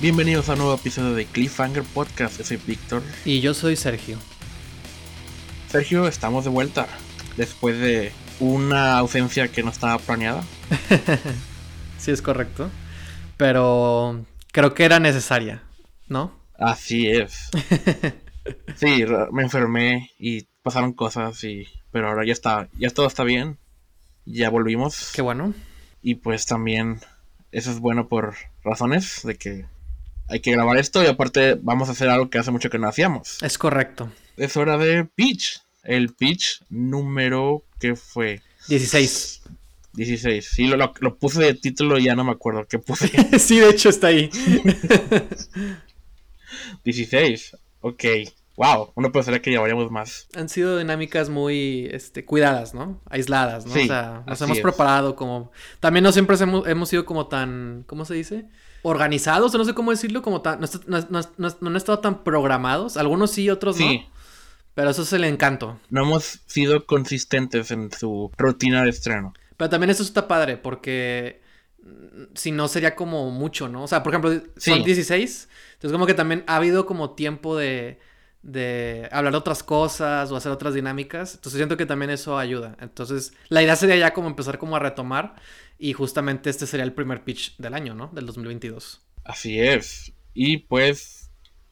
[0.00, 2.38] Bienvenidos a un nuevo episodio de Cliffhanger Podcast.
[2.38, 3.02] Yo soy Víctor.
[3.24, 4.16] Y yo soy Sergio.
[5.68, 6.86] Sergio, estamos de vuelta
[7.36, 10.44] después de una ausencia que no estaba planeada.
[11.98, 12.70] sí, es correcto.
[13.36, 15.64] Pero creo que era necesaria,
[16.06, 16.30] ¿no?
[16.56, 17.50] Así es.
[18.76, 23.58] sí, me enfermé y pasaron cosas y pero ahora ya está, ya todo está bien.
[24.24, 25.10] Ya volvimos.
[25.12, 25.54] Qué bueno.
[26.02, 27.00] Y pues también
[27.50, 29.66] eso es bueno por razones de que
[30.28, 32.88] hay que grabar esto y aparte vamos a hacer algo que hace mucho que no
[32.88, 33.42] hacíamos.
[33.42, 34.10] Es correcto.
[34.36, 35.60] Es hora de pitch.
[35.84, 39.42] El pitch número que fue 16.
[39.94, 40.46] 16.
[40.46, 43.08] Sí, lo, lo, puse de título y ya no me acuerdo qué puse.
[43.38, 44.30] sí, de hecho está ahí.
[46.84, 47.56] 16.
[47.80, 48.04] Ok.
[48.56, 50.26] Wow, uno pensaría que llevaríamos más.
[50.34, 53.00] Han sido dinámicas muy este, cuidadas, ¿no?
[53.08, 53.72] Aisladas, ¿no?
[53.72, 55.52] o sea, nos hemos preparado como...
[55.78, 57.84] También no siempre hemos, hemos sido como tan...
[57.86, 58.46] ¿Cómo se dice?
[58.82, 60.60] Organizados, no sé cómo decirlo, como tan...
[60.60, 62.96] No, no, no, no han estado tan programados.
[62.96, 63.98] Algunos sí, otros sí.
[63.98, 64.18] no.
[64.74, 65.78] Pero eso es el encanto.
[65.90, 69.34] No hemos sido consistentes en su rutina de estreno.
[69.56, 71.42] Pero también eso está padre, porque
[71.82, 73.82] mm, si no sería como mucho, ¿no?
[73.82, 75.48] O sea, por ejemplo, son 16.
[75.74, 77.98] Entonces como que también ha habido como tiempo de
[78.42, 81.34] de hablar de otras cosas o hacer otras dinámicas.
[81.34, 82.76] Entonces siento que también eso ayuda.
[82.80, 85.36] Entonces la idea sería ya como empezar como a retomar
[85.78, 88.08] y justamente este sería el primer pitch del año, ¿no?
[88.12, 89.00] Del 2022.
[89.24, 90.12] Así es.
[90.34, 91.30] Y pues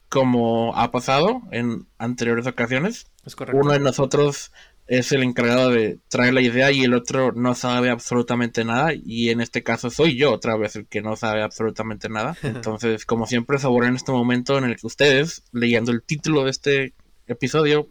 [0.09, 3.07] como ha pasado en anteriores ocasiones,
[3.53, 4.51] uno de nosotros
[4.87, 9.29] es el encargado de traer la idea y el otro no sabe absolutamente nada y
[9.29, 12.37] en este caso soy yo otra vez el que no sabe absolutamente nada.
[12.43, 16.93] Entonces, como siempre, en este momento en el que ustedes, leyendo el título de este
[17.27, 17.87] episodio,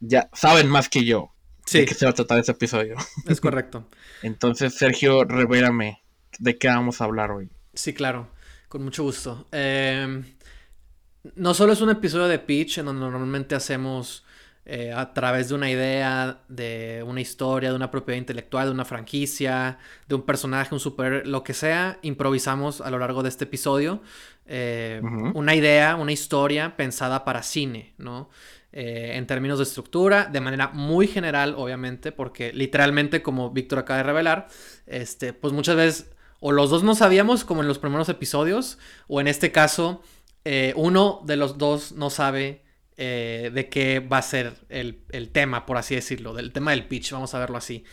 [0.00, 1.32] ya saben más que yo
[1.72, 2.96] de qué se va a tratar episodio.
[3.26, 3.86] Es correcto.
[4.22, 6.02] Entonces, Sergio, revélame
[6.38, 7.48] de qué vamos a hablar hoy.
[7.74, 8.28] Sí, claro,
[8.68, 9.46] con mucho gusto.
[9.52, 10.24] Em,
[11.34, 14.24] no solo es un episodio de pitch en donde normalmente hacemos
[14.64, 18.84] eh, a través de una idea, de una historia, de una propiedad intelectual, de una
[18.84, 23.44] franquicia, de un personaje, un super, lo que sea, improvisamos a lo largo de este
[23.44, 24.02] episodio
[24.50, 25.02] eh,
[25.34, 28.30] una idea, una historia pensada para cine, ¿no?
[28.70, 33.98] Eh, en términos de estructura, de manera muy general, obviamente, porque literalmente, como Víctor acaba
[33.98, 34.48] de revelar,
[34.86, 39.20] este, pues muchas veces o los dos no sabíamos, como en los primeros episodios, o
[39.20, 40.02] en este caso,
[40.76, 42.62] uno de los dos no sabe
[43.00, 47.12] eh, de qué va a ser el, tema, por así decirlo, del tema del pitch,
[47.12, 47.84] vamos a verlo así.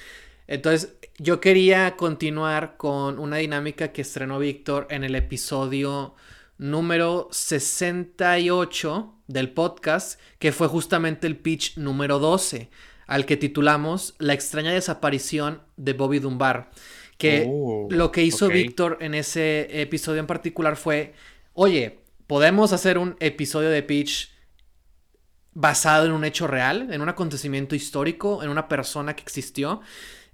[0.47, 6.15] Entonces, yo quería continuar con una dinámica que estrenó Víctor en el episodio
[6.57, 12.69] número 68 del podcast, que fue justamente el pitch número 12,
[13.07, 16.71] al que titulamos La extraña desaparición de Bobby Dunbar.
[17.17, 21.13] Que oh, lo que hizo Víctor en ese episodio en particular fue,
[21.53, 24.31] oye, podemos hacer un episodio de pitch
[25.53, 29.81] basado en un hecho real, en un acontecimiento histórico, en una persona que existió.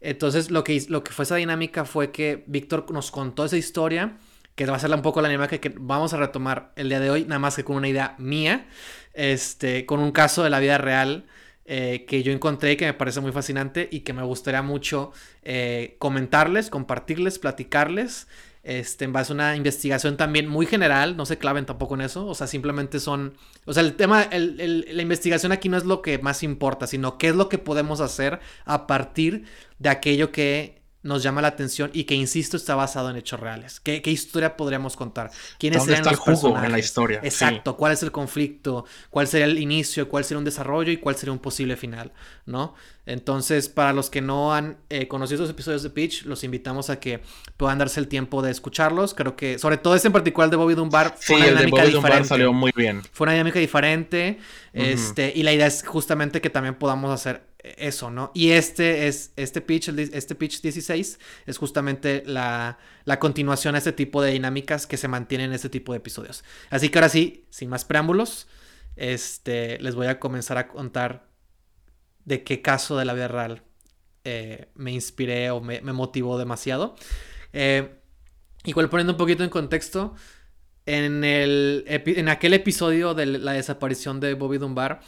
[0.01, 4.17] Entonces, lo que, lo que fue esa dinámica fue que Víctor nos contó esa historia,
[4.55, 7.09] que va a ser un poco la dinámica que vamos a retomar el día de
[7.09, 8.67] hoy, nada más que con una idea mía,
[9.13, 11.25] este, con un caso de la vida real.
[11.65, 15.13] Eh, que yo encontré que me parece muy fascinante y que me gustaría mucho
[15.43, 18.27] eh, comentarles, compartirles, platicarles
[18.63, 22.27] este, en base a una investigación también muy general, no se claven tampoco en eso,
[22.27, 23.33] o sea, simplemente son,
[23.65, 27.29] o sea, el tema, la investigación aquí no es lo que más importa, sino qué
[27.29, 29.45] es lo que podemos hacer a partir
[29.79, 33.79] de aquello que nos llama la atención y que, insisto, está basado en hechos reales.
[33.79, 35.31] ¿Qué, historia podríamos contar?
[35.57, 36.65] ¿Quiénes serían los personajes?
[36.65, 37.19] en la historia?
[37.23, 37.75] Exacto.
[37.75, 38.85] ¿Cuál es el conflicto?
[39.09, 40.07] ¿Cuál sería el inicio?
[40.09, 40.91] ¿Cuál sería un desarrollo?
[40.91, 42.11] ¿Y cuál sería un posible final?
[42.45, 42.75] ¿No?
[43.07, 46.99] Entonces, para los que no han eh, conocido los episodios de Pitch, los invitamos a
[46.99, 47.21] que
[47.57, 49.15] puedan darse el tiempo de escucharlos.
[49.15, 52.27] Creo que, sobre todo este en particular de Bobby Dunbar, fue una dinámica diferente.
[52.27, 53.01] salió muy bien.
[53.11, 54.37] Fue una dinámica diferente.
[54.73, 58.31] Este, y la idea es justamente que también podamos hacer eso, ¿no?
[58.33, 63.91] Y este es, este pitch, este pitch 16 es justamente la, la, continuación a este
[63.91, 66.43] tipo de dinámicas que se mantienen en este tipo de episodios.
[66.69, 68.47] Así que ahora sí, sin más preámbulos,
[68.95, 71.27] este, les voy a comenzar a contar
[72.25, 73.63] de qué caso de la vida real
[74.23, 76.95] eh, me inspiré o me, motivó demasiado.
[77.53, 77.95] Eh,
[78.63, 80.15] igual poniendo un poquito en contexto,
[80.85, 85.01] en, el, en aquel episodio de la desaparición de Bobby Dunbar,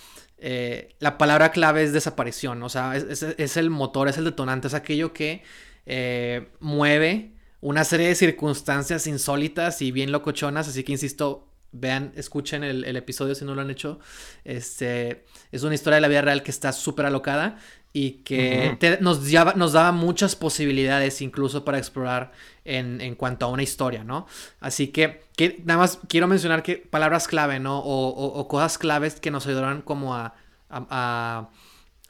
[0.46, 4.74] eh, la palabra clave es desaparición, o sea, es, el motor, es el detonante, es
[4.74, 5.42] aquello que
[5.86, 7.32] eh, mueve
[7.62, 13.36] una serie de circunstancias insólitas y bien locochonas, así que insisto, vean, escuchen el, episodio
[13.36, 14.02] si no lo han hecho.
[14.44, 15.24] Este,
[15.54, 17.58] es una historia de la vida real que está súper alocada
[17.96, 19.22] y que nos,
[19.56, 22.32] nos daba muchas posibilidades incluso para explorar
[22.66, 24.26] en, cuanto a una historia, ¿no?
[24.60, 27.80] Así que, que, nada más quiero mencionar que palabras clave, ¿no?
[27.80, 30.34] O, cosas claves que nos ayudarán como a,
[30.70, 31.50] a,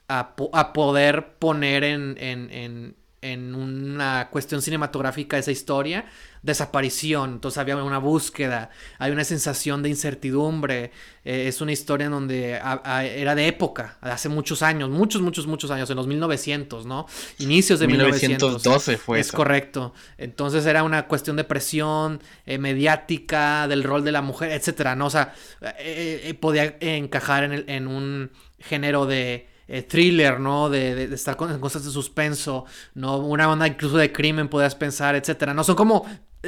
[0.08, 6.04] a, poder poner en, en en una cuestión cinematográfica esa historia,
[6.44, 8.68] desaparición, entonces había una búsqueda,
[8.98, 10.92] hay una sensación de incertidumbre,
[11.24, 15.70] eh, es una historia en donde era de época, hace muchos años, muchos, muchos, muchos
[15.70, 17.06] años, en los 1900, ¿no?
[17.38, 19.20] Inicios de 1912 fue.
[19.20, 24.52] Es correcto, entonces era una cuestión de presión eh, mediática, del rol de la mujer,
[24.52, 25.06] etcétera, ¿no?
[25.06, 25.32] O sea,
[25.78, 30.68] eh, podía encajar en, en un género de eh, thriller, ¿no?
[30.68, 33.18] De, estar con, cosas de suspenso, ¿no?
[33.18, 35.64] Una banda incluso de crimen, podrías pensar, etcétera, ¿no?
[35.64, 36.04] Son como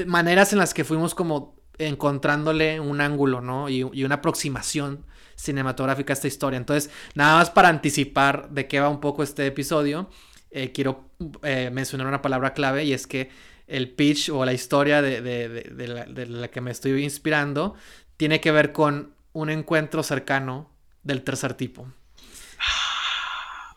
[0.06, 3.69] maneras en las que fuimos como encontrándole un ángulo, ¿no?
[3.69, 5.04] Y, una aproximación
[5.37, 6.56] cinematográfica a esta historia.
[6.56, 10.08] Entonces, nada más para anticipar de qué va un poco este episodio,
[10.50, 11.10] eh, quiero
[11.43, 13.31] mencionar una palabra clave y es que
[13.66, 17.75] el pitch o la historia de, de, la, de la que me estoy inspirando
[18.16, 20.70] tiene que ver con un encuentro cercano
[21.02, 21.87] del tercer tipo.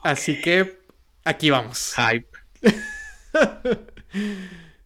[0.01, 0.79] Así que
[1.25, 1.93] aquí vamos.
[1.95, 2.29] Hype.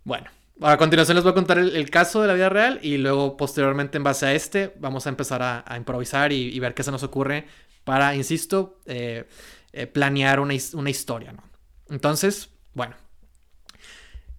[0.03, 0.29] bueno,
[0.61, 3.97] a continuación les voy a contar el, caso de la vida real y luego posteriormente
[3.97, 7.47] en base a este vamos a empezar a, improvisar y, ver qué se nos ocurre
[7.83, 9.25] para, insisto, eh,
[9.73, 11.33] eh, planear una, historia.
[11.33, 11.43] ¿no?
[11.89, 12.95] Entonces, bueno,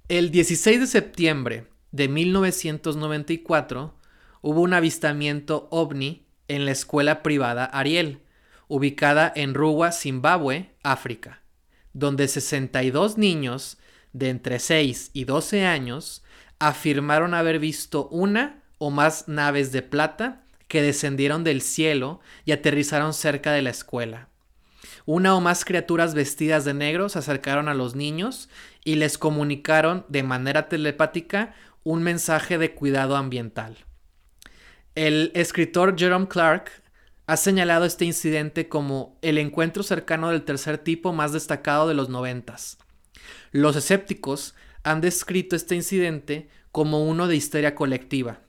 [0.09, 3.95] el 16 de septiembre de 1994
[4.41, 8.21] hubo un avistamiento ovni en la escuela privada Ariel
[8.69, 11.43] ubicada en Ruwa, Zimbabue, África,
[11.93, 13.79] donde 62 niños
[14.15, 16.25] de entre 6 y 12 años
[16.59, 23.13] afirmaron haber visto una o más naves de plata que descendieron del cielo y aterrizaron
[23.13, 24.29] cerca de la escuela.
[25.05, 28.49] Una o más criaturas vestidas de negro se acercaron a los niños
[28.85, 33.77] y les comunicaron de manera telepática un mensaje de cuidado ambiental.
[34.95, 36.71] El escritor Jerome Clark
[37.27, 42.09] ha señalado este incidente como el encuentro cercano del tercer tipo más destacado de los
[42.09, 42.79] noventas.
[43.53, 48.41] Los escépticos han descrito este incidente como uno de histeria colectiva.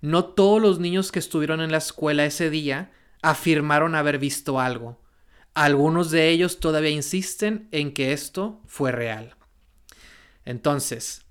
[0.00, 5.00] No todos los niños que estuvieron en la escuela ese día afirmaron haber visto algo.
[5.54, 9.36] Algunos de ellos todavía insisten en que esto fue real.
[10.44, 11.24] Entonces,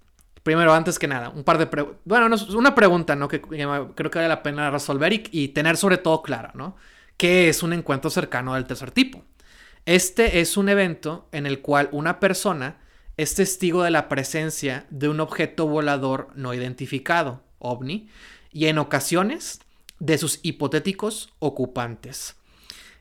[0.44, 2.02] primero, antes que nada, un par de preguntas.
[2.06, 3.28] Bueno, una pregunta, ¿no?
[3.28, 6.76] Que, creo que vale la pena resolver y, tener sobre todo clara, ¿no?
[7.18, 9.24] ¿Qué es un encuentro cercano del tercer tipo?
[9.86, 12.82] Este es un evento en el cual una persona
[13.18, 18.10] es testigo de la presencia de un objeto volador no identificado, ovni,
[18.52, 19.62] y en ocasiones
[20.00, 22.36] de sus hipotéticos ocupantes.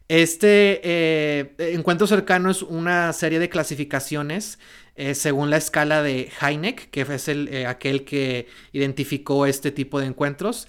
[0.09, 4.59] Este eh, encuentro cercano es una serie de clasificaciones
[4.97, 10.01] eh, según la escala de Heineck, que es el, eh, aquel que identificó este tipo
[10.01, 10.69] de encuentros.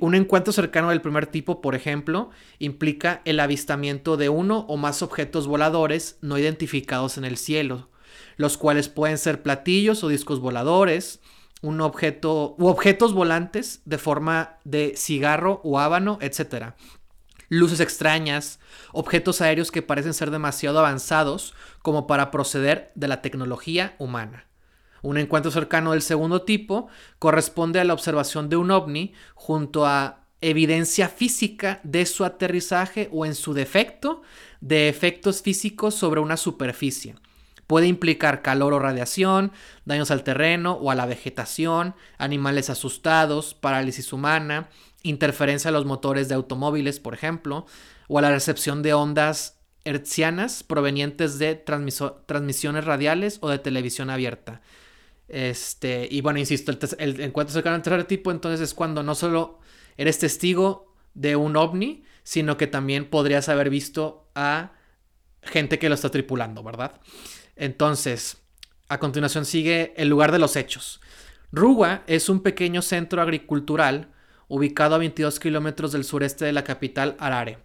[0.00, 5.02] un encuentro cercano del primer tipo, por ejemplo, implica el avistamiento de uno o más
[5.02, 7.88] objetos voladores no identificados en el cielo,
[8.36, 11.20] los cuales pueden ser platillos o discos voladores,
[11.62, 16.74] un objeto u objetos volantes de forma de cigarro o hábano, etc
[17.48, 18.60] luces extrañas,
[18.92, 24.46] objetos aéreos que parecen ser demasiado avanzados como para proceder de la tecnología humana.
[25.02, 26.88] Un encuentro cercano del segundo tipo
[27.18, 33.24] corresponde a la observación de un ovni junto a evidencia física de su aterrizaje o
[33.24, 34.22] en su defecto
[34.60, 37.14] de efectos físicos sobre una superficie.
[37.66, 39.50] Puede implicar calor o radiación,
[39.84, 44.68] daños al terreno o a la vegetación, animales asustados, parálisis humana,
[45.08, 47.66] interferencia a los motores de automóviles, por ejemplo,
[48.08, 54.60] o a la recepción de ondas hertzianas provenientes de transmisiones radiales o de televisión abierta.
[55.28, 59.60] Este, y bueno, insisto, el, encuentro cercano al tercer tipo, entonces es cuando no solo
[59.96, 64.72] eres testigo de un ovni, sino que también podrías haber visto a
[65.42, 67.00] gente que lo está tripulando, ¿verdad?
[67.54, 68.38] Entonces,
[68.88, 71.00] a continuación sigue el lugar de los hechos.
[71.52, 74.12] Ruga es un pequeño centro agricultural
[74.48, 77.58] ubicado a 22 kilómetros del sureste de la capital Harare.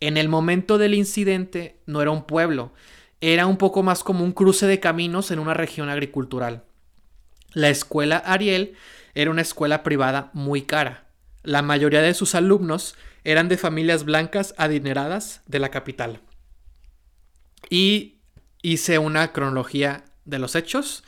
[0.00, 2.72] En el momento del incidente no era un pueblo,
[3.20, 6.64] era un poco más como un cruce de caminos en una región agricultural.
[7.52, 8.76] La escuela Ariel
[9.14, 11.06] era una escuela privada muy cara.
[11.42, 16.20] La mayoría de sus alumnos eran de familias blancas adineradas de la capital.
[17.70, 18.18] Y
[18.60, 21.04] hice una cronología de los hechos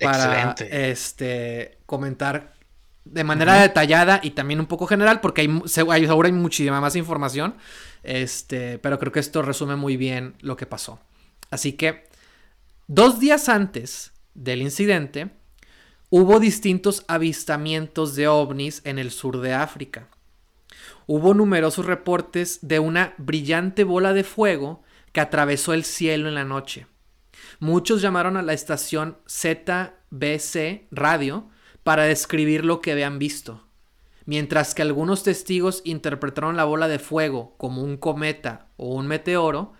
[0.00, 2.54] para este, comentar
[3.04, 7.54] de manera detallada y también un poco general, porque hay, ahora hay muchísima más información.
[8.02, 11.00] Este, pero creo que esto resume muy bien lo que pasó.
[11.50, 12.04] Así que,
[12.86, 15.30] dos días antes del incidente,
[16.08, 20.08] hubo distintos avistamientos de ovnis en el sur de África.
[21.06, 26.44] Hubo numerosos reportes de una brillante bola de fuego que atravesó el cielo en la
[26.44, 26.86] noche.
[27.58, 31.50] Muchos llamaron a la estación ZBC Radio
[31.82, 33.66] para describir lo que habían visto,
[34.26, 39.72] mientras que algunos testigos interpretaron la bola de fuego como un cometa o un meteoro,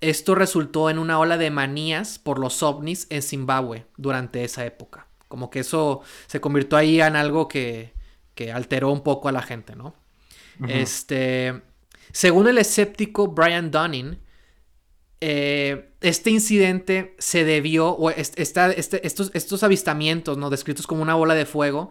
[0.00, 5.06] esto resultó en una ola de manías por los ovnis en Zimbabue durante esa época.
[5.28, 7.94] Como que eso se convirtió ahí en algo que,
[8.34, 9.94] que alteró un poco a la gente, ¿no?
[10.68, 11.62] Este.
[12.12, 14.18] Según el escéptico Brian Dunning,
[15.20, 20.50] eh, este incidente se debió, o este, estos, estos, avistamientos, ¿no?
[20.50, 21.90] Descritos como una bola de fuego,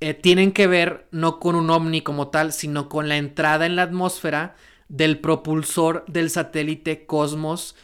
[0.00, 3.76] eh, tienen que ver no con un ovni como tal, sino con la entrada en
[3.76, 4.56] la atmósfera
[4.88, 7.76] del propulsor del satélite Cosmos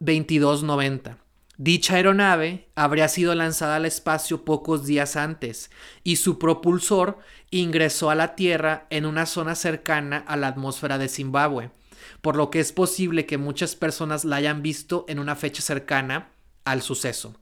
[0.00, 1.18] 2290.
[1.58, 5.70] Dicha aeronave habría sido lanzada al espacio pocos días antes
[6.02, 7.18] y su propulsor
[7.50, 11.70] ingresó a la Tierra en una zona cercana a la atmósfera de Zimbabue
[12.22, 16.30] por lo que es posible que muchas personas la hayan visto en una fecha cercana
[16.64, 17.34] al suceso.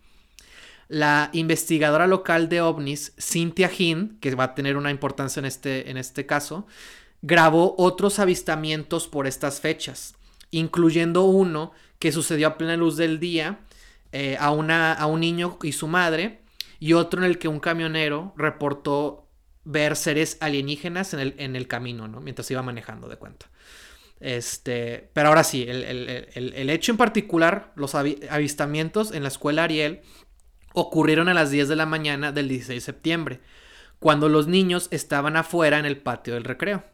[0.89, 5.91] La investigadora local de ovnis, Cynthia Hinn, que va a tener una importancia en este,
[5.91, 6.67] en este caso,
[7.23, 10.15] grabó otros avistamientos por estas fechas,
[10.51, 13.61] incluyendo uno que sucedió a plena luz del día
[14.13, 16.41] eh, a, una, a un niño y su madre,
[16.81, 19.29] y otro en el que un camionero reportó
[19.65, 22.21] ver seres alienígenas en el, en el camino, ¿no?
[22.21, 23.47] Mientras iba manejando de cuenta.
[24.21, 30.03] Este, pero ahora sí, el, hecho en particular, los avistamientos en la escuela Ariel
[30.75, 33.41] ocurrieron a las 10 de la mañana del 16 de septiembre,
[33.99, 36.85] cuando los niños estaban afuera en el patio del recreo.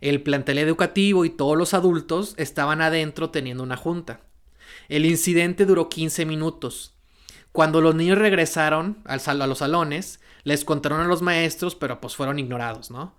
[0.00, 4.20] El plantel educativo y todos los adultos estaban adentro teniendo una junta.
[4.88, 6.94] El incidente duró 15 minutos.
[7.52, 12.14] Cuando los niños regresaron al a los salones, les contaron a los maestros, pero pues
[12.14, 13.14] fueron ignorados, ¿no?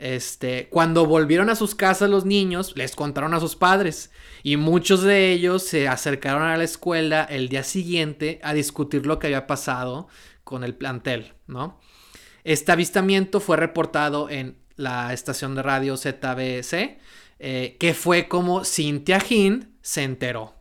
[0.00, 4.10] Este, cuando volvieron a sus casas los niños, les contaron a sus padres
[4.42, 9.18] y muchos de ellos se acercaron a la escuela el día siguiente a discutir lo
[9.18, 10.08] que había pasado
[10.42, 11.78] con el plantel, ¿no?
[12.44, 16.98] Este avistamiento fue reportado en la estación de radio ZBC,
[17.38, 20.54] eh, que fue como Cynthia Hind se enteró.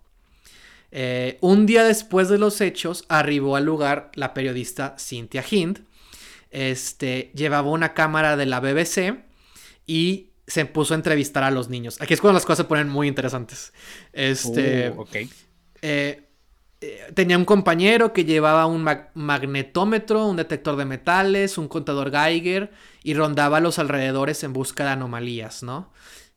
[0.92, 5.86] Eh, un día después de los hechos, arribó al lugar la periodista Cynthia Hind.
[6.52, 9.29] Este, llevaba una cámara de la BBC
[9.90, 12.00] y se puso a entrevistar a los niños.
[12.00, 13.74] Aquí es cuando las cosas se ponen muy interesantes.
[14.14, 14.92] Este.
[14.92, 15.04] Uh,
[15.82, 16.30] eh,
[16.82, 22.72] eh, tenía un compañero que llevaba un magnetómetro, un detector de metales, un contador Geiger
[23.04, 25.92] y rondaba los alrededores en busca de anomalías, ¿no?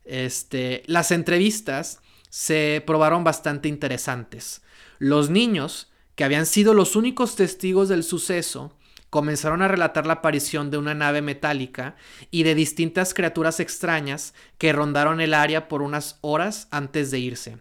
[0.07, 4.63] Este, las entrevistas se probaron bastante interesantes.
[4.99, 8.79] Los niños, que habían sido los únicos testigos del suceso,
[9.13, 11.97] comenzaron a relatar la aparición de una nave metálica
[12.31, 17.59] y de distintas criaturas extrañas que rondaron el área por unas horas antes de irse.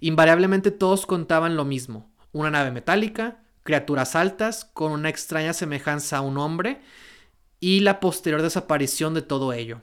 [0.00, 6.22] Invariablemente todos contaban lo mismo, una nave metálica, criaturas altas con una extraña semejanza a
[6.22, 6.80] un hombre
[7.60, 9.82] y la posterior desaparición de todo ello.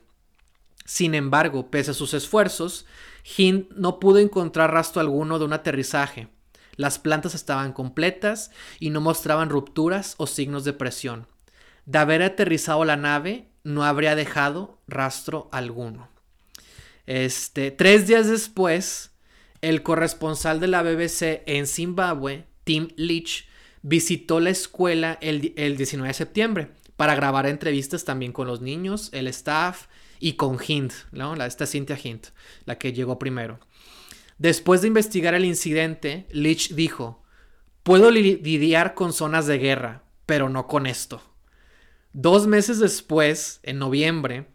[0.83, 2.85] Sin embargo, pese a sus esfuerzos,
[3.37, 6.27] Hind no pudo encontrar rastro alguno de un aterrizaje,
[6.75, 11.27] las plantas estaban completas y no mostraban rupturas o signos de presión.
[11.85, 16.09] De haber aterrizado la nave, no habría dejado rastro alguno.
[17.05, 19.11] Este, tres días después,
[19.61, 23.47] el corresponsal de la BBC en Zimbabue, Tim Leach,
[23.81, 29.27] visitó la escuela el, 19 de septiembre para grabar entrevistas también con los niños, el
[29.27, 29.87] staff
[30.19, 31.35] y con Hint, ¿no?
[31.35, 32.27] Esta Cynthia Hint,
[32.65, 33.59] la que llegó primero.
[34.43, 37.23] Después de investigar el incidente, Leach dijo,
[37.81, 41.21] puedo lidiar con zonas de guerra, pero no con esto.
[42.11, 44.47] Dos meses después, en noviembre,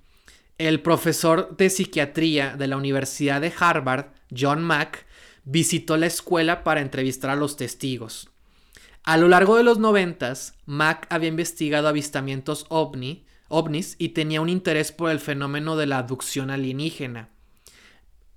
[0.58, 5.06] el profesor de psiquiatría de la Universidad de Harvard, John Mack,
[5.44, 8.28] visitó la escuela para entrevistar a los testigos.
[9.04, 14.50] A lo largo de los noventas, Mack había investigado avistamientos ovni, ovnis y tenía un
[14.50, 17.30] interés por el fenómeno de la abducción alienígena.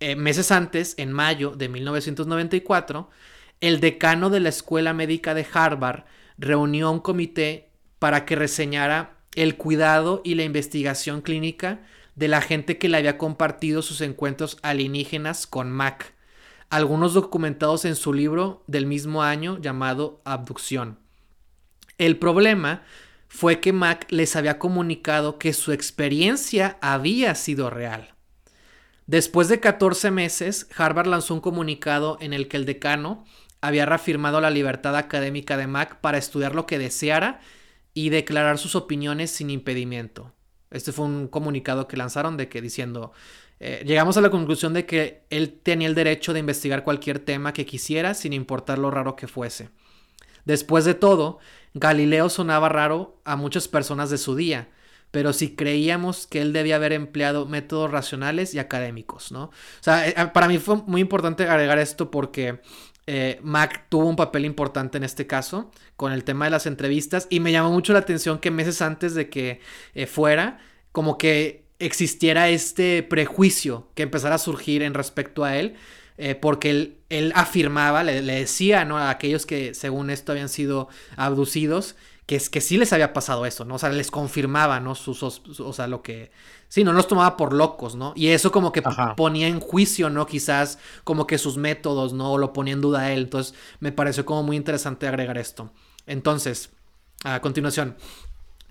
[0.02, 3.08] Eh, meses antes, en mayo de 1994,
[3.60, 6.06] el decano de la Escuela Médica de Harvard
[6.40, 11.82] reunió un comité para que reseñara el cuidado y la investigación clínica
[12.16, 16.16] de la gente que le había compartido sus encuentros alienígenas con Mac,
[16.72, 20.98] algunos documentados en su libro del mismo año llamado Abducción.
[22.00, 22.82] El problema
[23.28, 28.16] fue que Mac les había comunicado que su experiencia había sido real.
[29.12, 33.26] Después de 14 meses, Harvard lanzó un comunicado en el que el decano
[33.60, 37.42] había reafirmado la libertad académica de Mac para estudiar lo que deseara
[37.94, 40.32] y declarar sus opiniones sin impedimento.
[40.70, 43.12] Este fue un comunicado que lanzaron de que diciendo,
[43.60, 47.52] eh, llegamos a la conclusión de que él tenía el derecho de investigar cualquier tema
[47.52, 49.72] que quisiera sin importar lo raro que fuese.
[50.46, 51.40] Después de todo,
[51.74, 54.70] Galileo sonaba raro a muchas personas de su día,
[55.12, 59.44] pero si creíamos que él debía haber empleado métodos racionales y académicos, ¿no?
[59.46, 59.52] O
[59.82, 62.62] sea, eh, para mí fue muy importante agregar esto porque
[63.08, 67.28] eh, Mac tuvo un papel importante en este caso con el tema de las entrevistas
[67.30, 69.60] y me llamó mucho la atención que meses antes de que
[70.08, 70.60] fuera,
[70.92, 75.76] como que existiera este prejuicio que empezara a surgir en respecto a él,
[76.18, 78.98] eh, porque él, él afirmaba, le, decía ¿no?
[78.98, 80.88] a aquellos que según esto habían sido
[81.18, 81.96] abducidos,
[82.32, 83.76] que, es, que sí les había pasado eso, ¿no?
[83.76, 84.96] O sea, les confirmaba, ¿no?
[84.96, 86.32] Sus, o sea, lo que...
[86.70, 88.14] Sí, no los tomaba por locos, ¿no?
[88.16, 88.82] Y eso como que
[89.18, 90.26] ponía en juicio, ¿no?
[90.26, 92.32] Quizás como que sus métodos, ¿no?
[92.32, 93.24] O lo ponía en duda a él.
[93.24, 95.74] Entonces, me pareció como muy interesante agregar esto.
[96.06, 96.70] Entonces,
[97.26, 97.98] a continuación,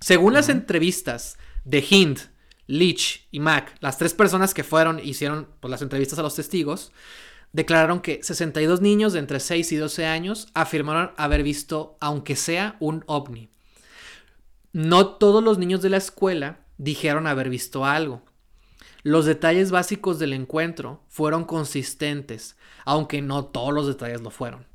[0.00, 1.36] según las entrevistas
[1.66, 2.18] de Hind,
[2.66, 6.92] Leach y Mac, las tres personas que fueron hicieron pues, las entrevistas a los testigos,
[7.52, 12.76] declararon que 62 niños de entre 6 y 12 años afirmaron haber visto, aunque sea,
[12.80, 13.50] un ovni.
[14.72, 18.22] No todos los niños de la escuela dijeron haber visto algo.
[19.02, 24.66] Los detalles básicos del encuentro fueron consistentes, aunque no todos los detalles lo fueron.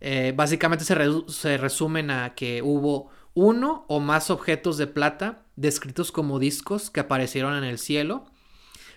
[0.00, 0.96] Eh, básicamente se,
[1.28, 7.00] se resumen a que hubo uno o más objetos de plata descritos como discos que
[7.00, 8.24] aparecieron en el cielo,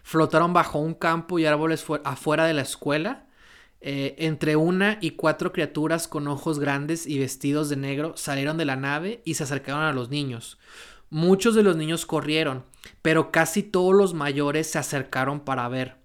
[0.03, 3.25] flotaron bajo un campo y árboles afuera de la escuela.
[3.81, 8.65] Eh, entre una y cuatro criaturas con ojos grandes y vestidos de negro salieron de
[8.65, 10.59] la nave y se acercaron a los niños.
[11.09, 12.63] Muchos de los niños corrieron,
[13.01, 15.97] pero casi todos los mayores se acercaron para ver.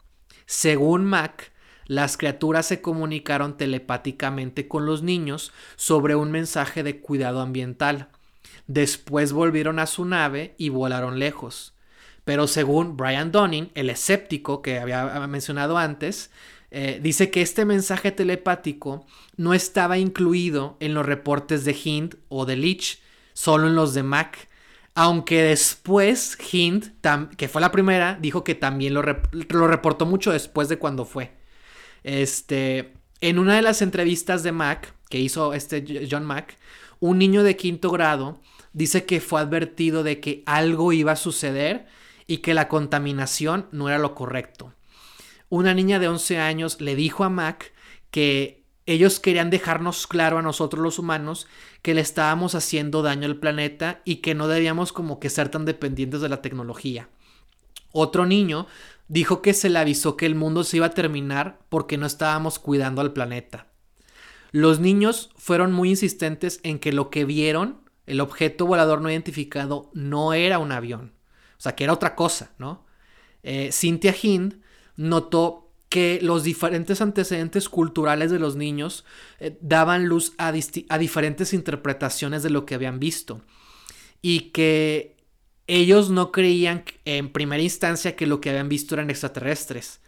[0.47, 1.52] Según Mac,
[1.87, 8.11] las criaturas se comunicaron telepáticamente con los niños sobre un mensaje de cuidado ambiental.
[8.67, 11.77] Después volvieron a su nave y volaron lejos.
[12.28, 16.31] Pero según Brian Dunning, el escéptico que había mencionado antes,
[16.70, 19.07] eh, dice que este mensaje telepático
[19.38, 22.98] no estaba incluido en los reportes de Hind o de Leach,
[23.33, 24.50] solo en los de Mac.
[24.94, 26.92] Aunque después Hind,
[27.38, 31.33] que fue la primera, dijo que también lo, lo, reportó mucho después de cuando fue.
[32.05, 36.59] Este, en una de las entrevistas de Mac, que hizo este John Mac,
[37.00, 38.38] un niño de quinto grado
[38.74, 41.87] dice que fue advertido de que algo iba a suceder
[42.29, 44.73] y que la contaminación no era lo correcto.
[45.49, 47.73] Una niña de 11 años le dijo a Mac
[48.12, 51.49] que ellos querían dejarnos claro a nosotros los humanos
[51.83, 55.64] que le estábamos haciendo daño al planeta y que no debíamos como que ser tan
[55.64, 57.09] dependientes de la tecnología.
[57.93, 58.67] Otro niño
[59.09, 62.59] dijo que se le avisó que el mundo se iba a terminar porque no estábamos
[62.59, 63.67] cuidando al planeta.
[64.53, 69.91] Los niños fueron muy insistentes en que lo que vieron el objeto volador no identificado
[69.93, 71.12] no era un avión,
[71.59, 72.87] o sea, que era otra cosa, ¿no?
[73.42, 74.61] Eh, Cynthia Hind
[74.97, 79.05] notó que los diferentes antecedentes culturales de los niños
[79.40, 83.42] eh, daban luz a, diferentes interpretaciones de lo que habían visto
[84.21, 85.16] y que
[85.66, 90.01] ellos no creían en primera instancia que lo que habían visto eran extraterrestres.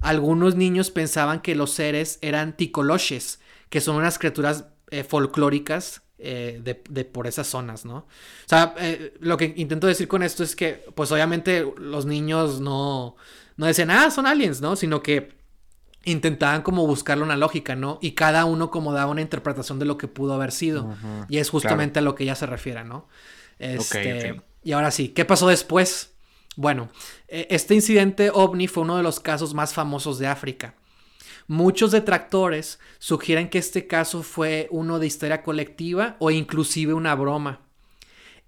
[0.00, 6.60] Algunos niños pensaban que los seres eran ticoloches, que son unas criaturas eh, folclóricas eh,
[6.62, 7.96] de, por esas zonas, ¿no?
[7.96, 8.06] O
[8.46, 13.16] sea, eh, lo que intento decir con esto es que, pues obviamente los niños no,
[13.56, 14.76] no decían, ah, son aliens, ¿no?
[14.76, 15.34] Sino que
[16.04, 17.98] intentaban como buscarle una lógica, ¿no?
[18.00, 20.94] Y cada uno como daba una interpretación de lo que pudo haber sido.
[21.28, 23.08] y es justamente a lo que ella se refiere, ¿no?
[23.58, 26.12] Este, Y ahora sí, ¿qué pasó después?
[26.56, 26.88] Bueno,
[27.28, 30.74] e, este incidente ovni fue uno de los casos más famosos de África.
[31.46, 37.60] Muchos detractores sugieren que este caso fue uno de historia colectiva o inclusive una broma.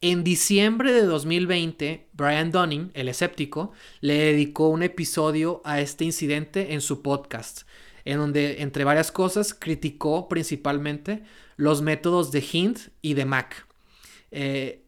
[0.01, 6.75] En diciembre de 2020, Brian Dunning, el escéptico, le dedicó un episodio a este incidente
[6.75, 7.63] en su podcast,
[8.05, 11.23] en donde, entre varias cosas, criticó principalmente
[11.57, 13.67] los métodos de Hint y de Mac.
[14.31, 14.85] Eh,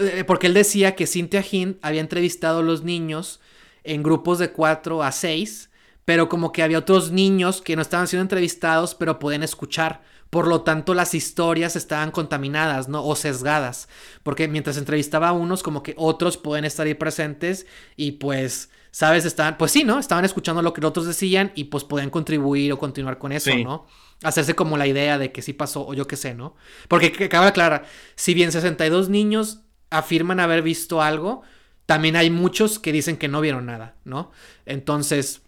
[0.00, 3.40] eh, porque él decía que Cynthia Hint había entrevistado a los niños
[3.84, 5.70] en grupos de 4 a 6
[6.06, 10.02] pero como que había otros niños que no estaban siendo entrevistados, pero pueden escuchar.
[10.30, 13.04] Por lo tanto, las historias estaban contaminadas, ¿no?
[13.04, 13.88] O sesgadas.
[14.22, 17.66] Porque mientras entrevistaba a unos, como que otros pueden estar ahí presentes
[17.96, 19.26] y pues ¿sabes?
[19.26, 19.98] Estaban, pues sí, ¿no?
[19.98, 23.54] Estaban escuchando lo que los otros decían y pues podían contribuir o continuar con eso,
[23.58, 23.86] ¿no?
[24.22, 26.56] Hacerse como la idea de que sí pasó o yo qué sé, ¿no?
[26.88, 31.42] Porque acaba aclarar, si bien 62 niños afirman haber visto algo,
[31.84, 34.30] también hay muchos que dicen que no vieron nada, ¿no?
[34.64, 35.42] Entonces,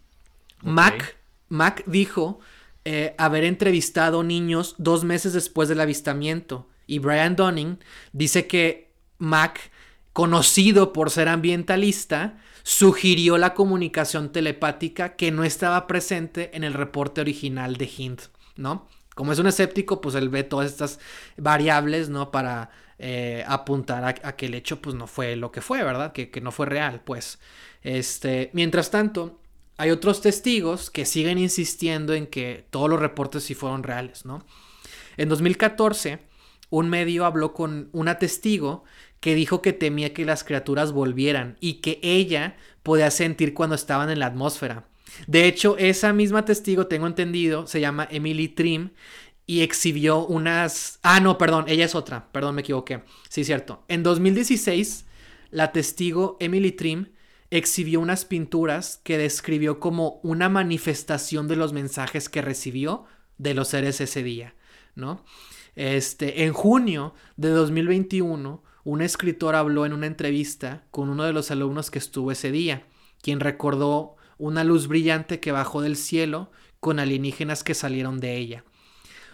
[0.63, 1.17] Mac,
[1.49, 2.41] Mac dijo
[2.85, 6.69] eh, haber entrevistado niños dos meses después del avistamiento.
[6.87, 7.79] Y Brian Dunning
[8.13, 9.71] dice que Mac,
[10.13, 17.21] conocido por ser ambientalista, sugirió la comunicación telepática que no estaba presente en el reporte
[17.21, 18.23] original de Hint,
[18.57, 18.89] ¿no?
[19.15, 21.01] Como es un escéptico, pues él ve todas estas
[21.37, 22.31] variables, ¿no?
[22.31, 26.13] Para eh, apuntar a, que el hecho, pues no fue lo que fue, ¿verdad?
[26.13, 27.39] Que, que no fue real, pues.
[27.83, 29.41] Este, mientras tanto,
[29.79, 34.45] hay otros testigos que siguen insistiendo en que todos los reportes sí fueron reales, ¿no?
[35.17, 36.19] En 2014,
[36.69, 38.85] un medio habló con una testigo
[39.21, 44.11] que dijo que temía que las criaturas volvieran y que ella podía sentir cuando estaban
[44.11, 44.89] en la atmósfera.
[45.27, 48.91] De hecho, esa misma testigo, tengo entendido, se llama Emily Trim
[49.47, 50.99] y exhibió unas...
[51.03, 53.03] Ah, no, perdón, ella es otra, perdón, me equivoqué.
[53.29, 53.85] Sí, cierto.
[53.89, 55.07] En 2016,
[55.51, 57.07] la testigo Emily Trim
[57.51, 63.05] exhibió unas pinturas que describió como una manifestación de los mensajes que recibió
[63.39, 64.55] de los seres ese día,
[64.95, 65.25] ¿no?
[65.77, 71.51] Este, en junio de 2021, un escritor habló en una entrevista con uno de los
[71.51, 72.87] alumnos que estuvo ese día,
[73.23, 78.65] quien recordó una luz brillante que bajó del cielo con alienígenas que salieron de ella.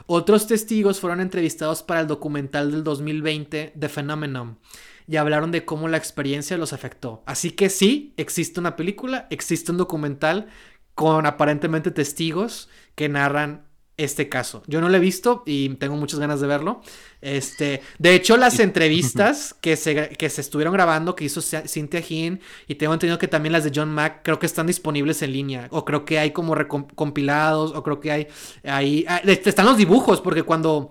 [0.06, 4.58] Otros testigos fueron entrevistados para el documental del 2020 The Phenomenon,
[5.06, 7.22] y hablaron de cómo la experiencia los afectó.
[7.26, 10.48] Así que sí, existe una película, existe un documental
[10.94, 14.62] con aparentemente testigos que narran este caso.
[14.66, 16.80] Yo no lo he visto y tengo muchas ganas de verlo.
[17.20, 22.40] Este, de hecho, las entrevistas que se, que se estuvieron grabando, que hizo Cynthia Hinn,
[22.66, 25.68] y tengo entendido que también las de John Mack, creo que están disponibles en línea.
[25.70, 26.56] O creo que hay como
[26.94, 28.28] compilados, o creo que hay
[28.64, 29.04] ahí.
[29.08, 30.90] Ah, están los dibujos, porque cuando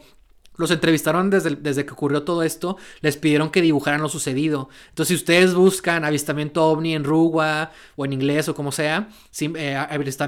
[0.56, 4.70] los entrevistaron desde, desde, que ocurrió todo esto, les pidieron que dibujaran lo sucedido.
[4.90, 9.76] Entonces, si ustedes buscan avistamiento ovni en Rugua o en inglés o como sea, eh,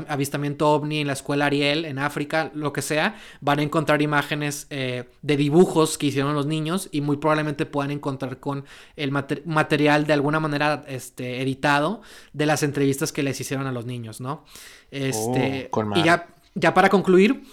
[0.07, 4.67] avistamiento ovni en la escuela Ariel en África, lo que sea, van a encontrar imágenes
[4.69, 10.07] eh, de dibujos que hicieron los niños y muy probablemente puedan encontrar con el material
[10.07, 12.01] de alguna manera este, editado
[12.33, 14.43] de las entrevistas que les hicieron a los niños, ¿no?
[14.91, 17.43] Este, oh, y ya, ya para concluir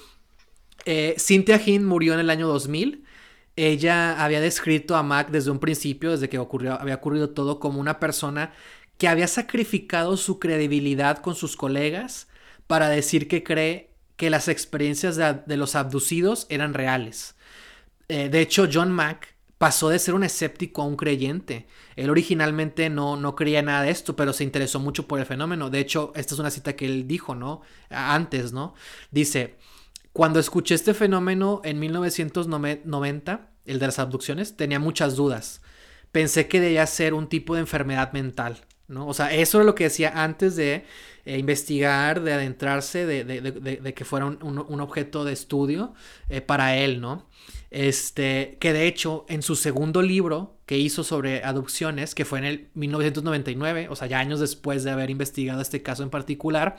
[0.84, 3.04] eh, Cynthia Hinn murió en el año 2000.
[3.56, 7.80] Ella había descrito a Mac desde un principio, desde que ocurrió, había ocurrido todo, como
[7.80, 8.52] una persona
[8.98, 12.28] que había sacrificado su credibilidad con sus colegas
[12.66, 17.34] para decir que cree que las experiencias de, los abducidos eran reales.
[18.08, 21.66] Eh, de hecho, John Mack pasó de ser un escéptico a un creyente.
[21.96, 25.70] Él originalmente no, no creía nada de esto, pero se interesó mucho por el fenómeno.
[25.70, 27.62] De hecho, esta es una cita que él dijo, ¿no?
[27.90, 28.74] Antes, ¿no?
[29.10, 29.56] Dice,
[30.12, 35.62] cuando escuché este fenómeno en 1990, el de las abducciones, tenía muchas dudas.
[36.10, 39.06] Pensé que debía ser un tipo de enfermedad mental, ¿no?
[39.06, 40.84] O sea, eso era lo que decía antes de
[41.24, 45.94] eh, investigar, de adentrarse, de, que fuera un, objeto de estudio
[46.28, 47.28] eh, para él, ¿no?
[47.70, 52.44] Este, que de hecho, en su segundo libro que hizo sobre adopciones, que fue en
[52.44, 56.76] el 1999, o sea, ya años después de haber investigado este caso en particular,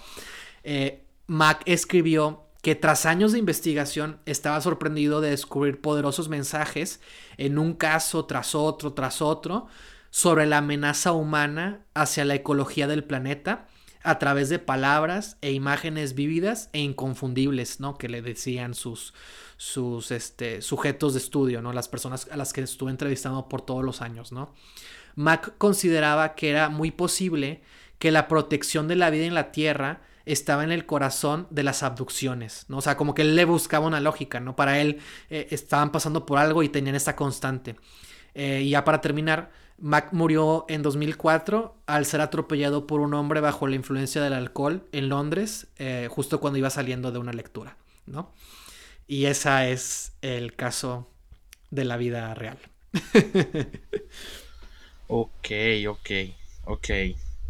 [0.63, 7.01] eh, Mac escribió que tras años de investigación estaba sorprendido de descubrir poderosos mensajes
[7.35, 9.67] en un caso tras otro, tras otro,
[10.11, 13.67] sobre la amenaza humana hacia la ecología del planeta
[14.01, 17.97] a través de palabras e imágenes vívidas e inconfundibles, ¿no?
[17.97, 19.13] Que le decían sus,
[19.57, 21.73] sus este, sujetos de estudio, ¿no?
[21.73, 24.53] Las personas a las que estuve entrevistando por todos los años, ¿no?
[25.15, 27.61] Mac consideraba que era muy posible
[27.99, 31.83] que la protección de la vida en la Tierra estaba en el corazón de las
[31.83, 32.77] abducciones, ¿no?
[32.77, 34.55] O sea, como que él le buscaba una lógica, ¿no?
[34.55, 37.75] Para él eh, estaban pasando por algo y tenían esta constante.
[38.33, 43.41] Eh, y ya para terminar, Mac murió en 2004 al ser atropellado por un hombre
[43.41, 47.77] bajo la influencia del alcohol en Londres, eh, justo cuando iba saliendo de una lectura,
[48.05, 48.31] ¿no?
[49.07, 51.09] Y ese es el caso
[51.69, 52.57] de la vida real.
[55.07, 55.51] ok,
[55.89, 56.09] ok,
[56.65, 56.89] ok.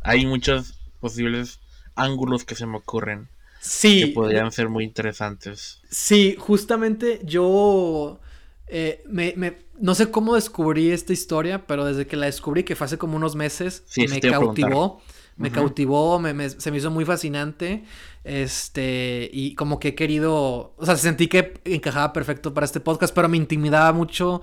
[0.02, 1.60] Hay muchos posibles
[1.96, 3.28] ángulos que se me ocurren.
[3.60, 4.02] Sí.
[4.02, 5.82] Que podrían ser muy interesantes.
[5.90, 8.20] Sí, justamente yo
[8.68, 9.34] eh, me,
[9.80, 13.16] no sé cómo descubrí esta historia, pero desde que la descubrí, que fue hace como
[13.16, 15.02] unos meses, me cautivó.
[15.36, 17.84] Me cautivó, me, se me hizo muy fascinante.
[18.24, 20.74] Este, y como que he querido.
[20.78, 24.42] O sea, sentí que encajaba perfecto para este podcast, pero me intimidaba mucho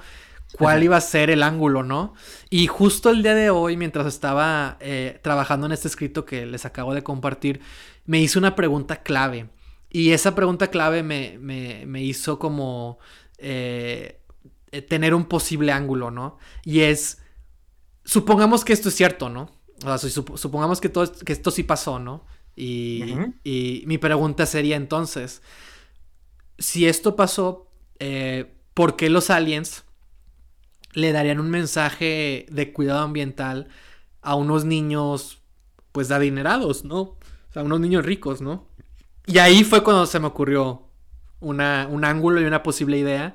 [0.59, 2.15] cuál iba a ser el ángulo, ¿no?
[2.49, 6.65] Y justo el día de hoy, mientras estaba eh, trabajando en este escrito que les
[6.65, 7.61] acabo de compartir,
[8.07, 9.49] me hice una pregunta clave.
[9.91, 12.99] Y esa pregunta clave me, me, hizo como
[13.39, 14.21] eh,
[14.71, 16.39] eh, tener un posible ángulo, ¿no?
[16.65, 17.19] Y es,
[18.05, 19.51] supongamos que esto es cierto, ¿no?
[19.85, 22.25] O sea, supongamos que, todo, que esto sí pasó, ¿no?
[22.55, 25.43] Y, y, mi pregunta sería entonces,
[26.59, 27.73] si esto pasó,
[28.75, 29.85] ¿por qué los aliens
[30.92, 33.68] le darían un mensaje de cuidado ambiental
[34.22, 35.40] a unos niños,
[35.92, 37.00] pues, adinerados, ¿no?
[37.00, 38.66] O sea, unos niños ricos, ¿no?
[39.26, 40.88] Y ahí fue cuando se me ocurrió
[41.40, 43.35] una, un ángulo y una posible idea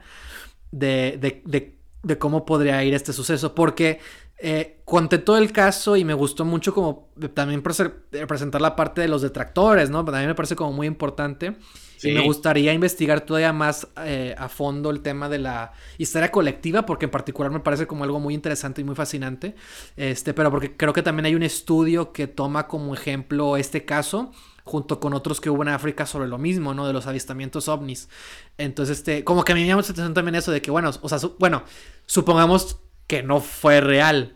[0.71, 3.55] de, de, de, cómo podría ir este suceso.
[3.55, 3.99] Porque
[4.37, 9.07] eh, conté todo el caso y me gustó mucho como también presentar la parte de
[9.07, 10.03] los detractores, ¿no?
[10.03, 11.55] También me parece como muy importante.
[12.03, 16.85] Y me gustaría investigar todavía más eh, a fondo el tema de la historia colectiva,
[16.85, 19.55] porque en particular me parece como algo muy interesante y muy fascinante.
[19.97, 24.31] Este, pero porque creo que también hay un estudio que toma como ejemplo este caso
[24.65, 26.87] junto con otros que hubo en África sobre lo mismo, ¿no?
[26.87, 28.09] De los avistamientos ovnis.
[28.57, 30.91] Entonces, este, como que a mí me llama mucha atención también eso de que, bueno,
[31.01, 31.63] o sea, bueno,
[32.07, 34.35] supongamos que no fue real.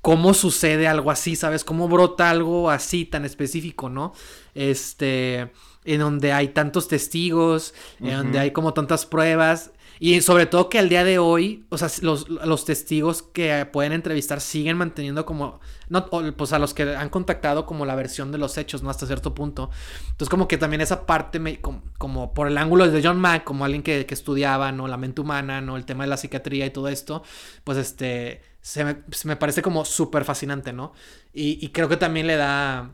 [0.00, 1.64] ¿Cómo sucede algo así, sabes?
[1.64, 4.14] ¿Cómo brota algo así tan específico, no?
[4.54, 5.52] Este,
[5.84, 9.72] en donde hay tantos testigos, en donde hay como tantas pruebas.
[10.00, 14.40] Y sobre todo que al día de hoy, o sea, los, testigos que pueden entrevistar
[14.40, 18.56] siguen manteniendo como, no, pues a los que han contactado como la versión de los
[18.58, 18.90] hechos, ¿no?
[18.90, 19.70] Hasta cierto punto.
[20.02, 23.64] Entonces como que también esa parte, me, como, por el ángulo de John Mack, como
[23.64, 24.86] alguien que, estudiaba, ¿no?
[24.86, 25.76] La mente humana, ¿no?
[25.76, 27.24] El tema de la psiquiatría y todo esto,
[27.64, 30.92] pues este, se me, parece como súper fascinante, ¿no?
[31.32, 32.92] Y, y creo que también le da...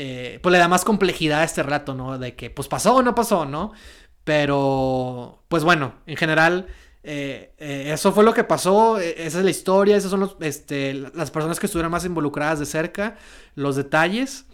[0.00, 2.18] Eh, pues le da más complejidad a este rato, ¿no?
[2.18, 3.72] De que pues pasó o no pasó, ¿no?
[4.22, 6.68] Pero, pues bueno, en general,
[7.02, 10.94] eh, eh, eso fue lo que pasó, e, esa es la historia, esas son este,
[10.94, 13.16] las personas que estuvieron más involucradas de cerca,
[13.56, 14.46] los detalles,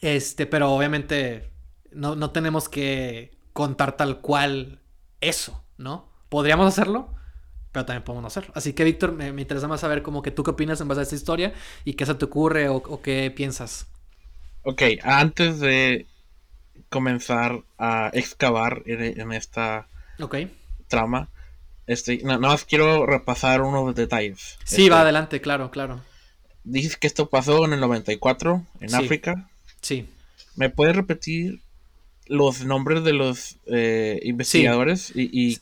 [0.00, 1.52] este, pero obviamente
[1.92, 4.80] no, no tenemos que contar tal cual
[5.20, 6.10] eso, ¿no?
[6.28, 7.14] Podríamos hacerlo,
[7.70, 8.52] pero también podemos no hacerlo.
[8.56, 11.04] Así que, Víctor, me, interesa más saber como que tú qué opinas en base a
[11.04, 11.52] esta historia
[11.84, 13.93] y qué se te ocurre o qué piensas.
[14.64, 16.06] Ok, antes de
[16.88, 19.88] comenzar a excavar en, esta
[20.88, 21.28] trama.
[21.86, 24.58] Este, nada más quiero repasar unos detalles.
[24.64, 26.00] Sí, va este, adelante, claro, claro.
[26.62, 29.50] Dices que esto pasó en el 94, en África.
[29.82, 30.08] Sí.
[30.56, 31.60] ¿Me puedes repetir
[32.26, 35.60] los nombres de los eh, investigadores y,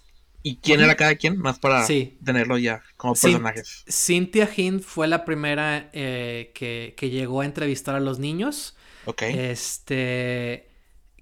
[0.60, 1.38] quién era cada quien?
[1.38, 1.84] Más para
[2.24, 3.84] tenerlo ya como personajes.
[3.88, 8.76] Cynthia Hind fue la primera eh, que, que, llegó a entrevistar a los niños.
[9.06, 9.22] Ok.
[9.22, 10.68] Este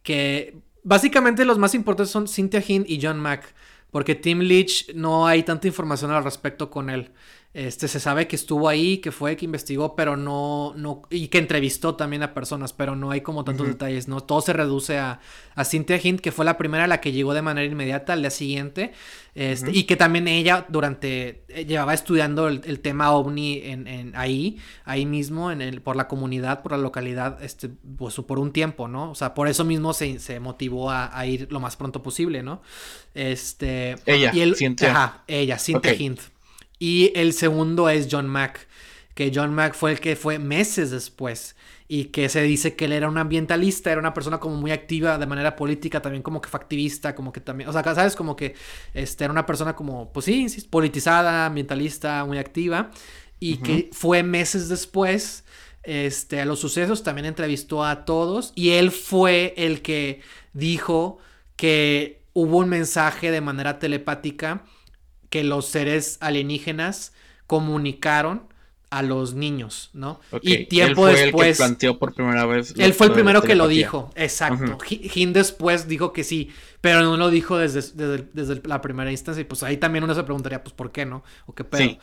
[0.03, 3.55] que básicamente los más importantes son Cynthia Hind y John Mack,
[3.91, 7.13] porque Tim Leach no hay tanta información al respecto con él.
[7.53, 11.39] Este, se sabe que estuvo ahí, que fue, que investigó, pero no, no, y que
[11.39, 14.21] entrevistó también a personas, pero no hay como tantos detalles, ¿no?
[14.21, 15.19] Todo se reduce a,
[15.57, 18.21] a Cynthia Hint, que fue la primera a la que llegó de manera inmediata al
[18.21, 18.93] día siguiente,
[19.35, 24.59] este, y que también ella durante, eh, llevaba estudiando el, tema ovni en, en, ahí,
[24.85, 28.87] ahí mismo, en el, por la comunidad, por la localidad, este, pues por un tiempo,
[28.87, 29.11] ¿no?
[29.11, 32.63] O sea, por eso mismo se, se motivó a, ir lo más pronto posible, ¿no?
[33.13, 35.23] Este, ella, y Cynthia.
[35.27, 36.21] ella, Cynthia Hint.
[36.81, 38.67] Y el segundo es John Mack,
[39.15, 41.55] que John Mack fue el que fue meses después
[41.87, 45.19] y que se dice que él era un ambientalista, era una persona como muy activa
[45.19, 48.35] de manera política, también como que fue activista, como que también, o sea, sabes, como
[48.35, 48.55] que
[48.95, 52.93] este, era una persona como, pues sí, sí politizada, ambientalista, muy activa,
[53.41, 55.45] y que fue meses después,
[55.83, 61.19] este, a los sucesos, también entrevistó a todos, y él fue el que dijo
[61.57, 64.65] que hubo un mensaje de manera telepática
[65.31, 67.13] que los seres alienígenas
[67.47, 68.51] comunicaron
[68.91, 70.21] a los niños, ¿no?
[70.43, 71.49] Y tiempo él fue después.
[71.49, 72.75] El que planteó por primera vez.
[72.77, 74.77] Él fue el primero que lo dijo, exacto.
[74.77, 77.83] Uh después dijo que sí, pero no lo dijo desde,
[78.33, 79.41] desde, la primera instancia.
[79.41, 81.23] Y pues ahí también uno se preguntaría, pues, ¿por qué no?
[81.47, 81.99] ¿O qué pedo?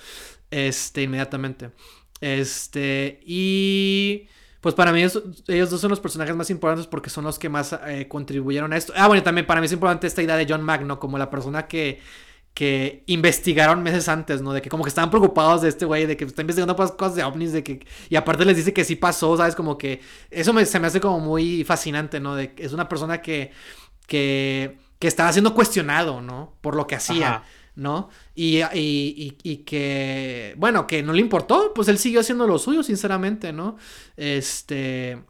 [0.49, 1.71] Este, inmediatamente.
[2.21, 4.27] Este, y.
[4.61, 7.77] Pues para mí ellos, dos son los personajes más importantes porque son los que más
[7.85, 8.91] eh, contribuyeron a esto.
[8.95, 11.67] Ah, bueno, también para mí es importante esta idea de John Magno como la persona
[11.67, 12.01] que
[12.57, 14.51] que investigaron meses antes, ¿no?
[14.51, 17.23] De que como que estaban preocupados de este güey, de que está investigando cosas de
[17.23, 17.85] ovnis, de que...
[18.09, 19.53] Y aparte les dice que sí pasó, ¿sabes?
[19.53, 20.01] Como que...
[20.31, 22.35] Eso me, se me hace como muy fascinante, ¿no?
[22.35, 23.51] De que es una persona que...
[24.07, 26.57] que que estaba siendo cuestionado, ¿no?
[26.61, 27.43] Por lo que hacía,
[27.75, 28.09] ¿no?
[28.33, 32.81] Y, y, y, que, bueno, que no le importó, pues él siguió haciendo lo suyo,
[32.81, 33.77] sinceramente, ¿no?
[34.15, 35.21] Este...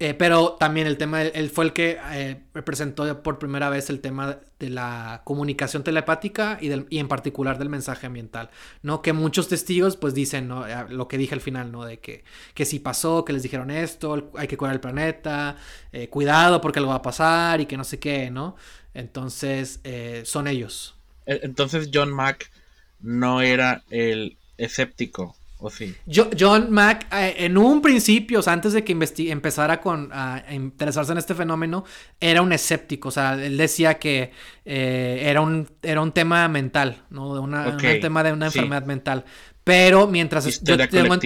[0.00, 4.00] Eh, pero también el tema, él fue el que eh, presentó por primera vez el
[4.00, 8.50] tema de la comunicación telepática y, del, y en particular del mensaje ambiental,
[8.82, 9.02] ¿no?
[9.02, 10.68] Que muchos testigos pues dicen, ¿no?
[10.68, 11.84] Eh, lo que dije al final, ¿no?
[11.84, 12.22] De que,
[12.54, 15.56] que si pasó, que les dijeron esto, hay que cuidar el planeta,
[16.10, 18.54] cuidado porque algo va a pasar y que no sé qué, ¿no?
[18.94, 19.80] Entonces,
[20.22, 20.94] son ellos.
[21.26, 22.52] E, entonces John Mack
[23.00, 25.34] no era el escéptico
[26.38, 28.92] John Mack, eh, en un principio, o sea, antes de que
[29.30, 31.84] empezara con, a interesarse en este fenómeno,
[32.20, 33.08] era un escéptico.
[33.08, 34.30] O sea, él decía que
[34.64, 37.34] eh, era, un, era un tema mental, ¿no?
[37.34, 39.24] De una, un tema de una enfermedad mental.
[39.64, 41.18] Pero mientras yo tengo,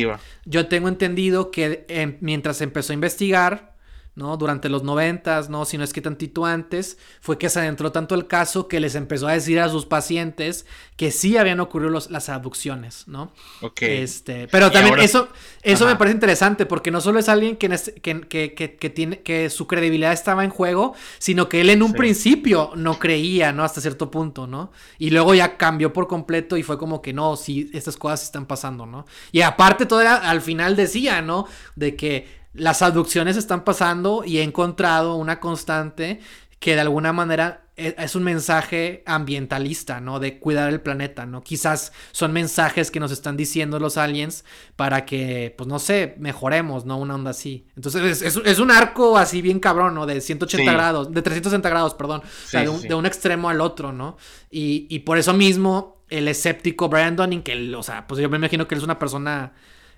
[0.46, 3.71] yo tengo, entendido que eh, mientras empezó a investigar,
[4.14, 4.36] ¿no?
[4.36, 5.64] Durante los noventas, ¿no?
[5.64, 8.94] Si no es que tantito antes, fue que se adentró tanto el caso que les
[8.94, 13.32] empezó a decir a sus pacientes que sí habían ocurrido las abducciones, ¿no?
[13.62, 13.82] Ok.
[13.82, 15.28] Este, pero también eso,
[15.62, 17.68] eso me parece interesante porque no solo es alguien que,
[18.02, 21.94] que, que, que, tiene, que su credibilidad estaba en juego, sino que él en un
[21.94, 23.64] principio no creía, ¿no?
[23.64, 24.72] Hasta cierto punto, ¿no?
[24.98, 28.44] Y luego ya cambió por completo y fue como que no, sí, estas cosas están
[28.44, 29.06] pasando, ¿no?
[29.32, 31.46] Y aparte todavía al final decía, ¿no?
[31.76, 36.20] De que las abducciones están pasando y he encontrado una constante
[36.58, 40.20] que de alguna manera e, es un mensaje ambientalista, ¿no?
[40.20, 41.42] De cuidar el planeta, ¿no?
[41.42, 44.44] Quizás son mensajes que nos están diciendo los aliens
[44.76, 46.98] para que, pues no sé, mejoremos, ¿no?
[46.98, 47.66] Una onda así.
[47.74, 50.06] Entonces es, un arco así bien cabrón, ¿no?
[50.06, 52.20] De 180 grados, de 360 grados, perdón.
[52.20, 54.16] o sea, de un, extremo al otro, ¿no?
[54.50, 58.68] Y, y por eso mismo el escéptico Brandon, que, o sea, pues yo me imagino
[58.68, 59.52] que él es una persona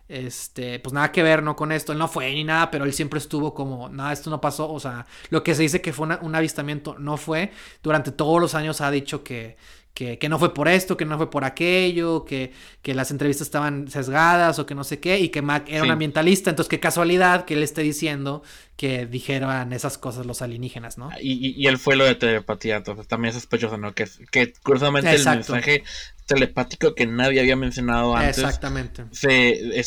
[0.09, 1.57] este, pues nada que ver, ¿no?
[1.57, 4.41] Con esto, él no fue ni nada, pero él siempre estuvo como, nada, esto no
[4.41, 8.41] pasó, o sea, lo que se dice que fue un avistamiento no fue, durante todos
[8.41, 9.57] los años ha dicho que,
[9.95, 13.89] que, no fue por esto, que no fue por aquello, que, que, las entrevistas estaban
[13.89, 17.45] sesgadas o que no sé qué, y que Mac era un ambientalista, entonces qué casualidad
[17.45, 18.43] que él esté diciendo
[18.77, 21.11] que dijeran esas cosas los alienígenas, ¿no?
[21.21, 23.95] Y, y, él fue lo de telepatía, entonces también es sospechoso, ¿no?
[23.95, 25.85] Que, que curiosamente el mensaje
[26.27, 28.39] telepático que nadie había mencionado antes.
[28.39, 29.05] Exactamente.
[29.13, 29.85] Se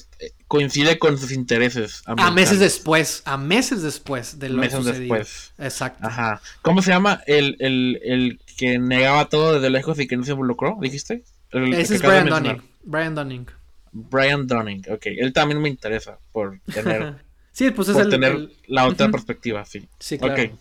[0.47, 2.03] coincide con sus intereses.
[2.05, 5.53] A meses después, a meses después de lo meses después.
[5.57, 6.07] Exacto.
[6.07, 6.41] Ajá.
[6.61, 10.31] ¿Cómo se llama el, el, el que negaba todo desde lejos y que no se
[10.31, 11.23] involucró, dijiste?
[11.51, 12.61] Ese es Brian Dunning.
[12.83, 13.47] Brian Dunning.
[13.91, 15.05] Brian Dunning, ok.
[15.05, 17.15] Él también me interesa por tener,
[17.51, 19.87] sí, pues es por tener la otra perspectiva, sí.
[19.99, 20.43] Sí, claro.
[20.43, 20.51] Ok.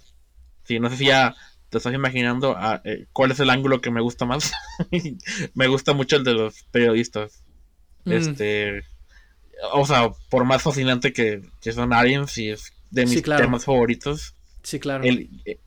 [0.64, 1.34] Sí, no sé si ya
[1.76, 4.50] te estás imaginando ah, eh, cuál es el ángulo que me gusta más.
[5.54, 7.42] me gusta mucho el de los periodistas.
[8.04, 8.12] Mm.
[8.12, 8.82] Este.
[9.74, 14.34] O sea, por más fascinante que, son aliens y es de mis temas favoritos.
[14.62, 15.04] Sí, claro.
[15.04, 15.60] El, eh,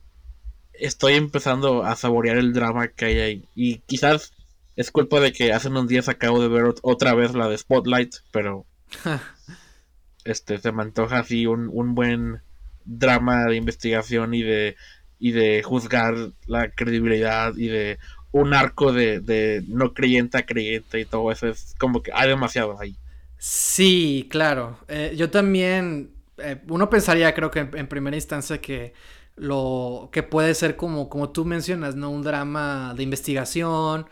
[0.72, 3.44] estoy empezando a saborear el drama que hay ahí.
[3.54, 4.32] Y quizás
[4.74, 8.16] es culpa de que hace unos días acabo de ver otra vez la de Spotlight,
[8.32, 8.66] pero
[10.24, 12.42] este se me antoja así un, un buen
[12.84, 14.76] drama de investigación y de
[15.20, 17.98] y de juzgar la credibilidad y de
[18.32, 22.28] un arco de, de no creyente a creyente y todo eso es como que hay
[22.28, 22.96] demasiado ahí.
[23.38, 24.78] Sí, claro.
[24.88, 28.92] Eh, yo también, eh, uno pensaría creo que en primera instancia que
[29.36, 32.10] lo que puede ser como, como tú mencionas, ¿no?
[32.10, 34.06] Un drama de investigación,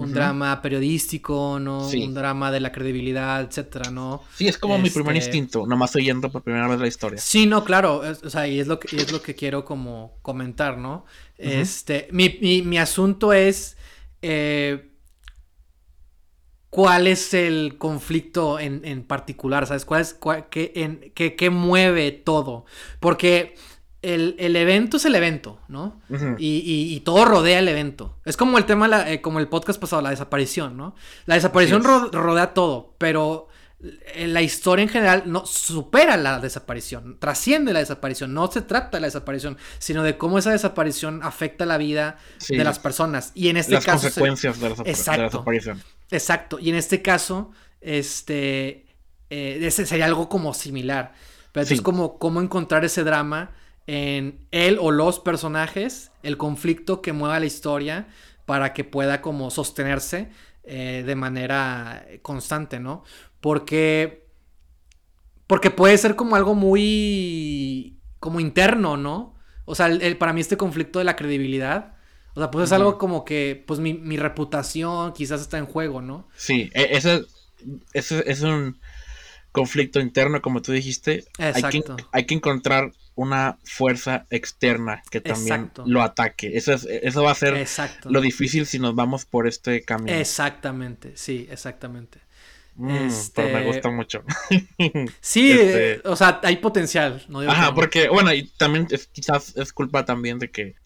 [0.00, 1.86] un drama periodístico, ¿no?
[1.88, 4.22] Un drama de la credibilidad, etcétera, ¿no?
[4.34, 7.18] Sí, es como mi primer este instinto, nomás oyendo por primera vez la historia.
[7.20, 10.78] Sí, no, claro, o sea, y es lo que, es lo que quiero como comentar,
[10.78, 11.04] ¿no?
[11.36, 13.76] Este, mi, mi, mi, asunto es
[14.20, 14.90] eh,
[16.68, 19.84] cuál es el conflicto en, en particular, ¿sabes?
[19.84, 20.16] ¿Cuál es,
[20.50, 22.64] qué, en, qué, qué mueve todo?
[23.00, 23.54] Porque
[24.02, 26.00] el, evento es el evento, ¿no?
[26.38, 28.16] y, todo rodea el evento.
[28.24, 30.94] Es como el tema, eh, como el podcast pasado, la desaparición, ¿no?
[31.26, 33.48] La desaparición rodea todo, pero
[33.82, 38.32] eh, la historia en general no supera la desaparición, trasciende la desaparición.
[38.32, 42.64] No se trata de la desaparición, sino de cómo esa desaparición afecta la vida de
[42.64, 43.32] las personas.
[43.34, 44.02] Y en este las caso.
[44.02, 45.82] consecuencias de, la desaparición.
[46.10, 46.58] Exacto.
[46.58, 48.86] Y en este caso, este.
[49.32, 51.12] Eh, sería algo como similar.
[51.52, 53.50] Pero es como cómo encontrar ese drama
[53.92, 58.06] en él o los personajes, el conflicto que mueva la historia
[58.46, 60.30] para que pueda como sostenerse
[60.62, 63.02] eh, de manera constante, ¿no?
[63.40, 64.28] Porque,
[65.48, 69.34] porque puede ser como algo muy, como interno, ¿no?
[69.64, 71.96] O sea, para mí este conflicto de la credibilidad,
[72.34, 76.00] o sea, pues es algo como que, pues mi, mi, reputación quizás está en juego,
[76.00, 76.28] ¿no?
[76.36, 77.24] Sí, e, ese,
[77.92, 78.78] es un
[79.50, 81.24] conflicto interno, como tú dijiste.
[81.38, 81.96] Exacto.
[82.12, 86.56] hay que encontrar una fuerza externa que también lo ataque.
[86.56, 87.68] Eso, es, eso va a ser
[88.04, 90.16] lo difícil si nos vamos por este camino.
[90.16, 92.20] Exactamente, sí, exactamente.
[92.76, 93.52] Mm, este...
[93.52, 94.24] me gusta mucho.
[95.20, 97.22] sí, este o sea, hay potencial.
[97.28, 100.76] No Ajá, porque, bueno, y también quizás es culpa también de que,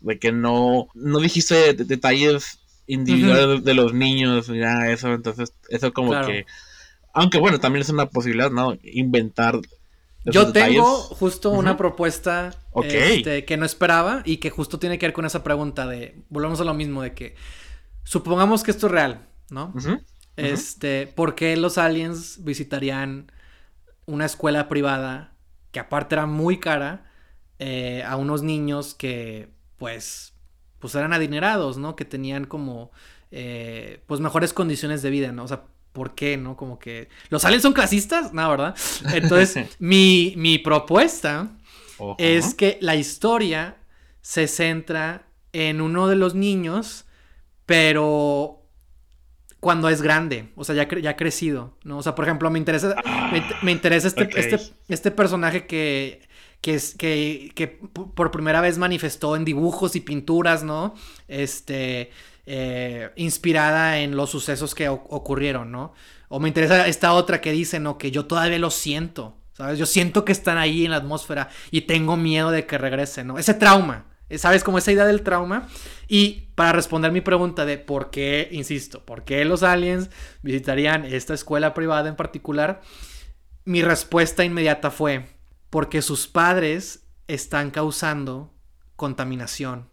[0.00, 5.52] de que no, no dijiste detalles individuales de los niños ni nada de eso, entonces
[5.68, 6.44] eso como que,
[7.14, 8.76] aunque bueno, también es una posibilidad, ¿no?
[8.82, 9.60] Inventar.
[10.24, 12.50] Yo tengo justo una propuesta
[12.82, 16.60] este, que no esperaba y que justo tiene que ver con esa pregunta de, volvemos
[16.60, 17.34] a lo mismo, de que
[18.04, 19.72] supongamos que esto es real, ¿no?
[20.36, 23.32] Este, ¿por qué los aliens visitarían
[24.06, 25.34] una escuela privada
[25.72, 27.10] que aparte era muy cara
[27.58, 30.34] eh, a unos niños que, pues,
[30.78, 31.96] pues eran adinerados, ¿no?
[31.96, 32.92] Que tenían como,
[33.30, 35.44] eh, pues, mejores condiciones de vida, ¿no?
[35.44, 36.56] O sea, ¿por qué, no?
[36.56, 38.32] Como que, ¿los aliens son clasistas?
[38.32, 38.74] No, ¿verdad?
[39.12, 41.50] Entonces, mi, mi propuesta
[42.18, 43.76] es que la historia
[44.20, 47.06] se centra en uno de los niños,
[47.66, 48.58] pero
[49.60, 51.98] cuando es grande, o sea, ya, ya ha crecido, ¿no?
[51.98, 52.94] O sea, por ejemplo, me interesa,
[53.62, 56.28] me, interesa este, este, este, personaje que,
[56.60, 60.94] que, es, que, que por primera vez manifestó en dibujos y pinturas, ¿no?
[61.26, 62.10] Este,
[62.50, 65.92] eh, inspirada en los sucesos que ocurrieron, ¿no?
[66.28, 67.98] O me interesa esta otra que dice, ¿no?
[67.98, 69.78] Que yo todavía lo siento, ¿sabes?
[69.78, 73.38] Yo siento que están ahí en la atmósfera y tengo miedo de que regresen, ¿no?
[73.38, 74.64] Ese trauma, ¿sabes?
[74.64, 75.68] Como esa idea del trauma.
[76.08, 80.08] Y para responder mi pregunta de por qué, insisto, por qué los aliens
[80.40, 82.80] visitarían esta escuela privada en particular,
[83.66, 85.26] mi respuesta inmediata fue
[85.68, 88.54] porque sus padres están causando
[88.96, 89.90] contaminación.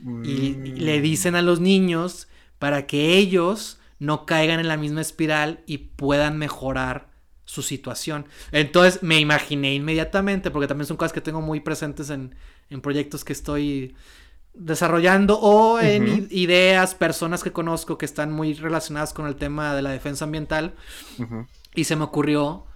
[0.00, 1.02] Y le mm.
[1.02, 2.28] dicen a los niños
[2.58, 7.08] para que ellos no caigan en la misma espiral y puedan mejorar
[7.44, 8.26] su situación.
[8.52, 12.34] Entonces me imaginé inmediatamente, porque también son cosas que tengo muy presentes en,
[12.68, 13.94] en proyectos que estoy
[14.56, 19.82] desarrollando o en ideas, personas que conozco que están muy relacionadas con el tema de
[19.82, 20.74] la defensa ambiental.
[21.74, 22.66] Y se me ocurrió,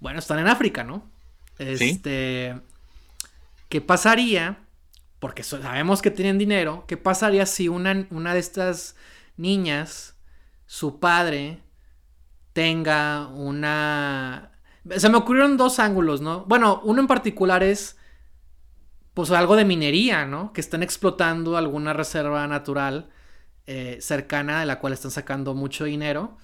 [0.00, 1.08] bueno, están en África, ¿no?
[1.58, 2.58] Este,
[3.68, 4.58] ¿qué pasaría?
[5.18, 6.84] Porque sabemos que tienen dinero.
[6.86, 8.96] ¿Qué pasaría si una, una de estas
[9.36, 10.16] niñas,
[10.66, 11.60] su padre,
[12.52, 14.52] tenga una...
[14.96, 16.44] Se me ocurrieron dos ángulos, ¿no?
[16.46, 17.96] Bueno, uno en particular es
[19.14, 20.52] pues algo de minería, ¿no?
[20.52, 23.10] Que están explotando alguna reserva natural
[23.66, 26.38] eh, cercana de la cual están sacando mucho dinero.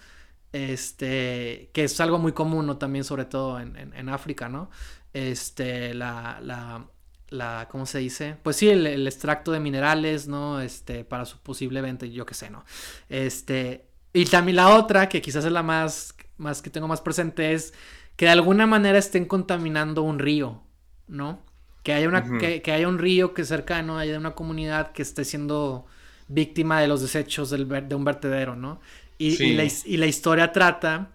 [0.53, 2.77] Este, que es algo muy común, ¿no?
[2.77, 4.71] También, sobre todo en, África, ¿no?
[5.13, 6.87] Este, la, la,
[7.31, 8.37] la, ¿cómo se dice?
[8.43, 10.61] Pues sí, el, extracto de minerales, ¿no?
[10.61, 12.65] Este, para su posible venta, yo qué sé, ¿no?
[13.09, 17.53] Este, y también la otra, que quizás es la más, más que tengo más presente,
[17.53, 17.75] es
[18.17, 20.63] que de alguna manera estén contaminando un río,
[21.09, 21.43] ¿no?
[21.83, 25.87] Que haya, una, que, haya un río que cercano, haya una comunidad que esté siendo
[26.29, 28.81] víctima de los desechos del, de un vertedero, ¿no?
[29.19, 29.55] Y,
[29.97, 31.11] la, historia trata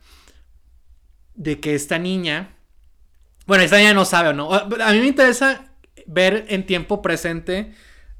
[1.35, 2.55] de que esta niña,
[3.45, 4.53] bueno, esta niña no sabe, ¿no?
[4.53, 5.68] A mí me interesa
[6.11, 7.73] ver en tiempo presente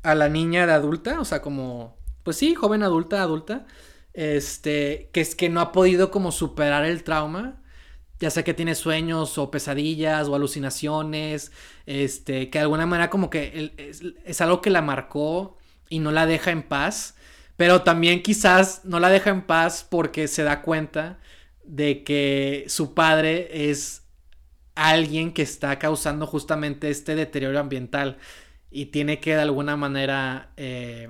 [0.03, 3.65] a la niña de adulta, o sea, como, pues sí, joven adulta, adulta,
[4.13, 7.59] este, que es que no ha podido como superar el trauma
[8.19, 11.51] ya sea que tiene sueños o pesadillas o alucinaciones,
[11.85, 13.73] este, que de alguna manera como que
[14.25, 15.57] es, algo que la marcó
[15.89, 17.15] y no la deja en paz,
[17.55, 21.19] pero también quizás no la deja en paz porque se da cuenta
[21.63, 24.03] de que su padre es
[24.87, 28.17] alguien que está causando justamente este deterioro ambiental
[28.71, 31.09] y tiene que de alguna manera eh,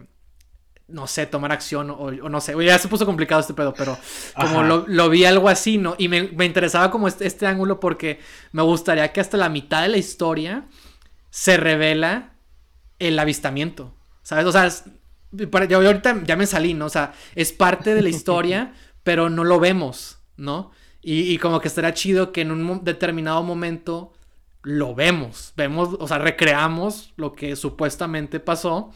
[0.91, 2.53] no sé, tomar acción o, no sé.
[2.65, 3.97] Ya se puso complicado este pedo, pero
[4.35, 5.95] como lo, vi algo así, ¿no?
[5.97, 8.19] Y me, interesaba como este, este, ángulo porque
[8.51, 10.65] me gustaría que hasta la mitad de la historia
[11.29, 12.33] se revela
[12.97, 14.45] el avistamiento, ¿sabes?
[14.45, 14.69] O sea,
[15.31, 16.85] yo ahorita ya me salí, ¿no?
[16.85, 20.71] O sea, es parte de la historia, pero no lo vemos, ¿no?
[21.01, 24.11] Y, como que estaría chido que en un determinado momento
[24.63, 28.91] lo vemos, vemos, o sea, recreamos lo que supuestamente pasó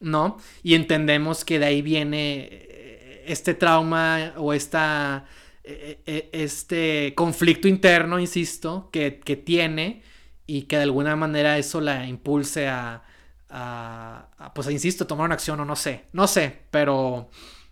[0.00, 0.38] ¿no?
[0.62, 5.24] Y entendemos que de ahí viene eh, este trauma o esta,
[5.64, 9.10] eh, eh, este conflicto interno, insisto, que,
[9.44, 10.02] tiene
[10.46, 13.02] y que de alguna manera eso la impulse a,
[13.48, 17.30] a, pues, insisto, tomar una acción o no sé, no sé, pero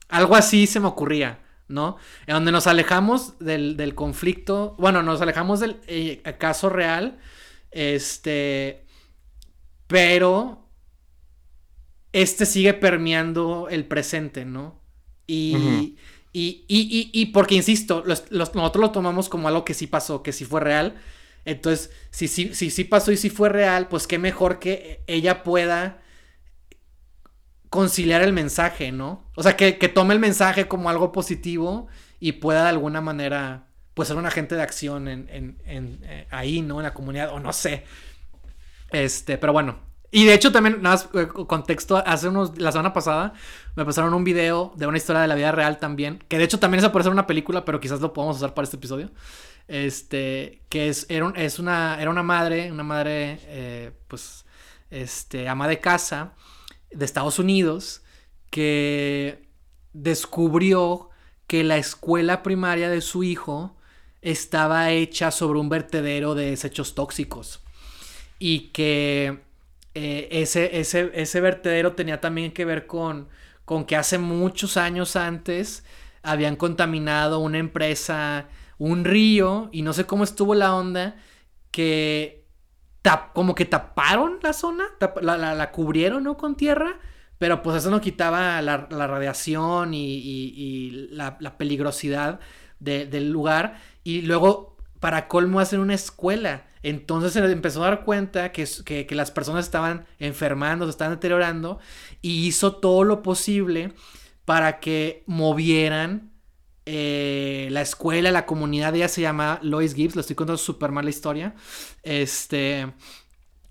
[0.08, 1.40] algo así se me ocurría.
[1.68, 1.96] ¿No?
[2.26, 5.80] En donde nos alejamos del, del conflicto, bueno, nos alejamos del
[6.38, 7.18] caso real,
[7.70, 8.84] este,
[9.86, 10.68] pero
[12.12, 14.80] este sigue permeando el presente, ¿no?
[15.26, 15.96] Y,
[16.32, 20.44] y, y, y, porque, insisto, nosotros lo tomamos como algo que sí pasó, que sí
[20.44, 20.96] fue real.
[21.44, 25.42] Entonces, si sí si, si, pasó y si fue real, pues qué mejor que ella
[25.42, 26.03] pueda
[27.74, 29.24] conciliar el mensaje, ¿no?
[29.34, 31.88] O sea, que, que tome el mensaje como algo positivo
[32.20, 36.28] y pueda de alguna manera, pues ser un agente de acción en, en, en eh,
[36.30, 36.78] ahí, ¿no?
[36.78, 37.82] En la comunidad, o no sé.
[38.92, 39.80] Este, pero bueno.
[40.12, 43.32] Y de hecho también, nada más eh, contexto, hace unos, la semana pasada
[43.74, 46.60] me pasaron un video de una historia de la vida real también, que de hecho
[46.60, 49.10] también es a parecer una película, pero quizás lo podamos usar para este episodio.
[49.66, 54.44] Este, que es, era, es una, era una madre, una madre, eh, pues,
[54.90, 56.34] este, ama de casa
[56.94, 58.02] de Estados Unidos,
[58.50, 59.48] que
[59.92, 61.10] descubrió
[61.46, 63.76] que la escuela primaria de su hijo
[64.22, 67.60] estaba hecha sobre un vertedero de desechos tóxicos
[68.38, 69.40] y que
[69.94, 73.28] eh, ese, ese, ese, vertedero tenía también que ver con,
[73.64, 75.84] con que hace muchos años antes
[76.22, 81.16] habían contaminado una empresa, un río, y no sé cómo estuvo la onda,
[81.70, 82.43] que
[83.32, 84.84] como que taparon la zona,
[85.20, 86.36] la, cubrieron, ¿no?
[86.36, 86.98] Con tierra,
[87.38, 92.40] pero pues eso no quitaba la, radiación y, la, peligrosidad
[92.80, 93.78] del lugar.
[94.04, 96.66] Y luego, para colmo, hacen una escuela.
[96.82, 101.78] Entonces se empezó a dar cuenta que, que, las personas estaban enfermando, se estaban deteriorando,
[102.20, 103.92] y hizo todo lo posible
[104.44, 106.33] para que movieran
[106.86, 108.94] eh, la escuela, la comunidad.
[108.94, 111.54] Ella se llama Lois Gibbs, lo estoy contando súper mal la historia.
[112.02, 112.92] Este.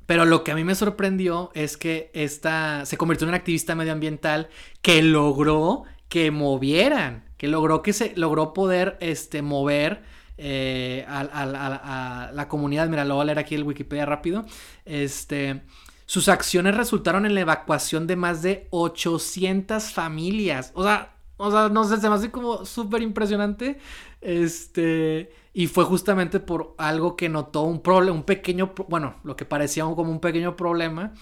[0.05, 3.74] Pero lo que a mí me sorprendió es que esta se convirtió en una activista
[3.74, 4.49] medioambiental
[4.82, 10.03] que logró que movieran, que logró que se logró poder este, mover
[10.38, 12.88] eh, a, la comunidad.
[12.89, 14.45] Mira, lo voy a leer aquí el Wikipedia rápido.
[14.86, 15.64] Este,
[16.05, 20.72] sus acciones resultaron en la evacuación de más de 800 familias.
[20.76, 23.79] O sea, o sea, no sé, se me hace como súper impresionante.
[24.21, 25.31] Este.
[25.53, 29.84] Y fue justamente por algo que notó un problema, un pequeño, bueno, lo que parecía
[29.84, 31.13] como un pequeño problema,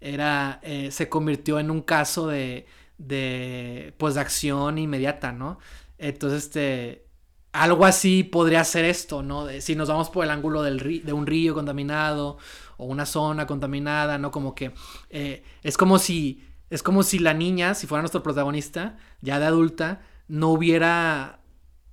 [0.00, 2.66] era, eh, se convirtió en un caso de,
[2.98, 5.58] de, pues, de acción inmediata, ¿no?
[5.98, 7.06] Entonces, este,
[7.52, 9.48] algo así podría ser esto, ¿no?
[9.60, 12.38] si nos vamos por el ángulo del de un río contaminado
[12.76, 14.30] o una zona contaminada, ¿no?
[14.30, 14.72] Como que
[15.10, 19.46] eh, es como si, es como si la niña, si fuera nuestro protagonista, ya de
[19.46, 21.40] adulta, no hubiera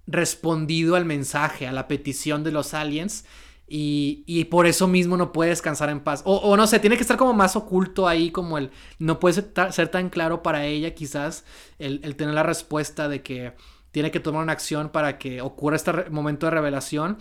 [0.06, 3.26] respondido al mensaje, a la petición de los aliens.
[3.70, 6.22] Y, por eso mismo no puede descansar en paz.
[6.24, 8.72] O, no sé, tiene que estar como más oculto ahí, como el...
[8.98, 11.44] No puede ser, tan claro para ella quizás
[11.78, 13.56] el, tener la respuesta de que
[13.92, 17.18] tiene que tomar una acción para que ocurra este momento de revelación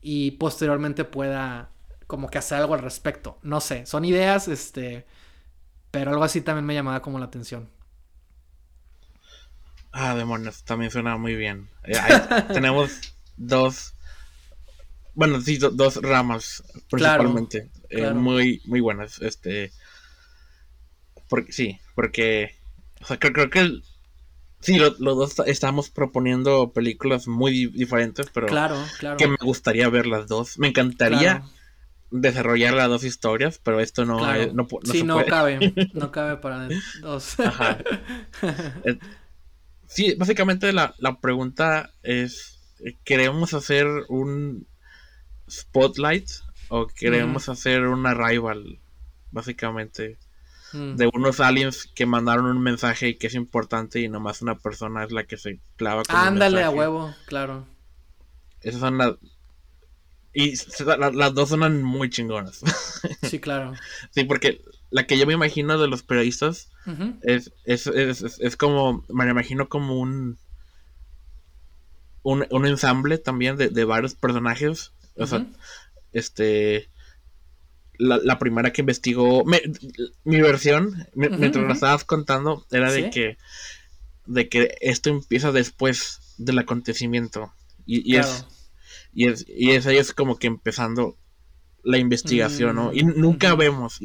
[0.00, 1.70] y posteriormente pueda
[2.06, 3.38] como que hacer algo al respecto.
[3.42, 5.06] No sé, son ideas, este...
[5.90, 7.68] Pero algo así también me llamaba como la atención.
[9.92, 11.68] Ah, demonios, también suena muy bien.
[11.84, 11.94] Eh,
[12.52, 13.00] tenemos
[13.36, 13.94] dos,
[15.14, 19.20] bueno, sí, dos ramas principalmente, eh, muy, muy buenas.
[19.20, 19.72] Este,
[21.28, 22.54] porque sí, porque,
[23.00, 23.80] o sea, creo, creo que
[24.60, 28.76] sí, los dos estamos proponiendo películas muy diferentes, pero claro,
[29.18, 30.58] que me gustaría ver las dos.
[30.58, 31.42] Me encantaría
[32.10, 34.18] desarrollar las dos historias, pero esto no,
[34.52, 35.58] no, sí, no cabe,
[35.94, 36.68] no cabe para
[37.00, 37.38] dos.
[37.40, 37.78] Ajá.
[39.90, 42.60] Sí, básicamente la, pregunta es,
[43.02, 44.68] ¿queremos hacer un
[45.50, 46.30] spotlight
[46.68, 48.78] o queremos hacer una rival?
[49.32, 50.16] Básicamente,
[50.72, 50.94] mm.
[50.94, 55.02] de unos aliens que mandaron un mensaje y que es importante y nomás una persona
[55.02, 57.66] es la que se clava con Ándale a huevo, claro.
[58.60, 59.14] Esas son las...
[60.32, 60.54] Y
[60.98, 62.60] las dos suenan muy chingonas.
[63.22, 63.74] Sí, claro.
[64.10, 64.60] sí, porque
[64.90, 66.68] la que yo me imagino de los periodistas
[67.22, 70.36] es, es, es, es, como, me imagino como un,
[72.22, 74.92] un, ensamble también de, varios personajes.
[75.16, 75.46] O sea,
[76.12, 76.88] este,
[77.98, 83.38] la, primera que investigó, mi versión, mientras lo estabas contando, era de que,
[84.26, 87.52] de que esto empieza después del acontecimiento.
[87.86, 88.46] Y, es,
[89.12, 91.16] y es, y es ahí es como que empezando
[91.82, 92.92] la investigación, ¿no?
[92.92, 94.00] Y nunca vemos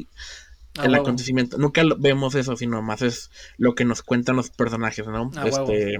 [0.83, 1.57] el acontecimiento.
[1.57, 5.31] Nunca vemos eso, sino más es lo que nos cuentan los personajes, ¿no?
[5.45, 5.97] este...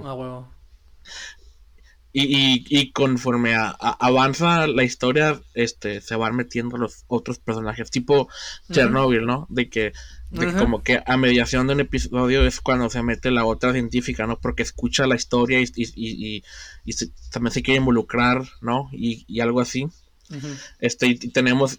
[2.18, 8.30] Y, y, conforme avanza la historia, este, se van metiendo los otros personajes, tipo
[8.72, 9.46] Chernobyl, ¿no?
[9.50, 9.92] De que,
[10.58, 14.38] como que a mediación de un episodio es cuando se mete la otra científica, ¿no?
[14.38, 16.42] Porque escucha la historia y, y,
[16.84, 16.94] y
[17.30, 18.88] también se quiere involucrar, ¿no?
[18.92, 19.88] Y, algo así.
[20.80, 21.78] Este, y tenemos,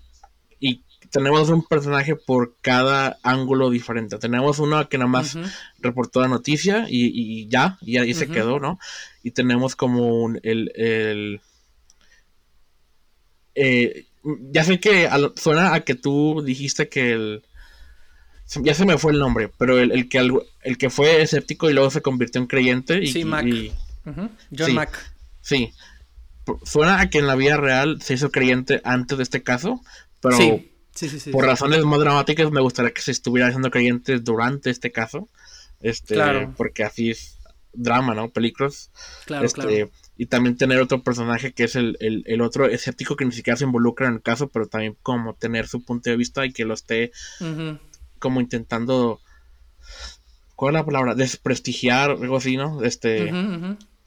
[0.60, 4.18] y tenemos un personaje por cada ángulo diferente.
[4.18, 5.38] Tenemos uno que nada más
[5.80, 8.80] reportó la noticia y, ya, y ahí se quedó, ¿no?
[9.24, 10.72] Y tenemos como un, el...
[10.76, 11.42] el
[13.56, 14.06] eh,
[14.52, 17.44] ya sé que suena a que tú dijiste que el...
[18.62, 21.90] Ya se me fue el nombre, pero el, que, el, que fue escéptico y luego
[21.90, 23.04] se convirtió en creyente.
[23.04, 23.46] Y, sí, Mac.
[24.58, 25.14] John Mac.
[25.42, 25.74] Sí.
[26.64, 29.82] Suena a que en la vida real se hizo creyente antes de este caso,
[30.22, 30.38] pero
[31.32, 35.28] por razones más dramáticas me gustaría que se estuviera haciendo creyente durante este caso.
[35.82, 36.18] Este,
[36.56, 37.38] porque así es
[37.74, 38.30] drama, ¿no?
[38.30, 38.92] Películas.
[39.26, 41.98] Claro, este, Y también tener otro personaje que es el,
[42.42, 45.84] otro escéptico que ni siquiera se involucra en el caso, pero también como tener su
[45.84, 47.12] punto de vista y que lo esté
[48.20, 49.20] como intentando.
[50.56, 51.16] ¿Cuál es la palabra?
[51.16, 52.84] Desprestigiar, algo así, ¿no?
[52.84, 53.32] Este.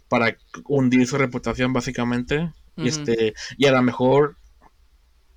[0.09, 2.53] Para hundir su reputación, básicamente.
[2.77, 3.35] Y este.
[3.57, 4.37] Y a lo mejor.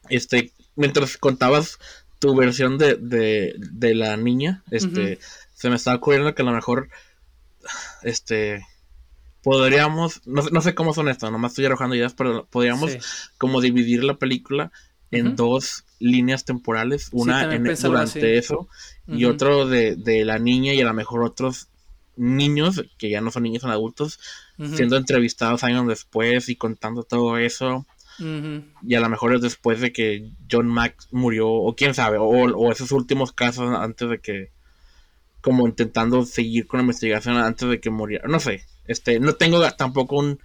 [0.10, 0.52] Este.
[0.76, 1.78] Mientras contabas
[2.20, 5.20] tu versión de, de, la niña, este.
[5.54, 6.90] Se me estaba ocurriendo que a lo mejor
[8.04, 8.66] este,
[9.42, 12.98] podríamos, no, sé cómo son estas, nomás estoy arrojando ideas, pero podríamos
[13.38, 14.72] como dividir la película
[15.18, 18.68] en dos líneas temporales, una en, durante eso
[19.08, 21.68] y otro de, la niña y a lo mejor otros
[22.16, 24.20] niños, que ya no son niños, son adultos,
[24.76, 27.86] siendo entrevistados años después y contando todo eso.
[28.20, 32.72] Y a lo mejor es después de que John Max murió, o quién sabe, o
[32.72, 34.52] esos últimos casos antes de que
[35.44, 38.30] como intentando seguir con la investigación antes de que muriera.
[38.30, 40.40] No sé, este, no tengo tampoco un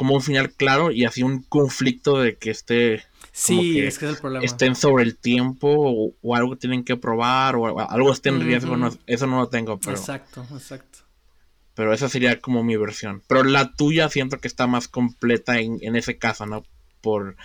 [0.00, 4.12] como un final claro y así un conflicto de que esté Sí, es que es
[4.12, 4.42] el problema.
[4.42, 9.26] Estén sobre el tiempo o, algo tienen que probar o algo esté en riesgo, eso
[9.26, 11.00] no lo tengo, pero Exacto, exacto.
[11.74, 13.22] Pero esa sería como mi versión.
[13.28, 16.64] Pero la tuya siento que está más completa en, en ese caso, ¿no?
[17.02, 17.36] Por,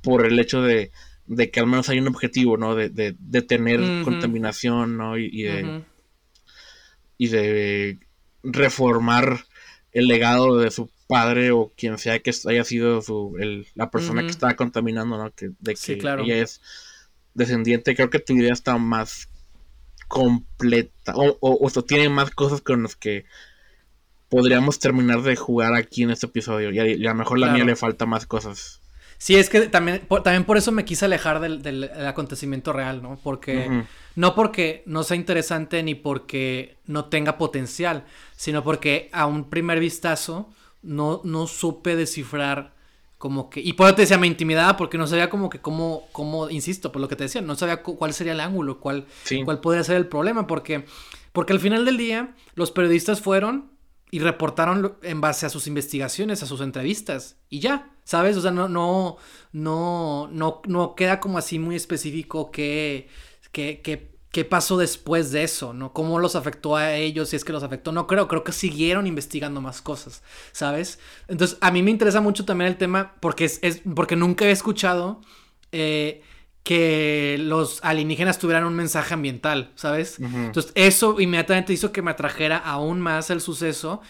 [0.00, 0.90] por el hecho de,
[1.26, 2.74] de que al menos hay un objetivo, ¿no?
[2.74, 5.18] De, de, tener contaminación, ¿no?
[5.18, 5.82] Y, de,
[7.18, 7.98] y de
[8.42, 9.44] reformar
[9.92, 13.34] el legado de su padre o quien sea que haya sido su,
[13.74, 15.34] la persona que estaba contaminando, ¿no?
[15.34, 16.60] Que, de que ella es
[17.34, 17.96] descendiente.
[17.96, 19.28] Creo que tu idea está más
[20.06, 23.24] completa o, o, tiene más cosas con las que
[24.28, 26.70] podríamos terminar de jugar aquí en este episodio.
[26.70, 28.80] Y a, lo mejor la mía le falta más cosas.
[29.16, 33.18] Sí, es que también por, también por eso me quise alejar del, acontecimiento real, ¿no?
[33.22, 33.84] Porque
[34.14, 38.04] no porque no sea interesante ni porque no tenga potencial,
[38.36, 40.52] sino porque a un primer vistazo
[40.82, 42.74] no, no supe descifrar
[43.18, 43.60] como que...
[43.60, 46.92] Y por eso te decía, me intimidaba porque no sabía como que cómo, cómo, insisto,
[46.92, 49.06] por lo que te decía, no sabía cuál sería el ángulo, cuál,
[49.44, 50.84] cuál podría ser el problema, porque,
[51.32, 53.72] porque al final del día los periodistas fueron
[54.10, 58.36] y reportaron en base a sus investigaciones, a sus entrevistas, y ya, ¿sabes?
[58.36, 59.18] O sea, no, no,
[59.52, 63.08] no, no, no queda como así muy específico qué,
[63.52, 65.92] qué, qué, qué pasó después de eso, ¿no?
[65.92, 67.30] ¿Cómo los afectó a ellos?
[67.30, 70.22] Si es que los afectó, no creo, creo que siguieron investigando más cosas,
[70.52, 70.98] ¿sabes?
[71.28, 74.50] Entonces, a mí me interesa mucho también el tema, porque es, es porque nunca he
[74.50, 75.22] escuchado
[75.72, 76.22] eh,
[76.62, 80.18] que los alienígenas tuvieran un mensaje ambiental, ¿sabes?
[80.20, 84.02] Entonces, eso inmediatamente hizo que me atrajera aún más el suceso.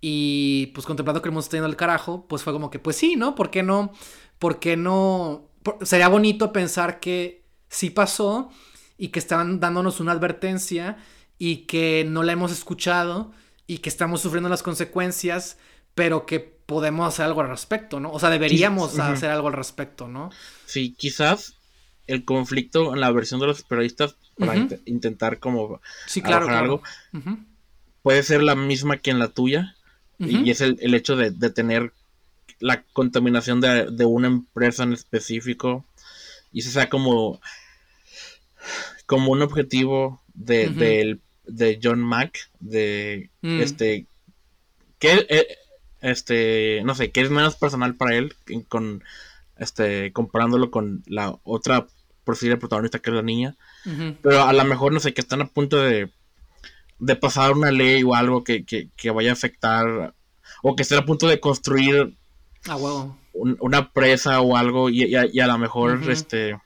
[0.00, 2.94] Y pues contemplando que el mundo está yendo al carajo, pues fue como que, pues
[2.94, 3.34] sí, ¿no?
[3.34, 3.92] ¿Por qué no?
[4.38, 5.48] ¿Por qué no?
[5.82, 8.50] sería bonito pensar que sí pasó
[8.98, 10.96] y que estaban dándonos una advertencia
[11.38, 13.32] y que no la hemos escuchado
[13.66, 15.58] y que estamos sufriendo las consecuencias,
[15.94, 18.10] pero que podemos hacer algo al respecto, ¿no?
[18.12, 20.30] O sea, deberíamos hacer algo al respecto, ¿no?
[20.66, 21.56] Sí, quizás
[22.06, 26.82] el conflicto en la versión de los periodistas para intentar como sí, claro, algo
[28.02, 29.76] puede ser la misma que en la tuya
[30.18, 31.92] y es el, hecho de, tener
[32.60, 35.84] la contaminación de, una empresa en específico
[36.52, 37.40] y se sea como
[39.06, 43.60] como un objetivo de, de John Mack de mm.
[43.60, 44.06] este
[44.98, 45.46] que eh,
[46.00, 48.34] este no sé que es menos personal para él
[48.68, 49.02] con
[49.58, 51.86] este, comparándolo con la otra
[52.24, 53.56] posible protagonista que es la niña.
[54.22, 56.10] Pero a lo mejor, no sé, que están a punto de,
[56.98, 58.64] de pasar una ley o algo que,
[59.14, 60.14] vaya a afectar,
[60.62, 62.16] o que estén a punto de construir
[63.34, 66.58] una presa o algo, y, a, lo mejor, este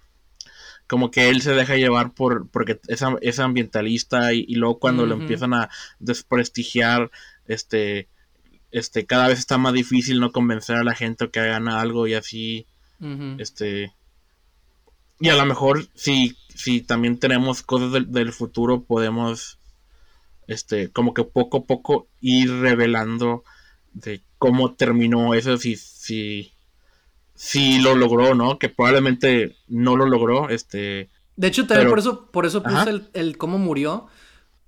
[0.89, 5.15] como que él se deja llevar por porque es, es ambientalista y, luego cuando lo
[5.15, 5.69] empiezan a
[6.01, 7.11] desprestigiar
[7.47, 8.09] este
[8.71, 12.15] este cada vez está más difícil no convencer a la gente que hagan algo y
[12.15, 12.67] así
[13.39, 13.93] este.
[15.21, 19.59] Y a lo mejor, si, si también tenemos cosas del, futuro, podemos.
[20.47, 23.45] Este, como que poco a poco ir revelando
[23.93, 26.53] de cómo terminó eso, si, si,
[27.39, 28.59] si lo logró, ¿no?
[28.59, 31.09] Que probablemente no lo logró, este.
[31.37, 34.09] De hecho, también por eso, por eso puse el, cómo murió.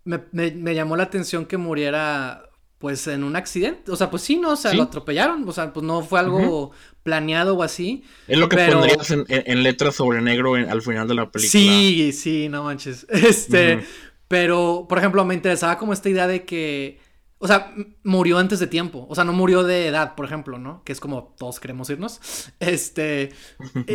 [0.05, 2.45] Me, me, llamó la atención que muriera
[2.79, 3.91] pues en un accidente.
[3.91, 5.47] O sea, pues sí, no, o sea, lo atropellaron.
[5.49, 6.71] O sea, pues no fue algo
[7.03, 8.05] planeado o así.
[8.29, 11.51] Es lo que pondrías en, letras sobre negro al final de la película.
[11.51, 13.05] Sí, sí, no manches.
[13.11, 13.85] Este,
[14.29, 17.01] pero, por ejemplo, me interesaba como esta idea de que
[17.43, 17.73] o sea,
[18.05, 19.07] murió antes de tiempo.
[19.09, 20.85] O sea, no murió de edad, por ejemplo, ¿no?
[20.85, 22.21] Que es como todos queremos irnos.
[22.61, 23.31] Este.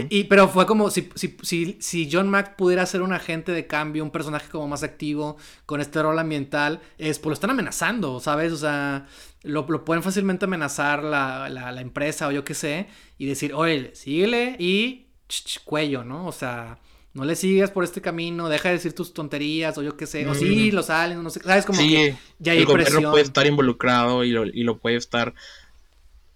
[0.10, 3.68] y, pero fue como si, si, si, si, John Mack pudiera ser un agente de
[3.68, 5.38] cambio, un personaje como más activo,
[5.68, 8.52] con este rol ambiental, es pues lo están amenazando, ¿sabes?
[8.52, 9.06] O sea,
[9.44, 12.88] lo, pueden fácilmente amenazar la, la, empresa o yo qué sé.
[13.20, 15.06] Y decir, oye, síguele y
[15.66, 16.26] cuello, ¿no?
[16.26, 16.80] O sea
[17.16, 20.28] no le sigas por este camino, deja de decir tus tonterías o yo qué sé,
[20.28, 23.48] o sí, los aliens, no sé, sabes como que ya hay el gobierno puede estar
[23.48, 25.34] involucrado y lo, y lo, puede estar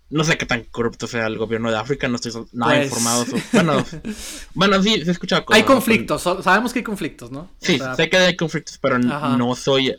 [0.10, 3.26] no sé qué tan corrupto sea el gobierno de África, no estoy nada pues informado.
[3.52, 3.86] Bueno,
[4.56, 7.52] bueno, sí, se escucha Hay conflictos, sabemos que hay conflictos, ¿no?
[7.60, 9.94] Sí, sé que hay conflictos, pero no soy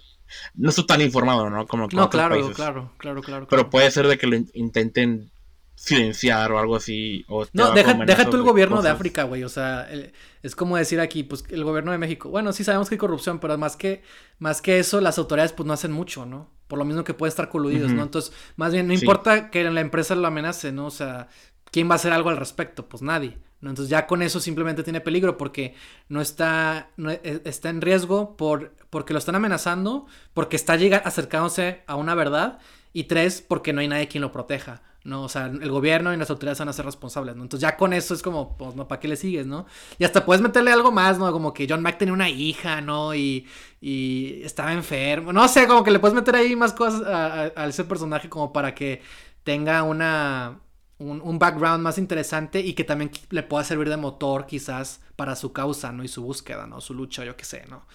[0.54, 1.66] no estoy tan informado, ¿no?
[1.66, 5.30] Como no, claro, claro, claro, claro, Pero puede ser de que lo intenten
[5.80, 7.24] silenciar o algo así.
[7.26, 9.44] O no, deja, deja tú el gobierno de África, güey.
[9.44, 9.88] O sea,
[10.42, 12.28] es como decir aquí, pues el gobierno de México.
[12.28, 14.02] Bueno, sí sabemos que hay corrupción, pero más que,
[14.38, 16.50] más que eso, las autoridades pues no hacen mucho, ¿no?
[16.68, 18.02] Por lo mismo que puede estar coludidos, ¿no?
[18.02, 20.86] Entonces, más bien, no importa que la empresa lo amenace, ¿no?
[20.86, 21.28] O sea,
[21.70, 22.86] ¿quién va a hacer algo al respecto?
[22.86, 23.38] Pues nadie.
[23.62, 23.70] ¿no?
[23.70, 25.74] Entonces ya con eso simplemente tiene peligro porque
[26.08, 31.08] no está, no, e, está en riesgo por, porque lo están amenazando, porque está llegando,
[31.08, 32.58] acercándose a una verdad
[32.92, 34.82] y tres, porque no hay nadie quien lo proteja.
[35.04, 35.22] ¿No?
[35.22, 37.42] O sea, el gobierno y las autoridades van a ser responsables, ¿no?
[37.42, 38.86] Entonces ya con eso es como, pues, ¿no?
[38.86, 39.66] ¿Para qué le sigues, no?
[39.98, 41.30] Y hasta puedes meterle algo más, ¿no?
[41.32, 43.14] Como que John Mack tenía una hija, ¿no?
[43.14, 43.46] Y,
[43.80, 47.84] y estaba enfermo, no sé, como que le puedes meter ahí más cosas a, ese
[47.84, 49.02] personaje como para que
[49.44, 50.60] tenga una...
[50.98, 55.34] Un, un, background más interesante y que también le pueda servir de motor quizás para
[55.34, 56.04] su causa, ¿no?
[56.04, 56.82] Y su búsqueda, ¿no?
[56.82, 57.86] Su lucha, yo qué sé, ¿no?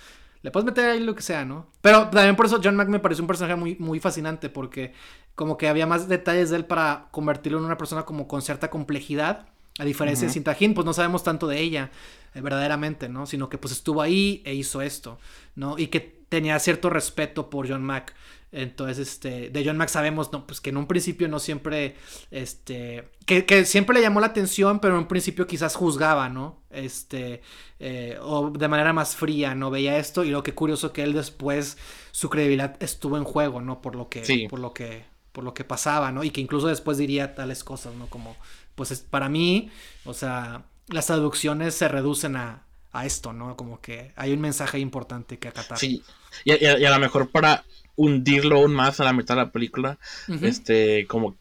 [0.46, 1.72] Le puedes meter ahí lo que sea, ¿no?
[1.82, 4.94] Pero también por eso John Mack me pareció un personaje muy, muy fascinante porque
[5.36, 8.70] como que había más detalles de él para convertirlo en una persona como con cierta
[8.70, 9.48] complejidad.
[9.78, 11.92] A diferencia de Sintajín, pues no sabemos tanto de ella,
[12.34, 13.26] eh, verdaderamente, ¿no?
[13.26, 15.20] Sino que pues estuvo ahí e hizo esto,
[15.56, 15.78] ¿no?
[15.78, 18.14] Y que tenía cierto respeto por John Mack.
[18.54, 21.96] Entonces, este, de John Mack sabemos, no, pues que en un principio no siempre,
[22.32, 26.62] este, que, siempre le llamó la atención, pero en un principio quizás juzgaba, ¿no?
[26.70, 27.42] Este,
[27.80, 29.72] eh, o de manera más fría, ¿no?
[29.72, 31.78] Veía esto y lo que curioso que él después,
[32.12, 33.82] su credibilidad estuvo en juego, ¿no?
[33.82, 35.04] Por lo que, por lo que,
[35.36, 36.24] por lo que pasaba, ¿no?
[36.24, 38.08] Y que incluso después diría tales cosas, ¿no?
[38.08, 38.38] Como,
[38.74, 39.70] pues es, para mí,
[40.06, 42.64] o sea, las traducciones se reducen a,
[42.94, 43.58] a esto, ¿no?
[43.58, 45.78] Como que hay un mensaje importante que acatar.
[45.78, 46.02] Sí,
[46.46, 47.66] y, a lo mejor para
[47.98, 50.00] hundirlo aún más a la mitad de la película,
[50.42, 51.36] este, como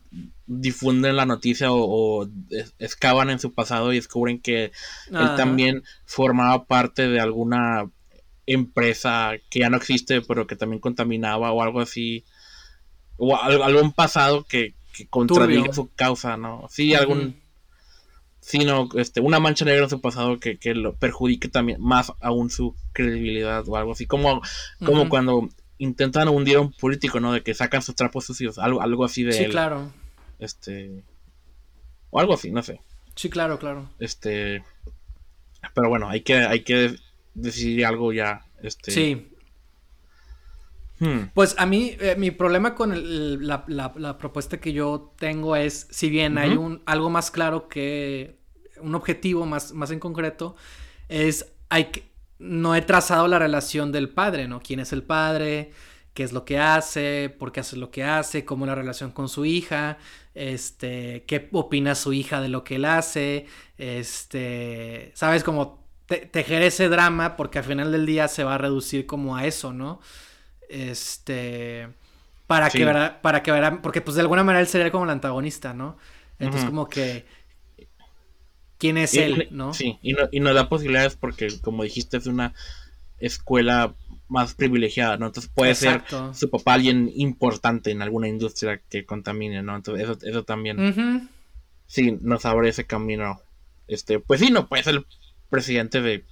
[0.47, 2.29] difunden la noticia o,
[2.81, 4.73] excavan en su pasado y descubren que
[5.13, 7.89] él también formaba parte de alguna
[8.47, 12.25] empresa que ya no existe, pero que también contaminaba o algo así
[13.17, 16.67] o algún pasado que, que contradiga su causa, ¿no?
[16.71, 17.43] Sí, algún...
[18.41, 22.75] Sino este, una mancha negra en su pasado que, lo perjudique también más aún su
[22.93, 24.07] credibilidad o algo así.
[24.07, 24.43] Como,
[24.85, 25.49] como cuando
[25.79, 27.33] intentan hundir a un político, ¿no?
[27.33, 29.91] De que sacan sus trapos sucios, algo, algo así de sí, claro.
[30.39, 31.05] Este.
[32.11, 32.81] O algo así, no sé.
[33.17, 33.89] Sí, claro, claro.
[33.99, 34.63] Este.
[35.75, 36.97] Pero bueno, hay que, hay que
[37.35, 38.45] decidir algo ya.
[38.63, 38.91] Este.
[38.91, 39.29] Sí.
[41.05, 41.31] Hmm.
[41.35, 42.95] Pues a mí, eh, mi problema con
[43.47, 48.39] la, propuesta que yo tengo es, si bien hay un algo más claro que
[48.81, 50.57] un objetivo más, más en concreto,
[51.09, 54.61] es hay que, no he trazado la relación del padre, ¿no?
[54.61, 55.73] ¿Quién es el padre?
[56.15, 57.35] ¿Qué es lo que hace?
[57.39, 58.45] ¿Por qué hace lo que hace?
[58.45, 59.99] ¿Cómo la relación con su hija?
[60.35, 63.47] Este, ¿qué opina su hija de lo que él hace?
[63.77, 65.45] Este, ¿sabes?
[65.45, 69.47] Como tejer ese drama porque al final del día se va a reducir como a
[69.47, 70.01] eso, ¿no?
[70.75, 71.89] Este.
[72.47, 75.11] Para que verá, para que verá, porque pues de alguna manera él sería como el
[75.11, 75.97] antagonista, ¿no?
[76.39, 77.25] Entonces como que
[78.77, 79.73] quién es él, ¿no?
[79.73, 82.53] Sí, y, no, y nos da posibilidades porque como dijiste es una
[83.19, 83.95] escuela
[84.29, 85.27] más privilegiada, ¿no?
[85.27, 86.03] Entonces puede ser
[86.35, 89.77] su papá alguien importante en alguna industria que contamine, ¿no?
[89.77, 91.31] Entonces eso, eso también
[91.87, 93.41] sí nos abre ese camino.
[93.87, 95.07] Este, pues sí, no puede ser el
[95.49, 96.25] presidente de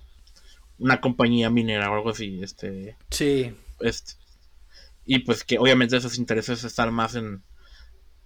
[0.79, 2.97] una compañía minera o algo así, este.
[3.11, 3.55] Sí.
[3.81, 4.22] Este,
[5.05, 7.43] y pues que obviamente esos intereses están más en,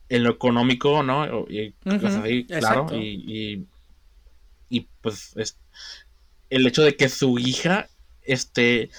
[0.09, 1.47] en lo económico, ¿no?
[1.49, 1.73] Y
[2.47, 2.87] claro.
[2.93, 3.67] Y,
[4.69, 5.59] y, pues es,
[6.51, 7.89] el hecho de que su hija
[8.23, 8.91] esté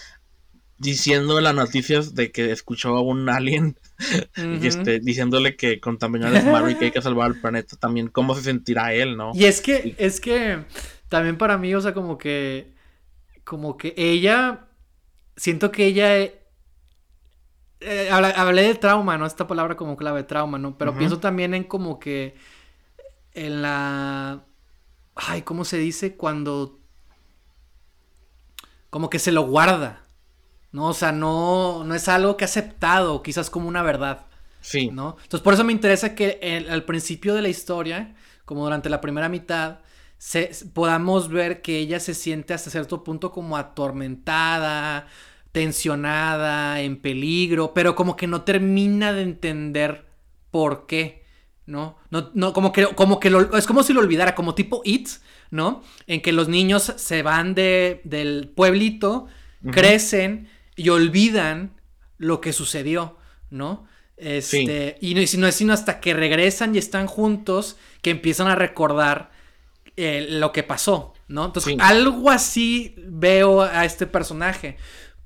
[0.78, 3.78] diciendo las noticias de que escuchó a un alien
[4.62, 8.08] y este, diciéndole que contaminar es malo y que hay que salvar al planeta también,
[8.08, 9.32] ¿cómo se sentirá él, no?
[9.34, 10.64] Y es que, es que
[11.10, 12.74] también para mí, o sea, como que,
[13.44, 14.68] como que ella,
[15.36, 16.30] siento que ella
[17.80, 19.26] eh, hablé de trauma, ¿no?
[19.26, 20.78] Esta palabra como clave, trauma, ¿no?
[20.78, 22.36] Pero pienso también en como que
[23.34, 24.44] en la...
[25.16, 26.16] Ay, ¿cómo se dice?
[26.16, 26.80] Cuando...
[28.90, 30.04] Como que se lo guarda,
[30.72, 30.88] ¿no?
[30.88, 34.26] O sea, no, no es algo que ha aceptado, quizás como una verdad.
[34.62, 34.90] Sí.
[34.92, 35.18] ¿No?
[35.22, 38.16] Entonces, por eso me interesa que al principio de la historia,
[38.46, 39.80] como durante la primera mitad,
[40.18, 45.08] se, podamos ver que ella se siente hasta cierto punto como atormentada,
[45.58, 50.06] tensionada, en peligro, pero como que no termina de entender
[50.52, 51.24] por qué,
[51.66, 51.98] ¿no?
[52.12, 55.10] No, no como que, como que lo, es como si lo olvidara, como tipo It,
[55.50, 55.82] ¿no?
[56.06, 59.26] En que los niños se van de, del pueblito,
[59.72, 61.82] crecen y olvidan
[62.20, 63.18] lo que sucedió,
[63.50, 63.88] ¿no?
[64.16, 68.46] Este, y, no, y no es sino hasta que regresan y están juntos que empiezan
[68.46, 69.32] a recordar
[69.96, 71.46] eh, lo que pasó, ¿no?
[71.46, 74.78] Entonces, algo así veo a este personaje.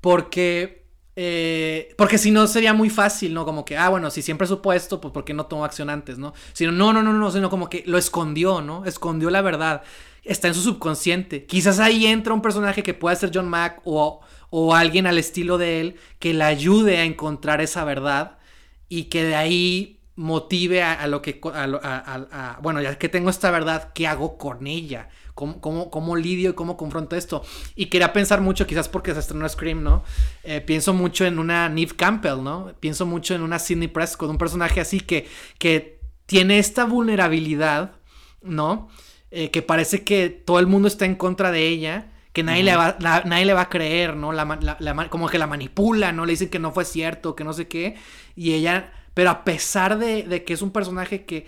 [0.02, 0.82] Porque.
[1.16, 3.44] Eh, porque si no sería muy fácil, ¿no?
[3.44, 6.18] Como que, ah, bueno, si siempre supo esto, pues ¿por qué no tomó acción antes,
[6.18, 6.34] ¿no?
[6.54, 8.84] Sino, no, no, no, no, sino como que lo escondió, ¿no?
[8.84, 9.82] Escondió la verdad.
[10.24, 11.46] Está en su subconsciente.
[11.46, 15.58] Quizás ahí entra un personaje que pueda ser John Mack o, o alguien al estilo
[15.58, 18.38] de él que le ayude a encontrar esa verdad
[18.88, 23.92] y que de ahí motive a, lo que, a, bueno, ya que tengo esta verdad,
[23.94, 25.08] ¿qué hago con ella?
[25.34, 27.42] ¿Cómo, cómo, lidio y cómo confronto esto?
[27.74, 30.04] Y quería pensar mucho, quizás porque se estrenó Scream, ¿no?
[30.44, 32.72] Eh, pienso mucho en una Neve Campbell, ¿no?
[32.80, 35.28] Pienso mucho en una Sidney Prescott, un personaje así que,
[35.58, 37.92] que tiene esta vulnerabilidad,
[38.42, 38.88] ¿no?
[39.30, 42.74] Eh, que parece que todo el mundo está en contra de ella que nadie, le,
[42.76, 44.30] va, nadie le va a creer, ¿no?
[45.10, 46.24] como que la manipula, ¿no?
[46.24, 47.96] Le dicen que no fue cierto, que no sé qué.
[48.34, 51.46] Y ella pero a pesar de, que es un personaje que,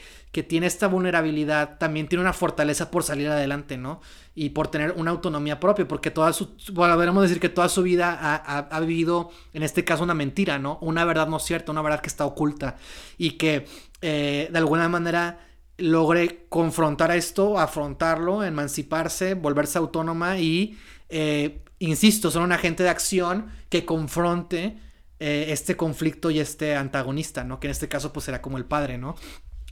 [0.48, 4.00] tiene esta vulnerabilidad, también tiene una fortaleza por salir adelante, ¿no?
[4.34, 8.18] Y por tener una autonomía propia, porque toda su, podríamos decir que toda su vida
[8.20, 10.78] ha, vivido, en este caso, una mentira, ¿no?
[10.80, 12.76] Una verdad no cierta, una verdad que está oculta.
[13.16, 13.66] Y que
[14.02, 15.38] eh, de alguna manera
[15.78, 20.76] logre confrontar a esto, afrontarlo, emanciparse, volverse autónoma y,
[21.10, 24.78] eh, insisto, son un agente de acción que confronte
[25.20, 27.60] eh, este conflicto y este antagonista, ¿no?
[27.60, 29.16] Que en este caso pues será como el padre, ¿no?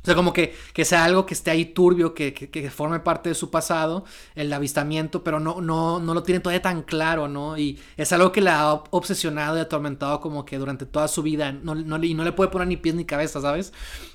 [0.02, 3.28] O sea, como que, que sea algo que esté ahí turbio, que, que, forme parte
[3.28, 7.56] de su pasado, el avistamiento, pero no, no, no lo tiene todavía tan claro, ¿no?
[7.56, 11.52] Y es algo que la ha obsesionado y atormentado como que durante toda su vida,
[11.52, 13.72] no, no, y no le puede poner ni pies ni cabeza, ¿sabes?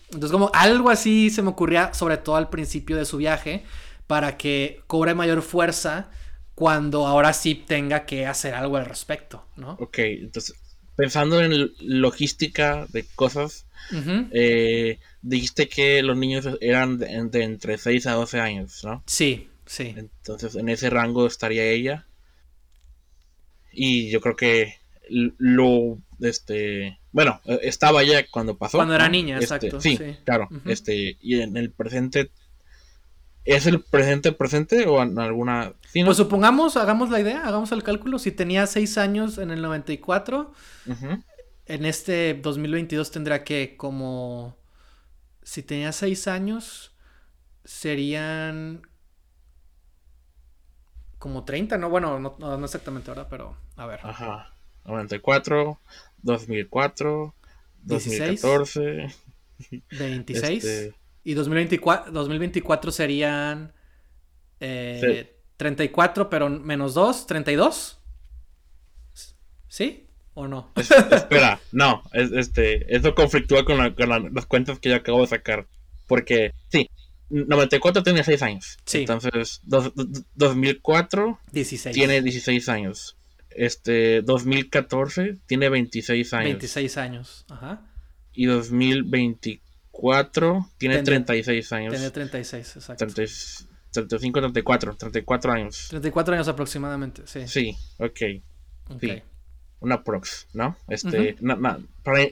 [0.08, 3.64] Entonces, como algo así se me ocurría, sobre todo al principio de su viaje,
[4.08, 6.10] para que cobre mayor fuerza
[6.54, 9.78] cuando ahora sí tenga que hacer algo al respecto, ¿no?
[9.80, 10.67] Ok, entonces
[10.98, 13.68] pensando en logística de cosas,
[14.32, 19.04] eh, dijiste que los niños eran de, entre 6 a 12 años, ¿no?
[19.06, 19.94] Sí, sí.
[19.96, 22.08] Entonces, en ese rango estaría ella.
[23.72, 24.74] Y yo creo que
[25.08, 28.80] lo, este, bueno, estaba ella cuando pasó.
[28.80, 29.80] Cuando era niña, este, exacto.
[29.80, 30.50] Sí, claro.
[30.66, 32.32] Este, y en el presente
[33.48, 35.72] ¿Es el presente presente o en alguna...
[36.06, 38.20] Pues supongamos, hagamos la idea, hagamos el cálculo.
[38.20, 40.54] Si tenía 6 años en el 94,
[41.66, 44.58] en este 2022 tendrá que como...
[45.44, 46.96] Si tenía 6 años,
[47.64, 48.82] serían
[51.20, 51.90] como 30, ¿no?
[51.90, 54.00] Bueno, no, exactamente ahora, pero a ver.
[54.04, 54.54] Ajá.
[54.86, 55.80] 94,
[56.22, 57.36] 2004,
[57.84, 59.08] 2014.
[59.92, 60.94] 26.
[61.24, 63.74] Y 2024, 2024 serían
[64.60, 68.00] eh, 34, pero menos 2, 32.
[69.68, 70.08] ¿Sí?
[70.34, 70.72] ¿O no?
[70.76, 75.68] espera, no, este, eso conflictúa con, las cuentas que yo acabo de sacar.
[76.06, 76.90] Porque, sí,
[77.30, 78.78] 94 tiene 6 años.
[78.86, 79.00] Sí.
[79.00, 79.62] Entonces,
[80.36, 81.96] 2004 16.
[81.96, 83.18] tiene 16 años.
[83.50, 86.46] Este, 2014 tiene 26 años.
[86.46, 87.82] 26 años, ajá.
[88.34, 91.92] Y 2024 4, tiene 36 años.
[91.92, 93.08] Tiene 36, exacto.
[93.92, 95.88] 35, 34, 34 años.
[95.90, 97.48] 34 años aproximadamente, sí.
[97.48, 98.20] Sí, ok.
[99.00, 99.22] Sí.
[99.80, 100.76] Una prox, ¿no?
[100.88, 101.38] Este,
[102.04, 102.28] para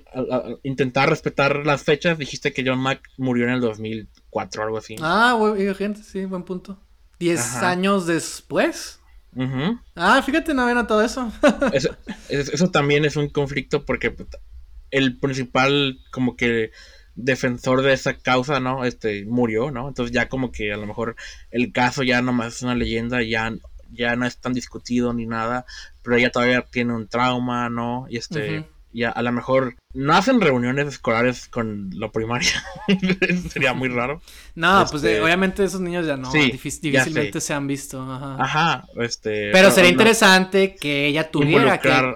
[0.64, 4.96] intentar respetar las fechas, dijiste que John Mack murió en el 2004 o algo así.
[5.00, 5.38] Ah,
[5.78, 6.80] gente, sí, buen punto.
[7.20, 9.00] 10 años después.
[9.96, 11.32] Ah, fíjate, no había notado eso.
[11.74, 11.96] eso.
[12.30, 14.16] Eso también es un conflicto porque
[14.92, 16.72] el principal, como que
[17.16, 18.86] defensor de esa causa, ¿no?
[18.86, 19.88] Este murió, ¿no?
[19.88, 21.16] Entonces ya como que a lo mejor
[21.52, 23.54] el caso ya nomás es una leyenda, ya,
[23.92, 25.66] ya no es tan discutido ni nada,
[26.04, 28.06] pero ella todavía tiene un trauma, ¿no?
[28.10, 32.64] Y este, ya a lo mejor no hacen reuniones escolares con lo primaria,
[33.50, 34.22] sería muy raro.
[34.56, 38.02] No, pues este, obviamente esos niños ya no, difícilmente se han visto.
[38.02, 39.52] Ajá, Ajá este.
[39.52, 42.16] Pero, sería interesante que ella tuviera que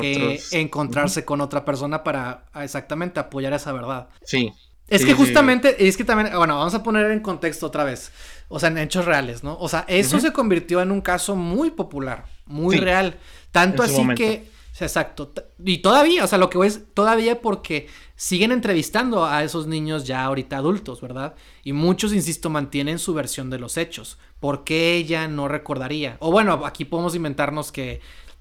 [0.00, 4.08] que encontrarse con otra persona para exactamente apoyar esa verdad.
[4.24, 4.52] Sí.
[4.88, 8.10] Es que justamente, es que también, bueno, vamos a poner en contexto otra vez,
[8.48, 9.56] o sea, en hechos reales, ¿no?
[9.58, 13.16] O sea, eso se convirtió en un caso muy popular, muy real,
[13.52, 14.50] tanto así que
[14.80, 15.32] exacto.
[15.64, 20.06] Y todavía, o sea, lo que voy es todavía porque siguen entrevistando a esos niños
[20.06, 21.34] ya ahorita adultos, ¿verdad?
[21.62, 24.18] Y muchos, insisto, mantienen su versión de los hechos.
[24.40, 26.16] ¿Por qué ella no recordaría?
[26.20, 28.00] O bueno, aquí podemos inventarnos que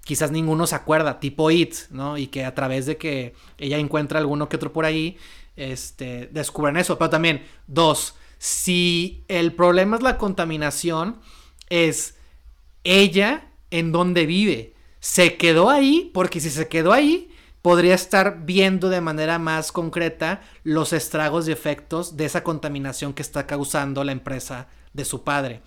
[0.10, 2.18] quizás ninguno se acuerda, tipo It, ¿no?
[2.18, 5.18] Y que a través de que ella encuentra alguno que otro por ahí,
[5.56, 6.98] este, descubren eso.
[6.98, 11.20] Pero también, dos, si el problema es la contaminación,
[11.70, 12.16] es
[12.84, 14.74] ella en donde vive.
[15.00, 17.30] Se quedó ahí porque si se quedó ahí,
[17.62, 23.22] podría estar viendo de manera más concreta los estragos y efectos de esa contaminación que
[23.22, 25.62] está causando la empresa de su padre.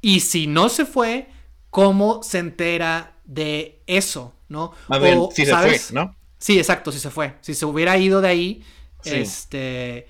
[0.00, 1.30] Y si no se fue,
[1.70, 4.34] ¿cómo se entera de eso?
[4.48, 4.72] ¿No?
[5.34, 6.14] Si se fue, ¿no?
[6.38, 7.34] Sí, exacto, si se fue.
[7.40, 8.64] Si se hubiera ido de ahí,
[9.04, 10.06] este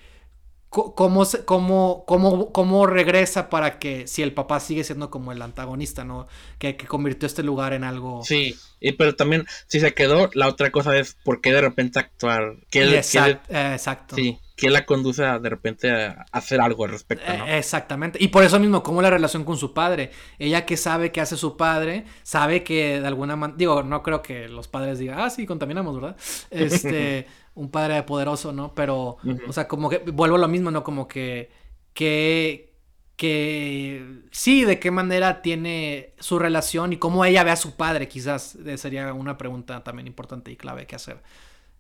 [0.73, 6.03] cómo, cómo, cómo, cómo regresa para que si el papá sigue siendo como el antagonista,
[6.03, 6.27] ¿no?
[6.59, 8.23] Que, que convirtió este lugar en algo.
[8.25, 11.99] Sí, y, pero también si se quedó, la otra cosa es por qué de repente
[11.99, 12.57] actuar.
[12.71, 14.17] ¿Qué, exacto.
[14.17, 17.47] Sí, ¿qué la conduce a, de repente a hacer algo al respecto, ¿no?
[17.47, 18.19] Eh, exactamente.
[18.23, 20.11] Y por eso mismo, ¿cómo la relación con su padre?
[20.39, 24.23] Ella que sabe que hace su padre, sabe que de alguna manera, digo, no creo
[24.23, 26.17] que los padres digan, ah, sí, contaminamos, ¿verdad?
[26.51, 28.75] Este un padre poderoso, ¿no?
[28.75, 30.83] Pero, o sea, como que vuelvo a lo mismo, ¿no?
[30.83, 31.51] Como que,
[31.95, 32.75] que,
[33.17, 38.09] que sí, de qué manera tiene su relación y cómo ella ve a su padre,
[38.09, 41.23] quizás eh, sería una pregunta también importante y clave que hacer.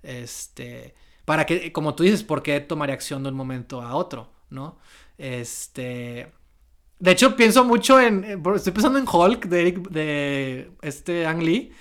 [0.03, 0.95] Este,
[1.25, 4.79] para que, como tú dices, ¿por qué tomaría acción de un momento a otro, ¿no?
[5.18, 6.33] Este...
[6.99, 8.41] De hecho, pienso mucho en.
[8.55, 11.73] Estoy pensando en Hulk de, de este Ang Lee.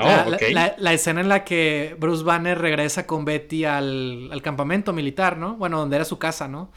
[0.00, 0.36] Oh,
[0.78, 5.56] la, escena en la que Bruce Banner regresa con Betty al, campamento militar, ¿no?
[5.56, 6.70] Bueno, donde era su casa, ¿no?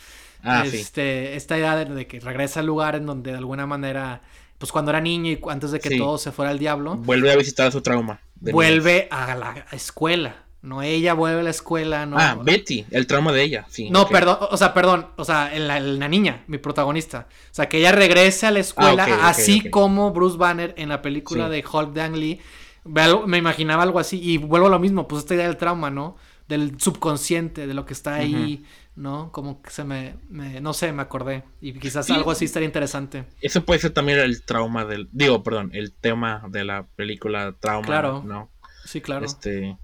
[0.43, 4.21] Ah, este, Esta idea de, que regresa al lugar en donde de alguna manera,
[4.57, 6.95] pues cuando era niño y antes de que todo se fuera al diablo.
[6.97, 8.19] Vuelve a visitar su trauma.
[8.39, 10.45] Vuelve a la escuela.
[10.63, 12.17] No, ella vuelve a la escuela, no.
[12.19, 13.89] Ah, Betty, el trauma de ella, sí.
[13.89, 17.27] No, perdón, o sea, perdón, o sea, la, la, niña, mi protagonista.
[17.51, 21.01] O sea, que ella regrese a la escuela, ah, así como Bruce Banner en la
[21.01, 22.41] película de Hulk de Ang Lee
[22.83, 26.17] me imaginaba algo así y vuelvo a lo mismo, pues esta idea del trauma, ¿no?
[26.47, 28.65] Del subconsciente, de lo que está ahí,
[28.95, 29.31] ¿no?
[29.31, 31.43] Como que se me, no sé, me acordé.
[31.61, 33.25] Y quizás algo así estaría interesante.
[33.41, 37.85] Eso puede ser también el trauma del, digo, perdón, el tema de la película Trauma,
[37.85, 38.23] claro.
[38.25, 38.49] ¿no?
[38.83, 39.25] Sí, claro.
[39.25, 39.77] Este,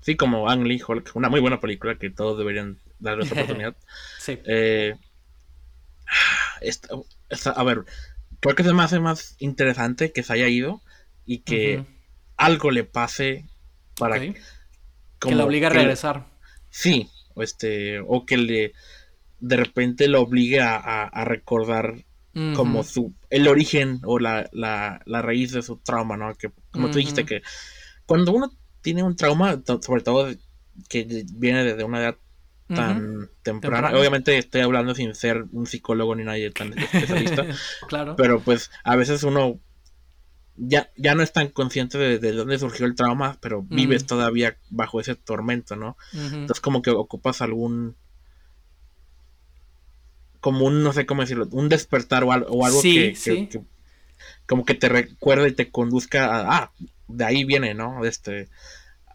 [0.00, 3.76] sí, como Ang Lee Hulk, una muy buena película que todos deberían darle esa oportunidad.
[4.18, 4.38] sí.
[4.44, 4.96] Eh,
[7.56, 7.84] a ver,
[8.40, 10.82] creo que se me hace más interesante que se haya ido
[11.24, 11.84] y que
[12.44, 13.46] algo le pase
[13.96, 14.34] para que
[15.34, 16.26] le obligue a regresar.
[16.70, 18.72] sí, o este, o que le
[19.40, 22.04] de repente lo obligue a, recordar
[22.54, 24.48] como su el origen o la,
[25.06, 26.34] raíz de su trauma, ¿no?
[26.34, 27.42] Que como tú dijiste que
[28.06, 30.32] cuando uno tiene un trauma, sobre todo
[30.88, 32.16] que viene desde una edad
[32.68, 33.90] tan temprana.
[33.98, 37.46] Obviamente estoy hablando sin ser un psicólogo ni nadie tan especialista.
[37.86, 38.16] claro.
[38.16, 39.60] Pero pues a veces uno
[40.56, 45.00] ya, ya no es tan consciente de, dónde surgió el trauma, pero vives todavía bajo
[45.00, 45.96] ese tormento, ¿no?
[46.12, 47.96] Entonces como que ocupas algún
[50.40, 53.14] como un, no sé cómo decirlo, un despertar o, algo, que,
[54.46, 56.72] como que te recuerde y te conduzca a, ah,
[57.06, 58.04] de ahí viene, ¿no?
[58.04, 58.48] Este,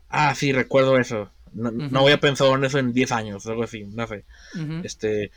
[0.08, 1.30] ah, sí, recuerdo eso.
[1.52, 4.24] No, no voy a pensar en eso en 10 años, algo así, no sé.
[4.84, 5.32] Este,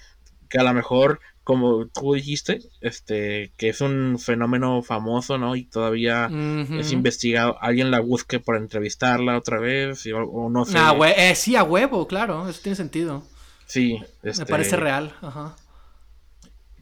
[0.51, 1.21] que a lo mejor
[1.51, 5.57] como tú dijiste, este, que es un fenómeno famoso, ¿no?
[5.57, 6.31] Y todavía
[6.79, 7.61] es investigado.
[7.61, 10.79] Alguien la busque para entrevistarla otra vez, o, no sé.
[10.79, 13.25] Ah, eh, sí, a huevo, claro, eso tiene sentido.
[13.67, 15.57] Sí, este, me parece real, ajá.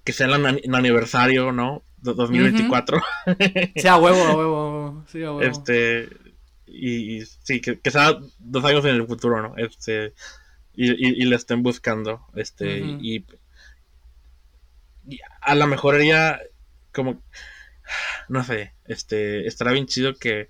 [0.05, 1.83] Que sea el, aniversario, ¿no?
[2.03, 3.01] 2024.
[3.75, 5.51] sí, a huevo, a huevo, sí, a huevo.
[5.51, 6.11] Este,
[6.67, 9.57] y, sí, que, sea dos años en el futuro, ¿no?
[9.57, 10.13] Este,
[10.75, 13.25] y, y, le estén buscando, este, y
[15.41, 16.41] a lo mejor ella
[16.93, 17.23] como
[18.29, 20.49] no sé, este estará bien chido que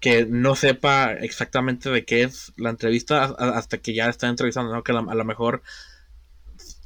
[0.00, 4.82] que no sepa exactamente de qué es la entrevista hasta que ya está entrevistando, ¿no?
[4.84, 5.62] Que a lo mejor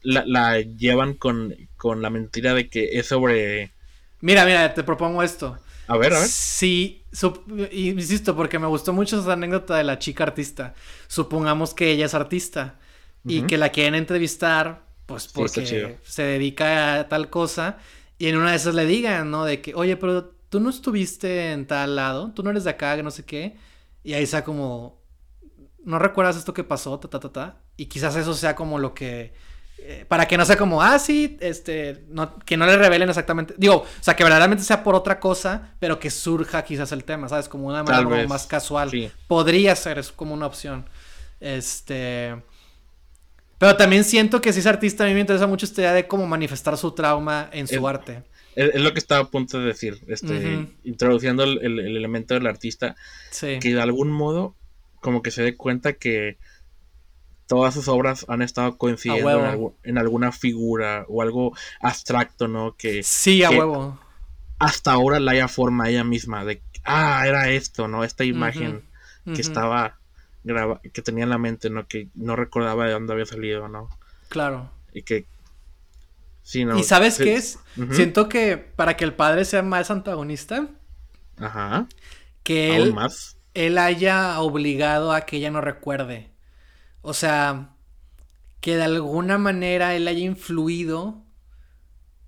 [0.02, 3.72] la, llevan con, con, la mentira de que es sobre...
[4.20, 5.58] Mira, mira, te propongo esto.
[5.86, 6.28] A ver, a ver.
[6.28, 7.04] Sí,
[7.72, 10.74] insisto, porque me gustó mucho esa anécdota de la chica artista.
[11.08, 12.78] Supongamos que ella es artista
[13.24, 17.78] y que la quieren entrevistar pues porque se dedica a tal cosa
[18.18, 19.44] y en una de esas le digan, ¿no?
[19.44, 22.96] De que, oye, pero tú no estuviste en tal lado, tú no eres de acá,
[22.96, 23.56] que no sé qué.
[24.02, 25.02] Y ahí sea como,
[25.84, 26.98] ¿no recuerdas esto que pasó?
[26.98, 27.56] Ta, ta, ta, ta.
[27.76, 29.32] Y quizás eso sea como lo que
[29.82, 33.54] eh, para que no sea como, ah, sí, este, no, que no le revelen exactamente,
[33.56, 37.30] digo, o sea, que verdaderamente sea por otra cosa, pero que surja quizás el tema,
[37.30, 37.48] ¿sabes?
[37.48, 38.90] Como una manera más casual.
[39.26, 40.86] Podría ser, es como una opción.
[41.40, 42.42] Este...
[43.60, 46.08] Pero también siento que si es artista, a mí me interesa mucho esta idea de
[46.08, 48.22] cómo manifestar su trauma en su arte.
[48.56, 52.96] Es, lo que estaba a punto de decir, este, introduciendo el, elemento del artista,
[53.38, 54.56] que de algún modo
[55.02, 56.38] como que se dé cuenta que
[57.46, 62.76] todas sus obras han estado coincidiendo en, alguna figura o algo abstracto, ¿no?
[62.78, 64.00] Que, sí, a huevo.
[64.58, 68.04] Hasta ahora la haya forma ella misma de, ah, era esto, ¿no?
[68.04, 68.88] Esta imagen
[69.34, 69.99] que estaba
[70.92, 71.86] que tenía en la mente, ¿no?
[71.86, 73.88] Que no recordaba de dónde había salido, ¿no?
[74.28, 74.70] Claro.
[74.92, 75.26] Y que...
[76.42, 77.58] Sí, ¿Y sabes qué es?
[77.92, 80.68] Siento que para que el padre sea más antagonista,
[81.36, 81.86] Ajá.
[82.42, 83.36] que él, más?
[83.54, 86.30] él haya obligado a que ella no recuerde.
[87.02, 87.76] O sea,
[88.60, 91.24] que de alguna manera él haya influido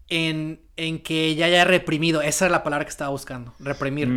[0.09, 2.23] en, en que ella haya reprimido.
[2.23, 4.09] Esa es la palabra que estaba buscando, reprimir.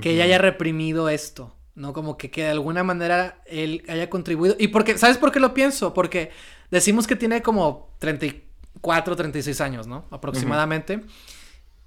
[0.00, 1.57] Que ella haya reprimido esto.
[1.78, 1.92] ¿No?
[1.92, 4.56] Como que, que de alguna manera él haya contribuido.
[4.58, 5.94] Y porque, ¿sabes por qué lo pienso?
[5.94, 6.30] Porque
[6.70, 10.04] decimos que tiene como 34, 36 años, ¿no?
[10.10, 11.04] Aproximadamente.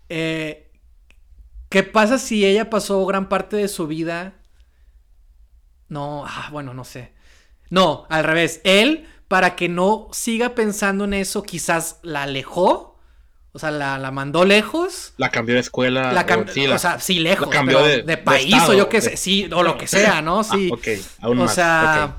[0.09, 0.71] Eh,
[1.69, 4.35] ¿Qué pasa si ella pasó gran parte de su vida?
[5.89, 7.13] No, ah, bueno, no sé.
[7.69, 8.61] No, al revés.
[8.63, 12.90] Él, para que no siga pensando en eso, quizás la alejó
[13.53, 15.13] o sea, la, mandó lejos.
[15.17, 16.13] La cambió de escuela.
[16.13, 16.25] La
[16.73, 17.49] o, sea, sí, lejos.
[17.49, 19.17] Cambió de, país o yo qué sé.
[19.17, 20.43] Sí, o lo que sea, ¿no?
[20.51, 20.69] Sí.
[20.71, 20.87] Ah, ok,
[21.21, 22.17] aún o sea,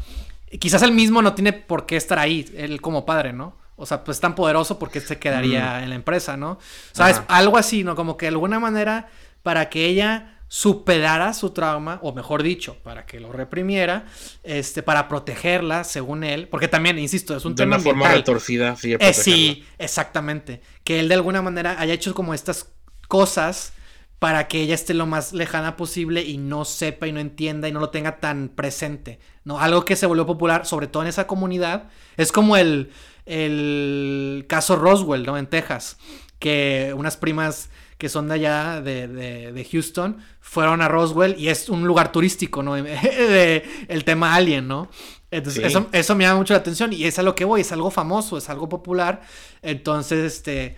[0.59, 3.57] quizás él mismo no tiene por qué estar ahí, él como padre, ¿no?
[3.76, 5.83] O sea, pues tan poderoso porque se quedaría mm.
[5.85, 6.53] en la empresa, ¿no?
[6.53, 6.59] O
[6.93, 7.97] sea, es algo así, ¿no?
[7.97, 9.09] Como que de alguna manera,
[9.43, 14.05] para que ella superara su trauma, o mejor dicho, para que lo reprimiera,
[14.42, 18.76] este, para protegerla, según él, porque también, insisto, es un tema de una forma retorcida,
[18.76, 22.70] sí, eh, sí, exactamente, que él de alguna manera haya hecho como estas
[23.09, 23.72] cosas
[24.18, 27.72] para que ella esté lo más lejana posible y no sepa y no entienda y
[27.72, 29.59] no lo tenga tan presente, ¿no?
[29.59, 31.88] Algo que se volvió popular, sobre todo en esa comunidad,
[32.18, 32.92] es como el,
[33.24, 35.38] el caso Roswell, ¿no?
[35.38, 35.96] En Texas,
[36.38, 37.70] que unas primas
[38.03, 42.74] que son de allá, de, Houston, fueron a Roswell y es un lugar turístico, ¿no?
[42.82, 44.88] de, el tema alien, ¿no?
[45.30, 47.70] Entonces, eso, eso, me llama mucho la atención y es a lo que voy, es
[47.70, 49.22] algo famoso, es algo popular.
[49.62, 50.74] Entonces, este,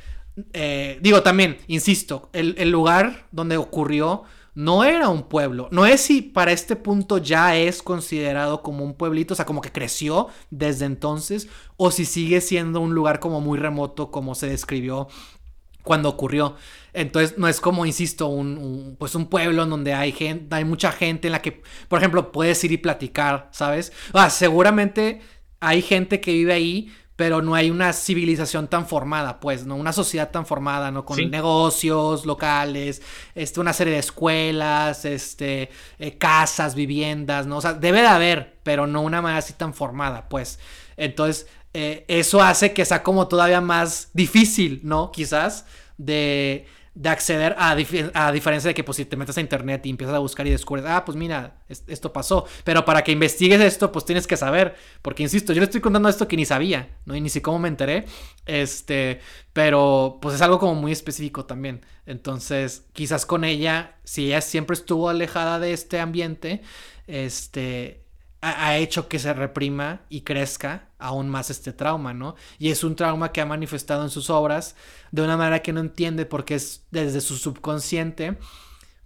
[0.53, 5.69] eh, digo también, insisto, el, el, lugar donde ocurrió no era un pueblo.
[5.71, 9.63] No es si para este punto ya es considerado como un pueblito, o sea, como
[9.63, 11.49] que creció desde entonces,
[11.79, 15.09] o si sigue siendo un lugar como muy remoto, como se describió
[15.85, 16.57] cuando ocurrió.
[16.95, 20.93] Entonces no es como, insisto, un, pues un pueblo en donde hay gente, hay mucha
[20.93, 23.93] gente en la que, por ejemplo, puedes ir y platicar, ¿sabes?
[24.13, 25.21] Ah, seguramente
[25.59, 29.75] hay gente que vive ahí, pero no hay una civilización tan formada, pues, ¿no?
[29.75, 31.05] Una sociedad tan formada, ¿no?
[31.05, 33.03] Con negocios locales,
[33.35, 37.59] este, una serie de escuelas, este, eh, casas, viviendas, ¿no?
[37.59, 40.61] O sea, debe de haber, pero no una manera así tan formada, pues.
[40.97, 45.11] Entonces, eh, eso hace que sea como todavía más difícil, ¿no?
[45.11, 45.67] Quizás
[45.99, 49.91] de, de acceder a, a, diferencia de que pues si te metes a internet y
[49.91, 52.47] empiezas a buscar y descubres, ah, pues mira, esto pasó.
[52.63, 54.77] Pero para que investigues esto, pues tienes que saber.
[55.03, 57.17] Porque insisto, yo le estoy contando esto que ni sabía, ¿no?
[57.17, 58.05] Y ni sé cómo me enteré.
[58.47, 59.21] Este,
[59.53, 61.85] pero pues es algo como muy específico también.
[62.07, 66.63] Entonces, quizás con ella, si ella siempre estuvo alejada de este ambiente,
[67.09, 68.04] este,
[68.45, 72.37] ha, hecho que se reprima y crezca aún más este trauma, ¿no?
[72.59, 74.77] Y es un trauma que ha manifestado en sus obras
[75.13, 78.37] de una manera que no entiende porque es desde su subconsciente,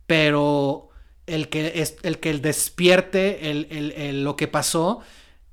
[0.06, 0.88] pero
[1.26, 5.00] el que, es, el que despierte el, lo que pasó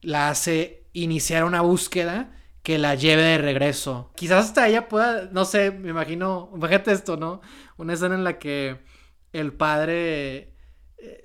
[0.01, 2.31] la hace iniciar una búsqueda
[2.63, 4.11] que la lleve de regreso.
[4.15, 7.41] Quizás hasta ella pueda, no sé, me imagino, imagínate esto, ¿no?
[7.77, 8.79] Una escena en la que
[9.33, 10.54] el padre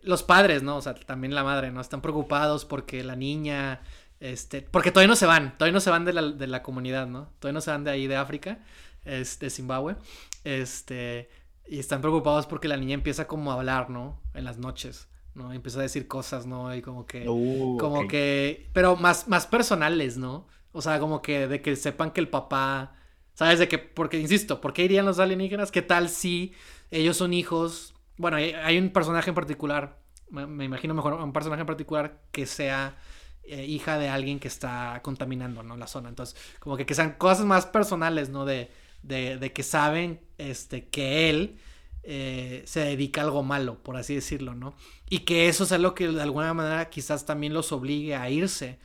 [0.03, 0.77] los padres, ¿no?
[0.77, 1.81] O sea, también la madre, ¿no?
[1.81, 3.81] Están preocupados porque la niña,
[4.21, 7.07] este, porque todavía no se van, todavía no se van de la, de la comunidad,
[7.07, 7.31] ¿no?
[7.39, 8.59] Todavía no se van de ahí de África,
[9.05, 9.97] este, de Zimbabue,
[10.45, 11.29] este,
[11.67, 14.21] y están preocupados porque la niña empieza como a hablar, ¿no?
[14.35, 15.53] En las noches, ¿no?
[15.53, 16.75] empieza a decir cosas, ¿no?
[16.75, 20.47] Y como que, uh, como que, pero más, más personales, ¿no?
[20.73, 22.95] O sea, como que de que sepan que el papá,
[23.35, 23.59] ¿sabes?
[23.59, 25.71] De que, porque, insisto, ¿por qué irían los alienígenas?
[25.71, 26.53] ¿Qué tal si
[26.91, 29.99] ellos son hijos bueno, hay, un personaje en particular,
[30.29, 32.99] me, imagino mejor un personaje en particular que sea
[33.45, 35.79] eh, hija de alguien que está contaminando, ¿no?
[35.79, 36.11] La zona.
[36.11, 38.45] Entonces, como que, que sean cosas más personales, ¿no?
[38.45, 38.71] De,
[39.03, 41.59] de, que saben este, que él
[42.03, 44.75] eh, se dedica a algo malo, por así decirlo, ¿no?
[45.09, 48.79] Y que eso es algo que de alguna manera quizás también los obligue a irse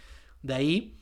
[0.43, 0.97] de ahí.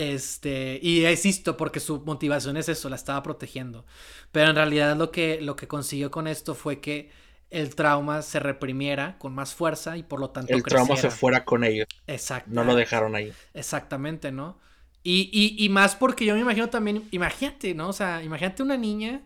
[0.00, 3.84] Este, y insisto, porque su motivación es eso, la estaba protegiendo.
[4.32, 7.10] Pero en realidad lo que, lo que consiguió con esto fue que
[7.50, 11.44] el trauma se reprimiera con más fuerza y por lo tanto el trauma se fuera
[11.44, 11.86] con ellos.
[12.06, 12.50] Exacto.
[12.50, 13.30] No lo dejaron ahí.
[13.52, 14.58] Exactamente, ¿no?
[15.02, 17.88] Y, y, más porque yo me imagino también, imagínate, ¿no?
[17.88, 19.20] O sea, imagínate una niña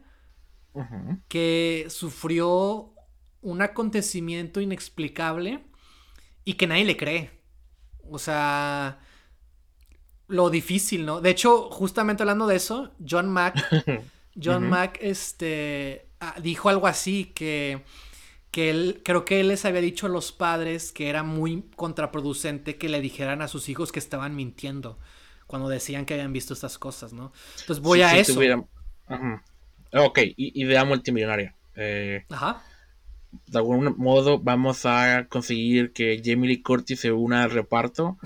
[1.28, 2.94] que sufrió
[3.42, 5.64] un acontecimiento inexplicable
[6.44, 7.30] y que nadie le cree.
[8.10, 8.98] O sea,
[10.28, 11.20] lo difícil, ¿no?
[11.20, 13.56] De hecho, justamente hablando de eso, John Mack,
[14.42, 17.82] John Mack, este, ah, dijo algo así que,
[18.51, 22.76] que él, creo que él les había dicho a los padres que era muy contraproducente
[22.76, 24.98] que le dijeran a sus hijos que estaban mintiendo
[25.46, 27.32] cuando decían que habían visto estas cosas, ¿no?
[27.60, 28.40] Entonces voy a eso.
[29.92, 31.55] Ok, idea multimillonaria.
[31.76, 32.62] Eh, Ajá.
[33.46, 38.18] De algún modo vamos a conseguir que Jamie Lee Curtis se una al reparto.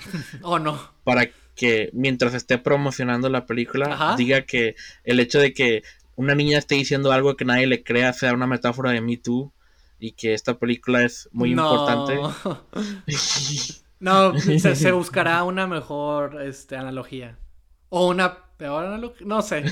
[0.42, 0.80] ¿O oh, no?
[1.04, 1.28] Para
[1.58, 5.82] que mientras esté promocionando la película diga que el hecho de que
[6.14, 9.52] una niña esté diciendo algo que nadie le crea sea una metáfora de Me Too
[9.98, 12.16] y que esta película es muy importante.
[14.00, 17.36] no, se, se, buscará una mejor este, analogía.
[17.88, 19.26] O una peor analogía.
[19.26, 19.64] No sé.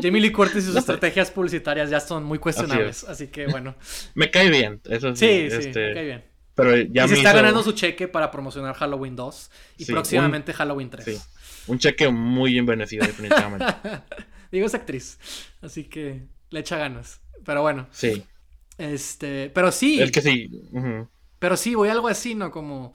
[0.00, 3.04] Jamie Lee Curtis y sus estrategias publicitarias ya son muy cuestionables.
[3.04, 3.74] Así, que bueno.
[4.14, 4.80] Me cae bien.
[4.84, 5.26] Eso sí.
[5.26, 6.34] Sí, sí, este, me cae bien.
[6.54, 10.88] Pero ya y se está ganando su cheque para promocionar Halloween 2 y próximamente Halloween
[10.88, 11.04] 3.
[11.04, 11.20] Sí.
[11.66, 13.66] Un cheque muy bien definitivamente.
[14.52, 15.18] Digo, es actriz.
[15.62, 17.20] Así que le echa ganas.
[17.44, 17.88] Pero bueno.
[17.90, 18.24] Sí.
[18.78, 19.50] Este.
[19.50, 20.00] Pero sí.
[20.00, 20.50] El que sí.
[21.38, 22.50] Pero sí, voy a algo así, ¿no?
[22.50, 22.94] Como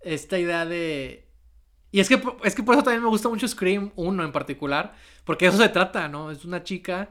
[0.00, 1.26] esta idea de.
[1.92, 4.94] Y es que, es que por eso también me gusta mucho Scream 1 en particular.
[5.24, 6.30] Porque eso se trata, ¿no?
[6.30, 7.10] Es una chica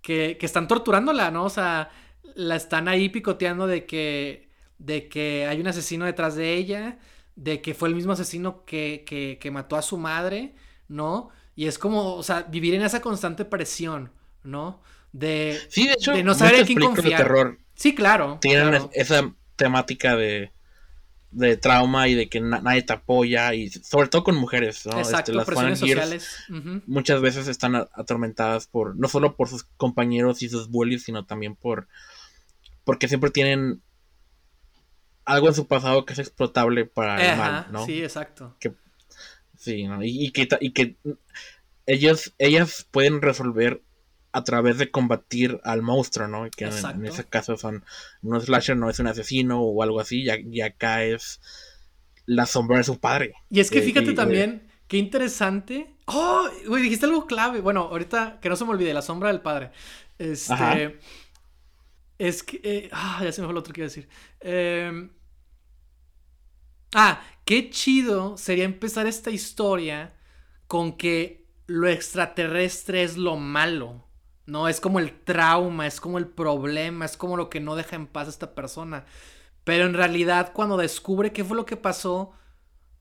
[0.00, 1.44] que, que están torturándola, ¿no?
[1.44, 1.90] O sea,
[2.34, 4.48] la están ahí picoteando de que.
[4.78, 6.98] de que hay un asesino detrás de ella
[7.36, 10.54] de que fue el mismo asesino que, que, que, mató a su madre,
[10.88, 11.30] ¿no?
[11.54, 14.10] Y es como, o sea, vivir en esa constante presión,
[14.42, 14.82] ¿no?
[15.12, 17.10] De, sí, de, hecho, no saber en quién confiar.
[17.10, 18.38] De terror sí, claro.
[18.40, 20.52] Tienen esa temática de,
[21.32, 24.98] de trauma y de que nadie te apoya y sobre todo con mujeres, ¿no?
[24.98, 26.36] Exacto, este, las presiones sociales.
[26.86, 31.56] Muchas veces están atormentadas por, no solo por sus compañeros y sus bullies, sino también
[31.56, 31.88] por,
[32.84, 33.82] porque siempre tienen
[35.24, 37.86] algo en su pasado que es explotable para el mal, ¿no?
[37.86, 38.56] Sí, exacto.
[39.56, 40.02] sí, ¿no?
[40.02, 40.96] Y, que, y que
[41.86, 43.82] ellos, ellas pueden resolver
[44.32, 46.48] a través de combatir al monstruo, ¿no?
[46.50, 47.84] Que en, ese caso son
[48.22, 51.40] un slasher, no es un asesino o algo así, y, acá es
[52.24, 53.34] la sombra de su padre.
[53.50, 55.94] Y es que eh, fíjate también, qué interesante.
[56.06, 57.60] Oh, güey, dijiste algo clave.
[57.60, 59.70] Bueno, ahorita que no se me olvide, la sombra del padre.
[60.18, 60.98] Este.
[62.22, 62.60] Es que.
[62.62, 64.08] Eh, ah, ya se me fue lo otro que iba a decir.
[64.38, 65.10] Em,
[66.94, 70.14] ah, qué chido sería empezar esta historia
[70.68, 74.06] con que lo extraterrestre es lo malo.
[74.46, 77.96] No, es como el trauma, es como el problema, es como lo que no deja
[77.96, 79.04] en paz a esta persona.
[79.64, 82.34] Pero en realidad, cuando descubre qué fue lo que pasó,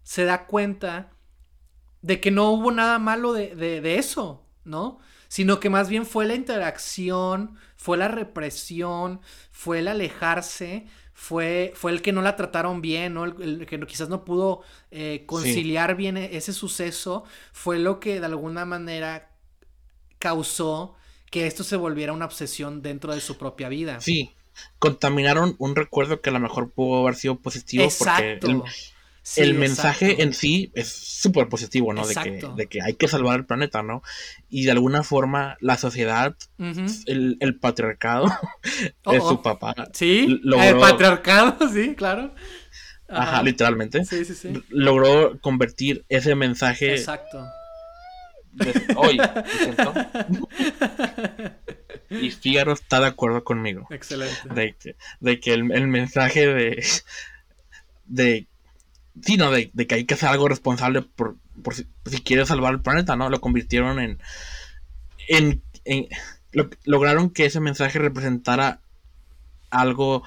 [0.01, 1.11] se da cuenta
[2.01, 4.99] de que no hubo nada malo de, de eso, ¿no?
[5.31, 10.85] sino que más bien fue la interacción, fue la represión, fue el alejarse,
[11.15, 13.25] fue, fue el que no la trataron bien, ¿no?
[13.25, 18.27] el, que quizás no pudo eh, conciliar bien e, ese suceso, fue lo que de
[18.27, 19.31] alguna manera
[20.19, 20.95] causó
[21.31, 23.99] que esto se volviera una obsesión dentro de su propia vida.
[23.99, 24.29] Sí,
[24.77, 28.47] contaminaron un recuerdo que a lo mejor pudo haber sido positivo Exacto.
[28.47, 28.71] porque
[29.37, 32.05] el mensaje en sí es súper positivo, ¿no?
[32.05, 34.01] De que, de que, hay que salvar el planeta, ¿no?
[34.49, 38.25] Y de alguna forma la sociedad, el, patriarcado,
[39.05, 39.41] oh, es su oh.
[39.41, 39.75] papá.
[39.93, 42.33] Sí, el patriarcado, sí, claro.
[43.07, 44.05] Ajá, literalmente.
[44.05, 44.63] Sí, sí, sí.
[44.69, 46.93] Logró convertir ese mensaje.
[46.93, 47.45] Exacto.
[48.95, 49.19] hoy.
[52.09, 53.87] y Fígaro está de acuerdo conmigo.
[53.89, 54.49] Excelente.
[54.53, 56.83] De que, de que el, el mensaje de,
[58.05, 58.47] de
[59.21, 61.37] sí, no, de, que hay que hacer algo responsable por,
[61.73, 61.85] si,
[62.21, 63.29] quiere salvar el planeta, ¿no?
[63.29, 64.19] Lo convirtieron en.
[65.27, 65.61] en,
[66.83, 68.81] lograron que ese mensaje representara
[69.69, 70.23] algo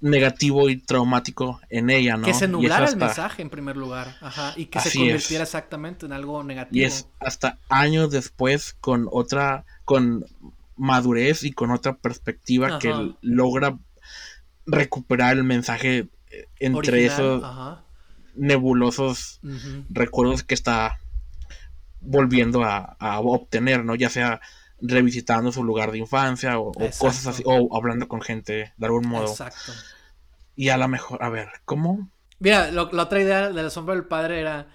[0.00, 2.26] negativo y traumático en ella, ¿no?
[2.26, 6.12] Que se nublara el mensaje en primer lugar, ajá, y que se convirtiera exactamente en
[6.12, 6.82] algo negativo.
[6.82, 10.26] Y es hasta años después con otra, con
[10.76, 13.78] madurez y con otra perspectiva que logra
[14.66, 16.08] recuperar el mensaje
[16.58, 17.42] entre esos
[18.34, 19.40] nebulosos
[19.90, 20.98] recuerdos que está
[22.00, 23.94] volviendo a, obtener, ¿no?
[23.94, 24.40] Ya sea
[24.80, 29.28] revisitando su lugar de infancia o, cosas así, o hablando con gente de algún modo.
[29.28, 29.72] Exacto.
[30.56, 32.10] Y a lo mejor, a ver, ¿cómo?
[32.38, 34.68] Mira, la otra idea de la sombra del padre era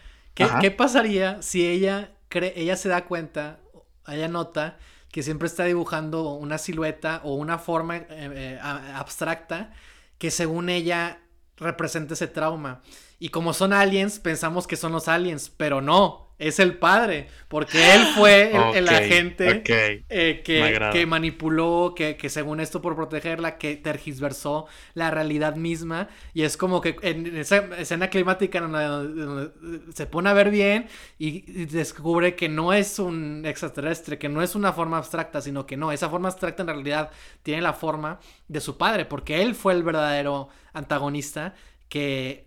[0.62, 3.60] ¿Qué, pasaría si ella, cree, ella se da cuenta,
[4.08, 4.78] ella nota
[5.12, 9.74] que siempre está dibujando una silueta o una forma eh, eh, abstracta
[10.18, 11.20] que según ella
[11.60, 12.82] representa ese trauma?
[13.20, 17.94] Y como son aliens, pensamos que son los aliens, pero no, es el padre, porque
[17.94, 19.62] él fue el, agente
[20.08, 26.08] eh, que, manipuló, que, según esto por protegerla, que tergiversó la realidad misma.
[26.34, 29.52] Y es como que en esa escena climática donde,
[29.94, 30.88] se pone a ver bien
[31.18, 35.76] y, descubre que no es un extraterrestre, que no es una forma abstracta, sino que
[35.76, 37.12] no, esa forma abstracta en realidad
[37.44, 41.54] tiene la forma de su padre, porque él fue el verdadero antagonista
[41.90, 42.46] que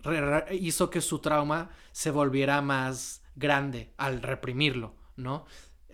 [0.51, 5.45] hizo que su trauma se volviera más grande al reprimirlo, ¿no?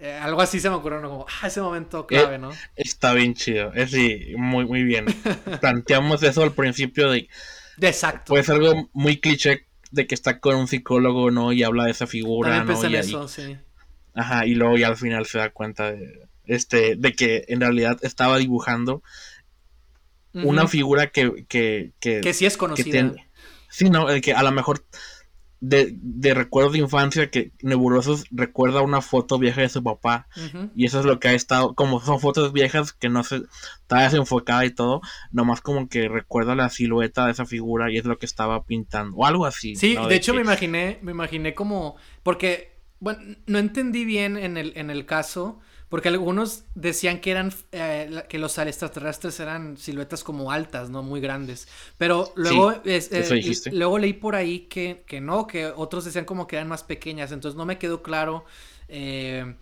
[0.01, 1.09] Eh, algo así se me ocurrió, ¿no?
[1.09, 2.51] Como, ah, ese momento clave, ¿no?
[2.75, 5.05] está bien chido, es sí, muy, muy bien.
[5.61, 7.27] Planteamos eso al principio de...
[7.81, 8.29] exacto.
[8.29, 11.51] Pues algo muy cliché de que está con un psicólogo, ¿no?
[11.51, 12.89] Y habla de esa figura, ¿no?
[12.89, 13.57] y eso, sí.
[14.13, 17.97] Ajá, y luego ya al final se da cuenta de, este, de que en realidad
[18.01, 19.03] estaba dibujando
[20.33, 22.21] una figura que, que, que...
[22.21, 23.13] Que sí es conocida.
[23.69, 24.85] sí, no, que a lo mejor
[25.61, 30.27] de, de recuerdos de infancia que Nebulosos recuerda una foto vieja de su papá.
[30.75, 33.41] Y eso es lo que ha estado, como son fotos viejas que no se
[33.81, 38.05] está desenfocada y todo, nomás como que recuerda la silueta de esa figura y es
[38.05, 39.17] lo que estaba pintando.
[39.17, 39.75] O algo así.
[39.75, 41.97] Sí, de, hecho me imaginé, me imaginé como.
[42.23, 45.59] Porque, bueno, no entendí bien en el, en el caso.
[45.89, 51.01] Porque algunos decían que eran eh, que los extraterrestres eran siluetas como altas, ¿no?
[51.01, 51.67] Muy grandes.
[51.97, 56.57] Pero luego, eh, luego leí por ahí que, que, no, que otros decían como que
[56.57, 57.31] eran más pequeñas.
[57.31, 58.45] Entonces no me quedó claro
[58.87, 59.55] eh,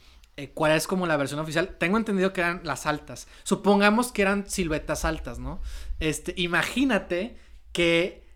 [0.54, 1.78] cuál es como la versión oficial.
[1.80, 3.28] Tengo entendido que eran las altas.
[3.44, 5.62] Supongamos que eran siluetas altas, ¿no?
[6.02, 7.38] Este, imagínate
[7.72, 8.28] que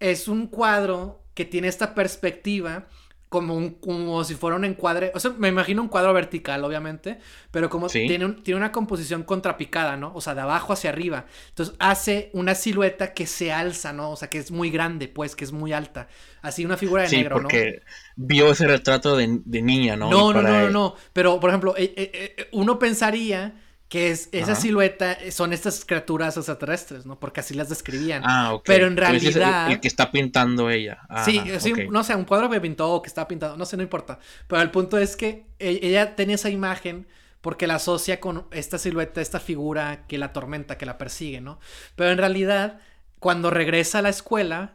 [0.00, 2.88] es un cuadro que tiene esta perspectiva
[3.32, 7.18] como, un, como si fuera un encuadre, o sea, me imagino un cuadro vertical, obviamente,
[7.50, 10.12] pero como tiene, tiene una composición contrapicada, ¿no?
[10.14, 11.24] O sea, de abajo hacia arriba.
[11.48, 14.10] Entonces hace una silueta que se alza, ¿no?
[14.10, 16.08] O sea, que es muy grande, pues, que es muy alta.
[16.42, 17.80] Así una figura de sí, negro, porque
[18.16, 19.26] vio ese retrato de,
[19.62, 20.10] niña, ¿no?
[20.10, 23.54] No, no, no, no, no, pero, por ejemplo, eh, eh, eh, uno pensaría
[23.92, 27.20] que es esa silueta son estas criaturas extraterrestres, ¿no?
[27.20, 28.22] Porque así las describían.
[28.24, 28.62] Ah, ok.
[28.64, 29.70] Pero en realidad...
[29.70, 31.02] el, que está pintando ella.
[31.26, 33.82] sí, sí no sé, un cuadro que pintó o que está pintado, no sé, no
[33.82, 34.18] importa.
[34.46, 37.06] Pero el punto es que e, ella tenía esa imagen
[37.42, 41.60] porque la asocia con esta silueta, esta figura que la atormenta, que la persigue, ¿no?
[41.94, 42.80] Pero en realidad,
[43.18, 44.72] cuando regresa a la escuela,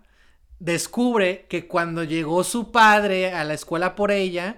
[0.60, 4.57] descubre que cuando llegó su padre a la escuela por ella,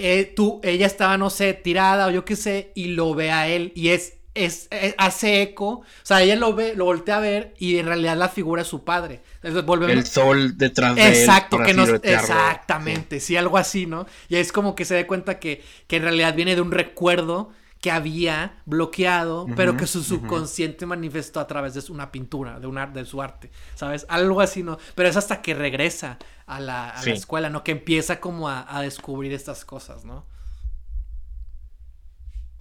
[0.00, 3.48] eh, tú, ella estaba, no sé, tirada o yo qué sé, y lo ve a
[3.48, 7.54] él y es, es, hace eco, o sea, ella lo ve, lo voltea a ver
[7.58, 9.20] y en realidad la figura es su padre.
[9.36, 9.96] Entonces volvemos...
[9.96, 13.36] El sol detrás de Exacto, que no, exactamente, sí.
[13.36, 14.06] algo así, ¿no?
[14.28, 17.50] Y es como que se da cuenta que, que en realidad viene de un recuerdo
[17.80, 23.22] que había bloqueado, pero que su subconsciente manifestó a través de una pintura, de, su
[23.22, 24.04] arte, ¿sabes?
[24.08, 24.78] Algo así, ¿no?
[24.96, 27.62] Pero es hasta que regresa a la, escuela, ¿no?
[27.62, 30.26] Que empieza como a, descubrir estas cosas, ¿no?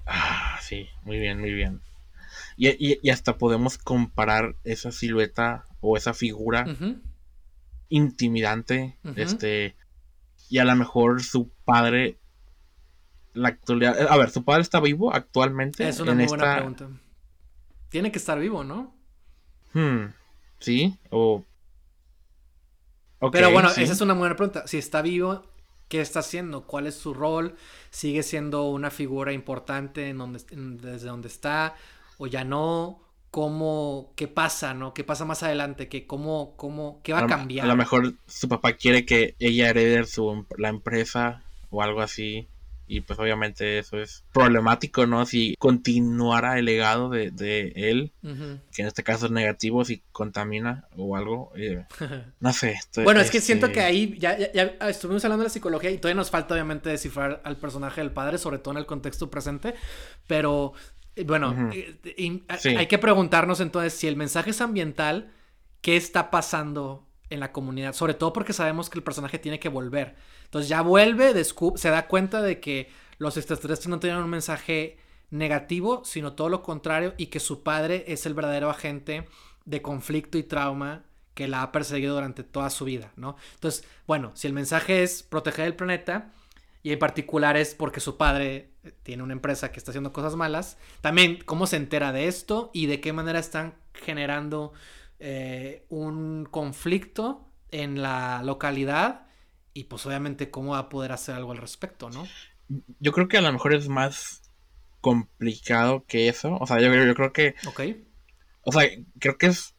[0.06, 1.82] Ah, sí, muy bien, muy bien.
[2.56, 6.66] Y, hasta podemos comparar esa silueta o esa figura
[7.90, 9.76] intimidante, este,
[10.50, 12.20] y a lo mejor su padre
[13.38, 14.00] la actualidad.
[14.00, 15.88] Eh, a ver, ¿su padre está vivo actualmente?
[15.88, 16.90] Es una muy buena pregunta.
[17.90, 18.96] Tiene que estar vivo, ¿no?
[19.74, 20.14] Hmm,
[20.60, 21.44] sí, o.
[23.32, 24.68] Pero bueno, esa es una buena pregunta.
[24.68, 25.44] Si está vivo,
[25.88, 26.68] ¿qué está haciendo?
[26.68, 27.56] ¿Cuál es su rol?
[27.90, 31.76] ¿Sigue siendo una figura importante en donde, desde donde está?
[32.18, 33.02] ¿O ya no?
[33.32, 34.94] ¿Cómo, qué pasa, no?
[34.94, 35.90] ¿Qué pasa más adelante?
[35.90, 37.66] ¿Qué, cómo, cómo, ¿Qué va a, cambiar?
[37.66, 42.48] A lo mejor su papá quiere que ella herede su, la empresa o algo así.
[42.88, 45.26] Y pues obviamente eso es problemático, ¿no?
[45.26, 48.14] Si continuara el legado de, de él,
[48.74, 51.52] que en este caso es negativo, si contamina o algo.
[51.58, 51.86] Eh,
[52.40, 52.80] no sé.
[53.04, 56.16] bueno, es que siento que ahí ya, ya, estuvimos hablando de la psicología y todavía
[56.16, 59.76] nos falta obviamente descifrar al personaje del padre, sobre todo en el contexto presente.
[60.26, 60.74] Pero
[61.18, 62.46] eh, bueno, eh,
[62.78, 65.34] hay que preguntarnos entonces si el mensaje es ambiental,
[65.82, 67.94] ¿qué está pasando en la comunidad?
[67.94, 70.16] Sobre todo porque sabemos que el personaje tiene que volver.
[70.46, 74.98] Entonces ya vuelve, se da cuenta de que los extraterrestres no tenían un mensaje
[75.30, 79.28] negativo, sino todo lo contrario, y que su padre es el verdadero agente
[79.66, 83.36] de conflicto y trauma que la ha perseguido durante toda su vida, ¿no?
[83.56, 86.32] Entonces, bueno, si el mensaje es proteger el planeta,
[86.88, 90.36] y en particular es porque su padre eh, tiene una empresa que está haciendo cosas
[90.36, 94.72] malas, también cómo se entera de esto y de qué manera están generando
[95.20, 99.28] eh, un conflicto en la localidad
[99.74, 102.28] y pues obviamente cómo va a poder hacer algo al respecto, ¿no?
[103.00, 104.42] Yo creo que a lo mejor es más
[105.02, 106.58] complicado que eso.
[106.60, 107.56] O sea, yo, yo creo que.
[107.68, 107.82] Ok.
[108.64, 108.90] O sea,
[109.20, 109.76] creo que es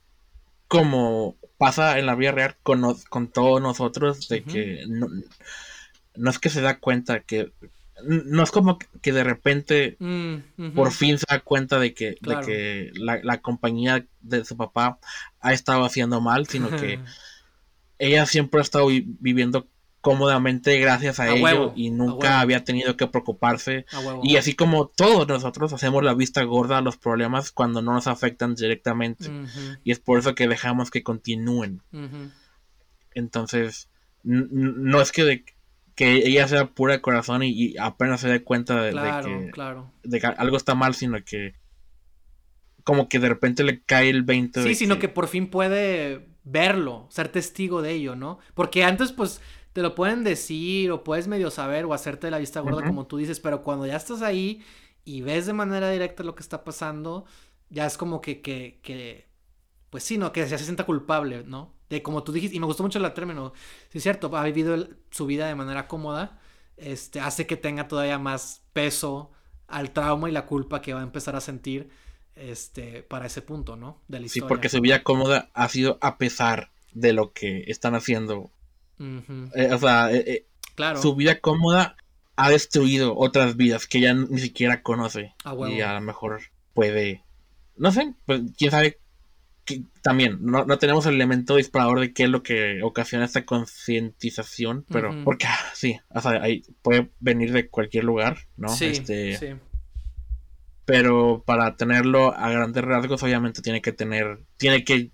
[0.69, 5.09] como pasa en la vida real con, con todos nosotros, de que no,
[6.15, 7.53] no, es que se da cuenta que.
[8.05, 12.41] No es como que de repente mm, por fin se da cuenta de que, de
[12.45, 14.99] que la, la, compañía de su papá
[15.41, 17.01] ha estado haciendo mal, sino que
[17.99, 19.67] ella siempre ha estado viviendo
[20.01, 23.85] cómodamente gracias a, ello y nunca había tenido que preocuparse.
[24.23, 28.07] y así como todos nosotros hacemos la vista gorda a los problemas cuando no nos
[28.07, 29.31] afectan directamente.
[29.85, 31.83] Y es por eso que dejamos que continúen.
[33.15, 33.89] Entonces,
[34.23, 35.45] no es que, de,
[35.99, 39.51] que ella sea pura de corazón y, apenas se dé cuenta de, que,
[40.05, 41.57] de, que, algo está mal, sino que
[42.85, 44.63] como que de repente le cae el 20.
[44.63, 48.39] Sí, sino que por fin puede verlo, ser testigo de ello, ¿no?
[48.55, 49.41] Porque antes, pues,
[49.73, 53.17] te lo pueden decir o puedes medio saber o hacerte la vista gorda como tú
[53.17, 54.63] dices, pero cuando ya estás ahí
[55.05, 57.25] y ves de manera directa lo que está pasando,
[57.71, 59.27] ya es como que, que, que
[59.91, 60.31] pues sí, ¿no?
[60.31, 61.75] Que ya se sienta culpable, ¿no?
[61.89, 63.53] De como tú dijiste, y me gustó mucho el término,
[63.91, 66.39] sí es cierto, ha vivido su vida de manera cómoda,
[66.77, 69.31] este, hace que tenga todavía más peso
[69.67, 71.91] al trauma y la culpa que va a empezar a sentir
[72.37, 74.01] este, para ese punto, ¿no?
[74.07, 77.95] De la Sí, porque su vida cómoda ha sido a pesar de lo que están
[77.95, 78.51] haciendo
[79.55, 81.01] eh, o sea, eh, eh, claro.
[81.01, 81.97] su vida cómoda
[82.37, 85.35] ha destruido otras vidas que ya ni siquiera conoce.
[85.71, 86.41] y a lo mejor
[86.75, 87.23] puede.
[87.77, 88.98] No sé, pues quién sabe.
[89.69, 94.87] Que, también no, tenemos el elemento disparador de qué es lo que ocasiona esta concientización,
[94.89, 98.69] pero porque ah, sí, o sea, ahí puede venir de cualquier lugar, ¿no?
[98.69, 99.47] Sí, este, sí.
[100.87, 105.11] Pero para tenerlo a grandes rasgos, obviamente tiene que tener, tiene que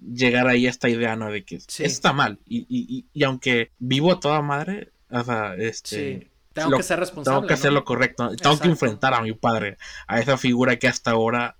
[0.00, 1.30] llegar ahí a esta idea, ¿no?
[1.30, 2.38] De que está mal.
[2.46, 6.30] Y, y, y, aunque vivo a toda madre, o sea, este...
[6.54, 7.36] Tengo que ser responsable.
[7.36, 8.30] Tengo que hacer lo correcto.
[8.36, 11.56] Tengo que enfrentar a mi padre, a esa figura que hasta ahora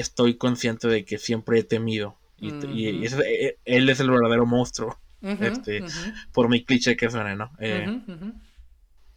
[0.00, 2.16] estoy consciente de que siempre he temido.
[2.40, 4.98] Y, y e, él es el verdadero monstruo.
[5.20, 5.82] este,
[6.32, 7.50] Por mi cliché que suene, ¿no?
[7.58, 8.00] Eh,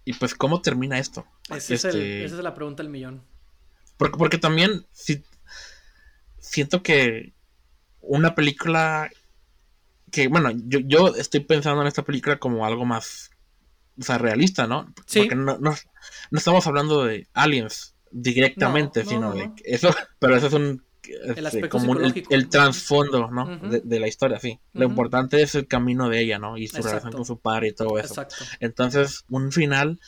[0.06, 1.26] y pues, ¿cómo termina esto?
[1.50, 3.22] Ese este, esa es la pregunta del millón.
[3.98, 5.24] Porque, porque también si,
[6.40, 7.34] siento que,
[8.02, 9.10] una película
[10.12, 13.32] que, bueno, yo, yo estoy pensando en esta película como algo más,
[14.00, 14.92] o sea, realista, ¿no?
[15.06, 15.20] Sí.
[15.20, 15.76] Porque no, no,
[16.32, 19.90] estamos hablando de aliens directamente, sino de eso,
[20.20, 23.58] pero eso es un este, como el, trasfondo ¿no?
[23.58, 24.60] de, la historia, sí.
[24.74, 26.58] Lo importante es el camino de ella, ¿no?
[26.58, 28.26] Y su relación con su padre y todo eso.
[28.60, 30.00] Entonces, un final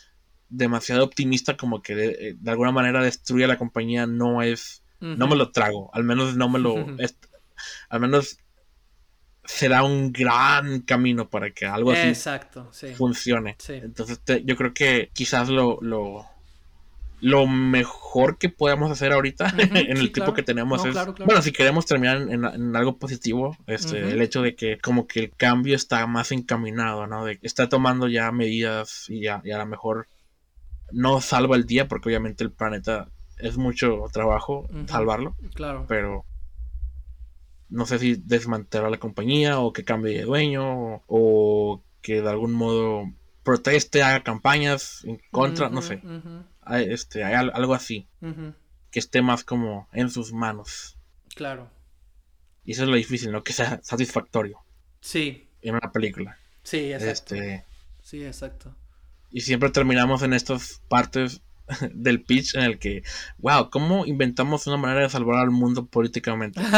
[0.49, 4.83] demasiado optimista como que de, alguna manera destruye a la compañía no es...
[4.99, 6.75] No me lo trago, al menos no me lo
[7.89, 8.37] al menos
[9.43, 13.57] será un gran camino para que algo así Exacto, funcione.
[13.67, 16.25] Entonces yo creo que quizás lo, lo,
[17.23, 20.93] lo mejor que podamos hacer ahorita en el tipo que tenemos es,
[21.25, 25.31] bueno, si queremos terminar en, algo positivo, este, el hecho de que como que el
[25.31, 27.23] cambio está más encaminado, ¿no?
[27.23, 30.07] De que está tomando ya medidas y, ya, y a lo mejor
[30.91, 35.37] no salva el día porque obviamente el planeta es mucho trabajo salvarlo.
[35.53, 35.85] Claro.
[35.87, 36.25] Pero
[37.69, 42.51] no sé si desmantelar la compañía o que cambie de dueño o, que de algún
[42.51, 43.05] modo
[43.43, 46.01] proteste, haga campañas en contra, no sé.
[46.67, 48.07] Este, algo así.
[48.91, 50.97] Que esté más como en sus manos.
[51.35, 51.69] Claro.
[52.63, 53.43] Y eso es lo difícil, ¿no?
[53.43, 54.59] Que sea satisfactorio.
[55.01, 55.49] Sí.
[55.61, 56.37] En una película.
[56.63, 57.35] Sí, exacto.
[57.35, 57.65] Este,
[58.01, 58.75] sí, exacto.
[59.31, 61.41] Y siempre terminamos en estas partes
[61.93, 63.03] del pitch en el que,
[63.37, 66.61] wow, ¿cómo inventamos una manera de salvar al mundo políticamente?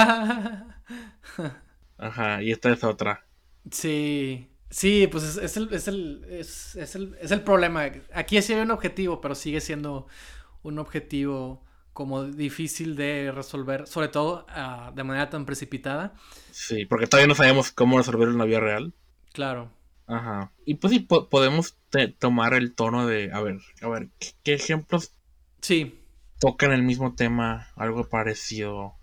[1.97, 3.25] Ajá, y esta es otra.
[3.71, 7.89] Sí, sí, pues es, el, es, el, es, es, el, es el problema.
[8.13, 10.07] Aquí sí hay un objetivo, pero sigue siendo
[10.63, 16.13] un objetivo como difícil de resolver, sobre todo uh, de manera tan precipitada.
[16.51, 18.93] Sí, porque todavía no sabemos cómo resolverlo en la vida real.
[19.31, 19.71] Claro.
[20.07, 20.51] Ajá.
[20.65, 21.77] Y pues sí, podemos
[22.19, 24.09] tomar el tono de, a ver, a ver,
[24.43, 25.13] ¿qué, ejemplos?
[25.61, 26.01] Sí
[26.39, 28.95] tocan el mismo tema, algo parecido.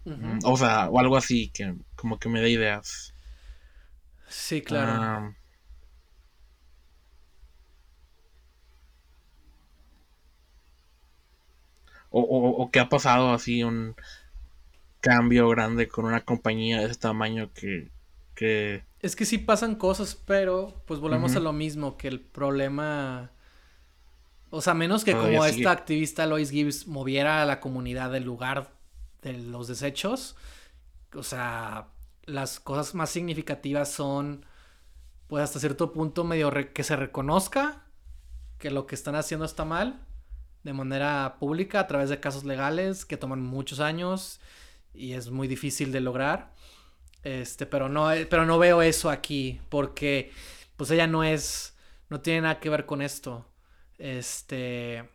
[0.45, 3.15] O sea, o algo así, que como que me da ideas.
[4.29, 4.93] Sí, claro.
[4.93, 5.33] Ah,
[12.13, 13.95] o, o, que ha pasado así un
[15.01, 17.91] cambio grande con una compañía de ese tamaño que,
[18.35, 18.85] que...
[19.01, 23.33] Es que sí pasan cosas, pero pues volvemos a lo mismo, que el problema
[24.55, 28.71] o sea, menos que como esta activista Lois Gibbs moviera a la comunidad del lugar
[29.23, 30.37] de los desechos.
[31.15, 31.89] O sea,
[32.25, 34.45] las cosas más significativas son
[35.27, 37.87] pues hasta cierto punto medio que se reconozca
[38.59, 40.07] que lo que están haciendo está mal
[40.63, 44.41] de manera pública a través de casos legales que toman muchos años
[44.95, 46.53] y es muy difícil de lograr.
[47.23, 50.33] Este, pero no, eh, pero no veo eso aquí porque
[50.77, 51.77] pues ella no es,
[52.09, 53.47] no tiene nada que ver con esto.
[53.99, 55.09] Este,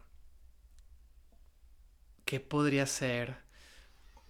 [2.26, 3.38] ¿qué podría ser?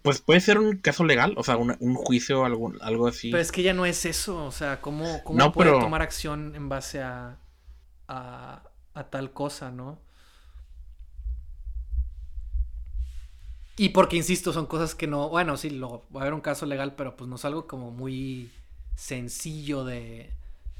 [0.02, 3.30] Pues puede ser un caso legal, o sea, un, juicio o algo, algo así.
[3.30, 6.68] Pero es que ya no es eso, o sea, ¿cómo, cómo puede tomar acción en
[6.68, 7.38] base a,
[8.06, 8.62] a,
[8.94, 10.00] a tal cosa, no?
[13.78, 16.66] Y porque, insisto, son cosas que no, bueno, sí, lo, va a haber un caso
[16.66, 18.50] legal, pero pues no es algo como muy
[18.96, 20.30] sencillo de,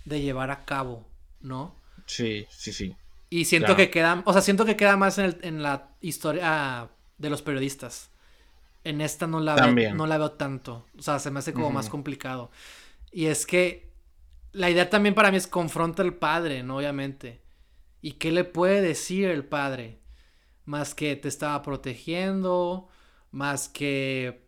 [0.05, 1.07] de llevar a cabo,
[1.41, 1.77] ¿no?
[2.07, 2.97] Sí, sí, sí.
[3.31, 6.89] Y siento que queda, o sea, siento que queda más en, el, en la historia
[7.19, 8.11] de los periodistas.
[8.83, 10.87] En esta no la, veo, no la veo tanto.
[10.99, 12.51] O sea, se me hace como más complicado.
[13.13, 13.89] Y es que
[14.53, 16.79] la idea también para mí es confronta al padre, ¿no?
[16.79, 17.41] Obviamente.
[18.01, 19.98] ¿Y qué le puede decir el padre?
[20.69, 22.89] Más que te estaba protegiendo,
[23.31, 24.47] más que...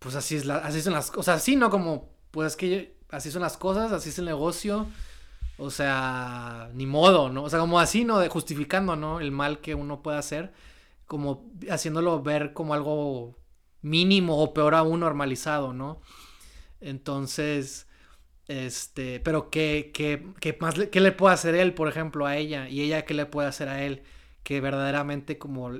[0.00, 1.36] Pues así, es la, así son las cosas.
[1.36, 1.70] Así, ¿no?
[1.70, 4.86] Como, pues es que así son las cosas, así es el negocio.
[5.58, 7.44] O sea, ni modo, ¿no?
[7.44, 8.18] O sea, como así, ¿no?
[8.18, 9.20] De justificando, ¿no?
[9.20, 10.52] El mal que uno puede hacer
[11.10, 13.36] como haciéndolo ver como algo
[13.82, 16.00] mínimo o peor aún normalizado, ¿no?
[16.80, 17.88] Entonces,
[18.46, 22.68] este, pero ¿qué, qué, más, qué le puede hacer él, por ejemplo, a ella?
[22.68, 24.02] Y ella, ¿qué le puede hacer a él?
[24.42, 25.72] Que verdaderamente como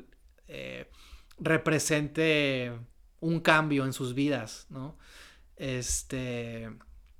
[0.48, 0.90] eh,
[1.38, 2.72] represente
[3.20, 4.98] un cambio en sus vidas, ¿no?
[5.56, 6.70] Este,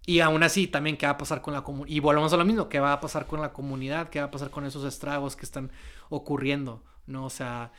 [0.07, 1.95] y aún así, también, ¿qué va a pasar con la comunidad?
[1.95, 4.09] Y volvemos a lo mismo, ¿qué va a pasar con la comunidad?
[4.09, 5.71] ¿Qué va a pasar con esos estragos que están
[6.09, 6.85] ocurriendo?
[7.11, 7.27] ¿no?
[7.27, 7.73] O sea...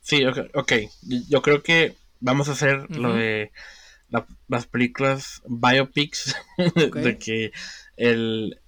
[0.00, 0.72] Sí, ok,
[1.28, 3.52] yo creo que vamos a hacer lo de
[4.48, 6.34] las películas biopics,
[6.94, 7.52] de que
[7.96, 8.60] el,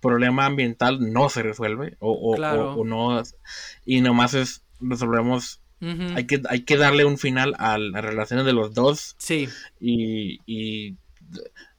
[0.00, 3.22] problema ambiental no se resuelve o, o, no,
[3.84, 8.52] y nomás es, resolvemos hay, que, hay que darle un final a las relaciones de
[8.52, 9.14] los dos.
[9.18, 9.48] Sí.
[9.80, 10.96] Y, y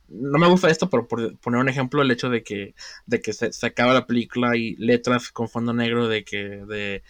[0.08, 2.76] no me gusta esto, pero por poner un ejemplo, el hecho de que,
[3.06, 7.04] de que se, se acaba la película y letras con fondo negro de que de,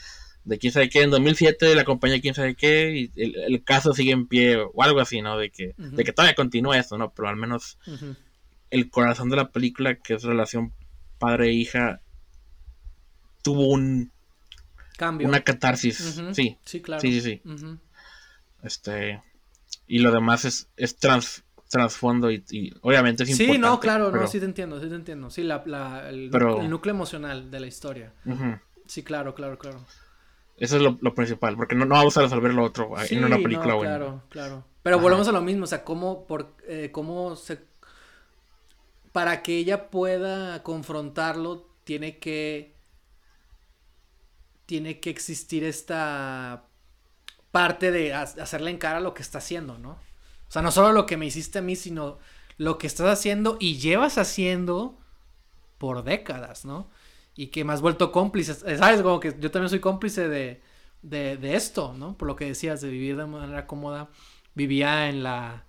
[0.43, 4.11] de quién sabe qué, en 2007 la compañía quién sabe qué, y el, caso sigue
[4.11, 5.37] en pie o algo así, ¿no?
[5.37, 7.13] De que, de que todavía continúa esto, ¿no?
[7.13, 7.77] Pero al menos
[8.71, 10.73] el corazón de la película, que es relación
[11.17, 12.01] padre-hija,
[13.41, 14.11] tuvo un...
[14.97, 15.27] Cambio.
[15.27, 16.57] Una catarsis, sí.
[16.65, 17.01] Sí, claro.
[17.01, 17.41] Sí, sí, sí.
[18.63, 19.21] Este...
[19.87, 22.43] Y lo demás es, es trans, trasfondo y,
[22.81, 23.53] obviamente es importante.
[23.53, 25.29] Sí, no, claro, no, sí te entiendo, sí te entiendo.
[25.29, 26.29] Sí, la, la el,
[26.69, 28.13] núcleo emocional de la historia.
[28.87, 29.85] Sí, claro, claro, claro.
[30.57, 33.75] Eso es lo, principal, porque no, no, vamos a resolver lo otro en una película
[33.75, 33.97] buena.
[33.97, 34.63] Claro, claro.
[34.83, 37.68] Pero volvemos a lo mismo, o sea, cómo, por, eh, cómo se...
[39.11, 42.75] Para que ella pueda confrontarlo, tiene que...
[44.65, 46.65] Tiene que existir esta
[47.51, 49.91] parte de hacerle en cara lo que está haciendo, ¿no?
[49.91, 52.19] O sea, no solo lo que me hiciste a mí, sino
[52.57, 54.99] lo que estás haciendo y llevas haciendo
[55.79, 56.89] por décadas, ¿no?
[57.39, 59.01] y que me has vuelto cómplice, ¿sabes?
[59.01, 60.61] Como que yo también soy cómplice de,
[61.01, 62.17] de, esto, ¿no?
[62.17, 64.09] Por lo que decías, de vivir de manera cómoda,
[64.55, 65.65] vivía en la,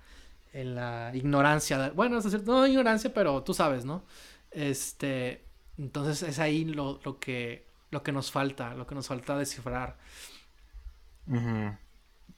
[0.52, 4.04] en la ignorancia, bueno, es cierto, no ignorancia, pero tú sabes, ¿no?
[4.50, 5.44] Este,
[5.78, 9.98] entonces es ahí lo, lo, que, lo que nos falta, lo que nos falta descifrar.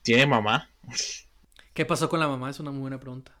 [0.01, 0.69] ¿Tiene mamá?
[1.73, 2.49] ¿Qué pasó con la mamá?
[2.49, 3.31] Es una muy buena pregunta.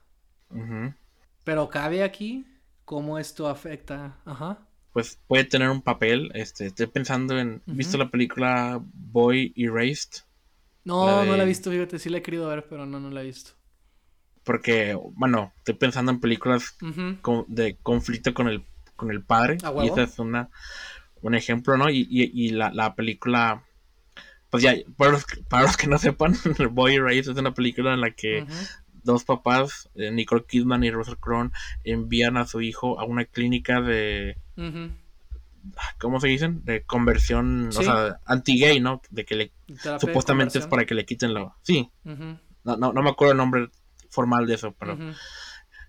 [1.43, 2.45] Pero cabe aquí
[2.85, 6.31] cómo esto afecta, ajá pues puede tener un papel.
[6.35, 10.23] Este, estoy pensando en, ¿visto la película Boy Erased?
[10.85, 13.21] No, no la he visto, fíjate, sí la he querido ver, pero no, no la
[13.21, 13.51] he visto.
[14.43, 16.77] Porque, bueno, estoy pensando en películas
[17.47, 18.65] de conflicto con el,
[18.95, 19.57] con el padre.
[19.81, 20.49] y esa es una,
[21.21, 21.89] un ejemplo, ¿no?
[21.89, 23.63] Y, y, la, la, película,
[24.49, 26.35] pues ya, para los, para los que no sepan,
[26.71, 28.45] Boy Erased es una película en la que
[29.03, 31.51] dos papás, eh, Nicole Kidman y Russell Crowe,
[31.83, 34.37] envían a su hijo a una clínica de...
[35.97, 36.65] ¿Cómo se dicen?
[36.65, 39.01] De conversión, o sea, anti-gay, ¿no?
[39.09, 39.51] De que le...
[39.99, 41.55] Supuestamente es para que le quiten lo...
[41.61, 41.89] Sí.
[42.03, 43.69] no, no, me acuerdo el nombre
[44.13, 44.97] formal de eso, pero...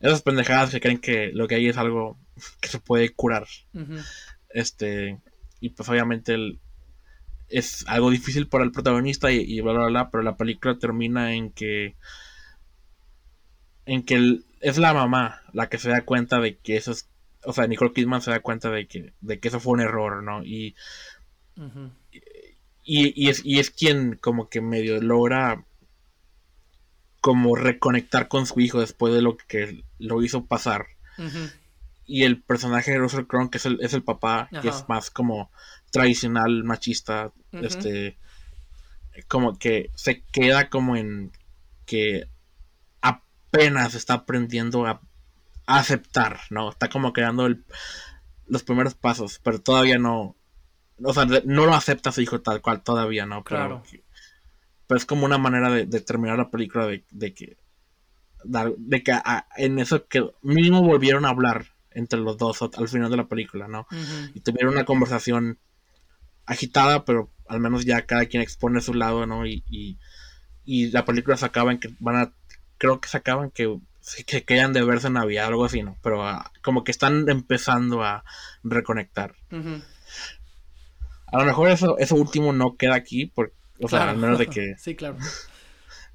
[0.01, 2.19] Esas pendejadas que creen que lo que hay es algo
[2.61, 3.47] que se puede curar.
[4.51, 5.21] Este...
[5.61, 6.61] Y pues obviamente el,
[7.49, 11.35] es algo difícil para el protagonista y, y bla, bla, bla, pero la película termina
[11.35, 11.95] en que
[13.87, 17.09] en que es la mamá la que se da cuenta de que eso es,
[17.45, 20.23] o sea, Nicole Kidman se da cuenta de que, de que eso fue un error,
[20.23, 20.43] ¿no?
[20.43, 20.75] Y,
[22.83, 25.65] y, es, y es quien como que medio logra
[27.25, 30.89] como reconectar con su hijo después de lo que lo hizo pasar.
[32.05, 35.09] y el personaje de Russell Crowe, que es el, es el papá, que es más
[35.09, 35.51] como
[35.91, 38.19] tradicional, machista, este,
[39.27, 41.33] como que se queda como en
[41.87, 42.29] que
[43.01, 45.01] apenas está aprendiendo a,
[45.65, 46.69] aceptar, ¿no?
[46.69, 47.49] Está como creando
[48.49, 50.37] los primeros pasos, pero todavía no,
[51.03, 53.83] o sea, no lo acepta su hijo tal cual, todavía no, claro.
[54.95, 57.57] Pero, es como una manera de, terminar la película de, que
[58.45, 59.13] de que
[59.57, 63.69] en eso que mínimo volvieron a hablar entre los dos al final de la película,
[63.69, 63.87] ¿no?
[64.35, 65.59] Y tuvieron una conversación
[66.47, 69.47] agitada, pero al menos ya cada quien expone su lado, ¿no?
[69.47, 69.65] Y,
[70.65, 72.33] y, la película se acaba en que van a,
[72.79, 73.79] creo que se acaban que,
[74.27, 75.97] que quedan de verse en Navidad, algo así, ¿no?
[76.03, 78.25] Pero ah, como que están empezando a
[78.63, 79.35] reconectar.
[81.27, 84.47] A lo mejor eso, eso último no queda aquí, porque, o sea, al menos de
[84.47, 84.75] que...
[84.79, 85.17] sí, claro.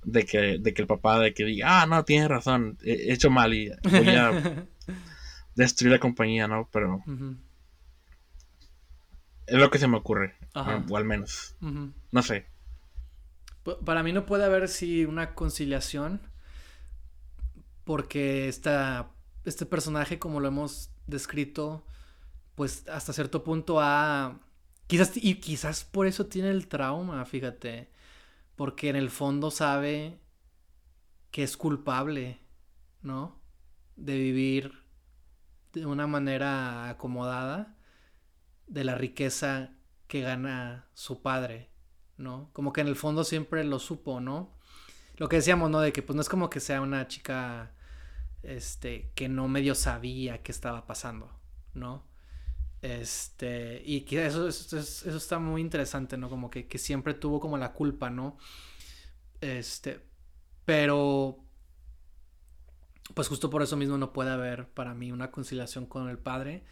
[0.03, 3.30] De que, de que el papá de que diga, ah, no, tienes razón, he hecho
[3.30, 4.65] mal y voy a
[5.56, 6.69] destruir la compañía, ¿no?
[6.72, 7.03] Pero...
[9.49, 10.36] Es lo que se me ocurre.
[10.53, 11.56] O al menos.
[12.11, 12.45] No sé.
[13.86, 16.22] Para mí no puede haber si una conciliación.
[17.84, 19.10] Porque esta,
[19.45, 21.84] este personaje, como lo hemos descrito,
[22.56, 24.40] pues hasta cierto punto ha.
[24.90, 27.91] Quizás, y quizás por eso tiene el trauma, fíjate.
[28.56, 30.20] Porque en el fondo sabe
[31.30, 32.40] que es culpable,
[33.03, 33.40] ¿no?
[33.98, 34.84] De vivir
[35.74, 37.78] de una manera acomodada
[38.66, 39.76] de la riqueza
[40.07, 41.70] que gana su padre,
[42.18, 42.49] ¿no?
[42.53, 44.57] Como que en el fondo siempre lo supo, ¿no?
[45.18, 45.82] Lo que decíamos, ¿no?
[45.82, 47.76] De que pues no es como que sea una chica,
[48.41, 51.40] este, que no medio sabía qué estaba pasando,
[51.76, 52.09] ¿no?
[52.81, 56.30] Este, y que eso, eso, eso está muy interesante, ¿no?
[56.30, 58.38] Como que, que siempre tuvo como la culpa, ¿no?
[59.41, 59.99] Este,
[60.65, 61.43] pero
[63.14, 66.64] pues justo por eso mismo no puede haber para mí una conciliación con el padre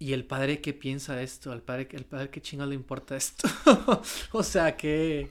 [0.00, 1.52] ¿Y el padre qué piensa esto?
[1.52, 3.48] ¿El padre, el padre qué chingo le importa esto?
[4.32, 5.28] o sea, que...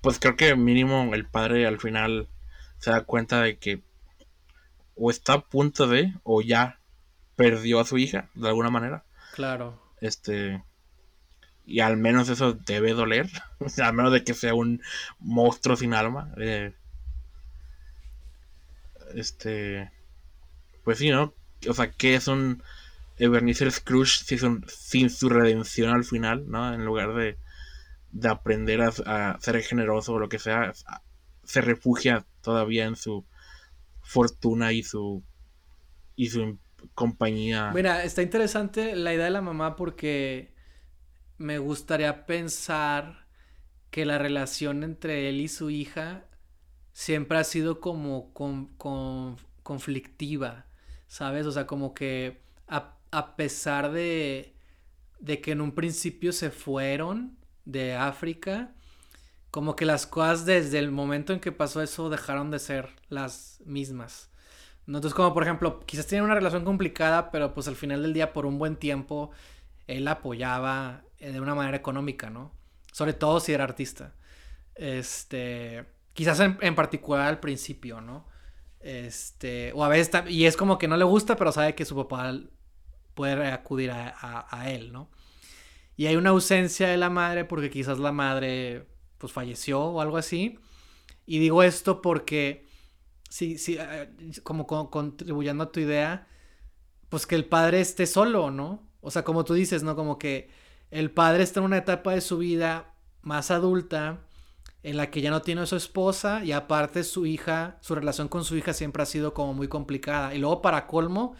[0.00, 2.28] Pues creo que mínimo el padre al final
[2.78, 3.82] se da cuenta de que
[4.94, 6.79] o está a punto de o ya
[7.40, 9.02] perdió a su hija de alguna manera.
[9.32, 9.80] Claro.
[10.02, 10.62] Este
[11.64, 13.30] y al menos eso debe doler,
[13.82, 14.82] al menos de que sea un
[15.18, 16.34] monstruo sin alma.
[16.36, 16.74] Eh,
[19.14, 19.90] este
[20.84, 21.32] pues sí, ¿no?
[21.66, 22.62] O sea, que es un
[23.16, 24.22] Ebenezer Scrooge
[24.66, 26.74] sin su, redención al final, ¿no?
[26.74, 27.38] En lugar de,
[28.28, 30.72] aprender a, ser generoso o lo que sea,
[31.44, 33.24] se refugia todavía en su
[34.02, 35.22] fortuna y su
[36.16, 36.58] y su
[36.94, 37.72] compañía.
[37.74, 40.54] Mira, está interesante la idea de la mamá porque
[41.38, 43.26] me gustaría pensar
[43.90, 46.26] que la relación entre él y su hija
[46.92, 48.32] siempre ha sido como
[49.62, 50.66] conflictiva,
[51.08, 51.46] ¿sabes?
[51.46, 52.42] O sea, como que
[53.12, 54.54] a pesar de,
[55.18, 58.74] de que en un principio se fueron de África,
[59.50, 63.60] como que las cosas desde el momento en que pasó eso dejaron de ser las
[63.64, 64.29] mismas.
[64.96, 68.32] Entonces, como por ejemplo, quizás tienen una relación complicada, pero pues al final del día,
[68.32, 69.30] por un buen tiempo,
[69.86, 72.52] él apoyaba eh, de una manera económica, ¿no?
[72.92, 74.14] Sobre todo si era artista.
[74.74, 78.26] Este, quizás en, en particular al principio, ¿no?
[78.80, 81.94] Este, o a veces, y es como que no le gusta, pero sabe que su
[81.94, 82.32] papá
[83.14, 85.10] poder acudir a, él, ¿no?
[85.96, 88.86] Y hay una ausencia de la madre porque quizás la madre
[89.18, 90.58] pues falleció o algo así.
[91.26, 92.66] Y digo esto porque,
[93.30, 93.78] sí, sí,
[94.42, 96.28] como contribuyendo a tu idea,
[97.08, 98.86] pues que el padre esté solo, ¿no?
[99.00, 99.96] O sea, como tú dices, ¿no?
[99.96, 100.50] Como que
[100.90, 102.92] el padre está en una etapa de su vida
[103.22, 104.20] más adulta
[104.82, 108.28] en la que ya no tiene a su esposa y aparte su hija, su relación
[108.28, 110.34] con su hija siempre ha sido como muy complicada.
[110.34, 111.34] Y luego para colmo,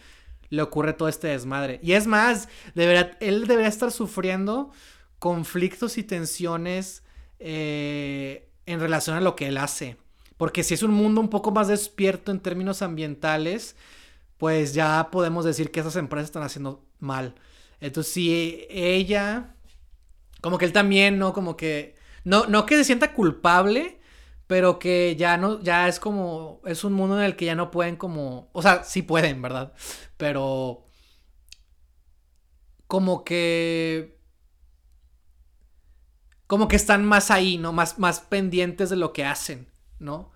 [0.49, 1.79] le ocurre todo este desmadre.
[1.83, 4.71] Y es más, él debería estar sufriendo
[5.19, 7.03] conflictos y tensiones
[7.39, 9.97] eh, en relación a lo que él hace.
[10.41, 13.75] Porque si es un mundo un poco más despierto en términos ambientales,
[14.39, 17.35] pues ya podemos decir que esas empresas están haciendo mal.
[17.79, 19.53] Entonces, si ella,
[20.41, 21.33] como que él también, ¿no?
[21.33, 23.99] Como que, no, no que se sienta culpable,
[24.47, 27.69] pero que ya no, ya es como, es un mundo en el que ya no
[27.69, 29.73] pueden como, o sea, sí pueden, ¿verdad?
[30.17, 30.87] Pero
[32.87, 34.17] como que,
[36.47, 37.73] como que están más ahí, ¿no?
[37.73, 39.70] Más, más pendientes de lo que hacen,
[40.01, 40.31] ¿no?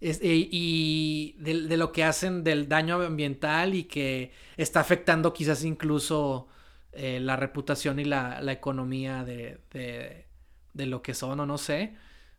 [0.00, 6.48] y, de, lo que hacen del daño ambiental y que está afectando quizás incluso
[6.92, 10.26] eh, la reputación y la, la economía de, de,
[10.74, 11.94] de, lo que son o no sé.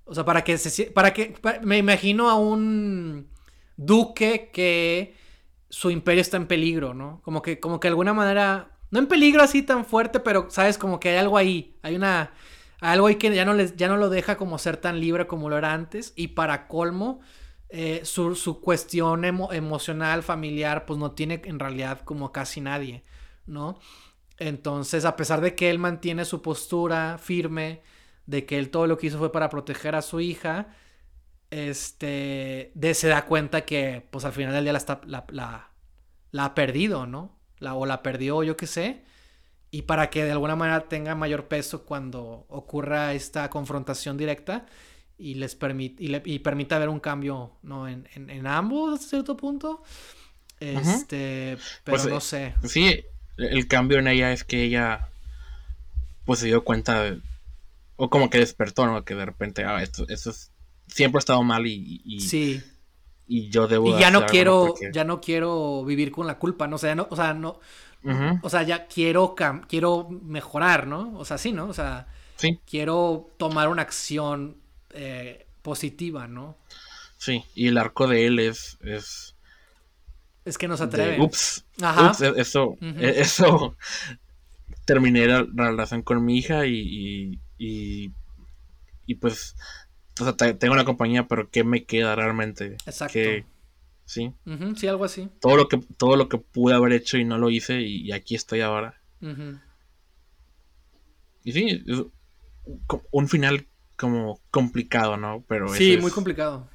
[0.05, 0.85] O sea, para que se...
[0.91, 1.35] Para que...
[1.63, 3.27] me imagino a un
[3.75, 5.15] duque que
[5.69, 7.21] su imperio está en peligro, ¿no?
[7.23, 10.77] Como que, como que de alguna manera, no en peligro así tan fuerte, pero sabes,
[10.77, 12.31] como que hay algo ahí, hay una,
[12.79, 15.49] algo ahí que ya no, les, ya no lo deja como ser tan libre como
[15.49, 17.21] lo era antes, y para colmo,
[17.69, 23.03] eh, su, cuestión emocional, familiar, pues no tiene en realidad como casi nadie,
[23.45, 23.79] ¿no?
[24.37, 27.81] Entonces, a pesar de que él mantiene su postura firme,
[28.25, 30.75] de que él todo lo que hizo fue para proteger a su hija,
[31.49, 35.71] este, de, se da cuenta que, pues al final del día la, la,
[36.31, 37.37] la, ha perdido, ¿no?
[37.59, 39.03] La, o la perdió, yo qué sé.
[39.69, 44.65] Y para que de alguna manera tenga mayor peso cuando ocurra esta confrontación directa
[45.17, 47.87] y les permite y, le, y permita ver un cambio, ¿no?
[47.87, 49.83] En, en, ambos, hasta cierto punto.
[50.59, 52.55] Este, pero pues, no sé.
[52.63, 53.03] Sí,
[53.37, 55.09] el cambio en ella es que ella,
[56.25, 57.17] pues se dio cuenta,
[57.97, 59.03] o como que despertó, ¿no?
[59.03, 60.51] Que de repente, ah, esto, esto es
[60.87, 62.61] siempre he estado mal y, sí.
[63.27, 63.95] Y yo debo.
[63.95, 66.77] Y ya no quiero, ya no quiero vivir con la culpa, ¿no?
[66.77, 67.59] O sea, no, o sea, no.
[68.41, 69.35] O sea, ya quiero,
[69.67, 71.17] quiero mejorar, ¿no?
[71.17, 71.67] O sea, sí, ¿no?
[71.67, 72.07] O sea,
[72.37, 72.59] sí.
[72.69, 74.57] quiero tomar una acción
[74.91, 76.57] eh, positiva, ¿no?
[77.17, 78.77] Sí, y el arco de él es.
[78.81, 79.35] Es,
[80.45, 81.19] es que no se atreve.
[81.19, 81.65] ups.
[81.81, 82.11] Ajá.
[82.11, 82.77] Ups, e, eso.
[82.81, 83.75] E, eso.
[84.85, 88.11] Terminé la, relación con mi hija y, y,
[89.05, 89.55] y pues
[90.19, 92.77] o sea, tengo una compañía, pero ¿qué me queda realmente?
[92.85, 93.19] Exacto.
[94.07, 94.33] Sí.
[94.75, 95.29] sí, algo así.
[95.39, 98.33] Todo lo que todo lo que pude haber hecho y no lo hice y, aquí
[98.33, 98.99] estoy ahora.
[101.43, 101.83] Y sí,
[103.11, 103.67] un final
[103.97, 105.43] como complicado, ¿no?
[105.47, 106.69] Pero sí, muy complicado.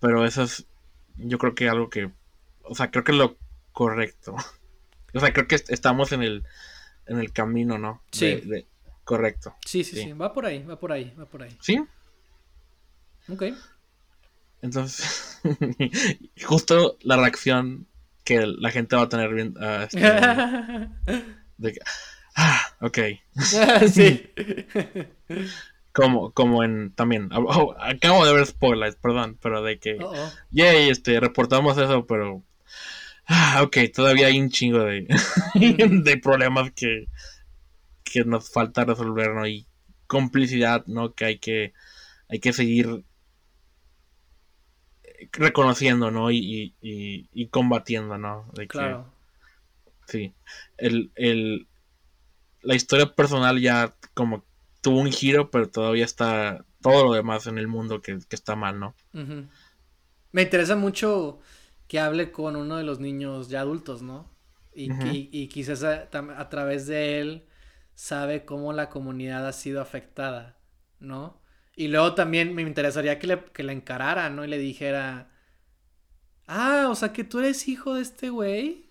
[0.00, 0.66] Pero eso es,
[1.16, 2.10] yo creo que algo que,
[2.62, 3.36] o sea, creo que es lo
[3.72, 4.36] correcto.
[5.14, 6.42] O sea, creo que estamos en el,
[7.04, 8.02] en el camino, ¿no?
[8.12, 8.42] Sí.
[9.04, 9.54] correcto.
[9.66, 11.54] Sí, sí, sí, va por ahí, va por ahí, va por ahí.
[11.60, 11.78] Sí.
[13.28, 13.42] Ok.
[14.62, 15.40] Entonces,
[16.46, 17.88] justo la reacción
[18.24, 19.54] que la gente va a tener bien.
[19.56, 19.86] Uh,
[21.58, 21.78] de
[22.36, 22.98] ah, ok.
[23.92, 24.30] sí.
[25.92, 27.28] como, como en también.
[27.32, 29.98] Oh, acabo de ver spoilers, perdón, pero de que.
[30.50, 32.44] Yay, este, reportamos eso, pero.
[33.26, 35.06] Ah, ok, todavía hay un chingo de,
[35.54, 37.06] de problemas que,
[38.04, 39.46] que nos falta resolver, ¿no?
[39.46, 39.66] Y
[40.06, 41.14] complicidad, ¿no?
[41.14, 41.72] Que hay que,
[42.28, 43.04] hay que seguir
[45.32, 46.30] reconociendo, ¿no?
[46.30, 48.46] Y, y, combatiendo, ¿no?
[48.54, 49.12] De claro.
[50.06, 50.34] sí.
[50.78, 51.66] El,
[52.62, 54.44] la historia personal ya como
[54.80, 58.78] tuvo un giro, pero todavía está todo lo demás en el mundo que, está mal,
[58.80, 58.94] ¿no?
[60.32, 61.40] Me interesa mucho
[61.88, 64.30] que hable con uno de los niños ya adultos, ¿no?
[64.74, 64.90] Y,
[65.30, 66.08] y, quizás a,
[66.38, 67.46] a, través de él
[67.94, 70.56] sabe cómo la comunidad ha sido afectada,
[70.98, 71.41] ¿no?
[71.74, 74.44] Y luego también me interesaría que le, que encarara, ¿no?
[74.44, 75.28] Y le dijera,
[76.46, 78.86] ah, o sea que tú eres hijo de este güey.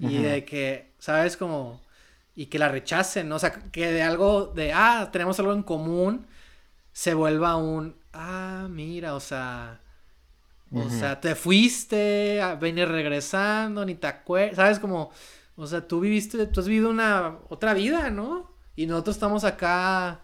[0.00, 1.36] Y de que, ¿sabes?
[1.36, 1.80] Como,
[2.34, 3.36] y que la rechacen, ¿no?
[3.36, 6.26] O sea, que de algo, de, ah, tenemos algo en común,
[6.92, 9.80] se vuelva un, ah, mira, o sea,
[10.72, 14.78] o sea, te fuiste, vienes regresando, ni te acuerdas, ¿sabes?
[14.80, 15.10] Como,
[15.56, 18.50] o sea, tú viviste, tú has vivido una, otra vida, ¿no?
[18.74, 20.20] Y nosotros estamos acá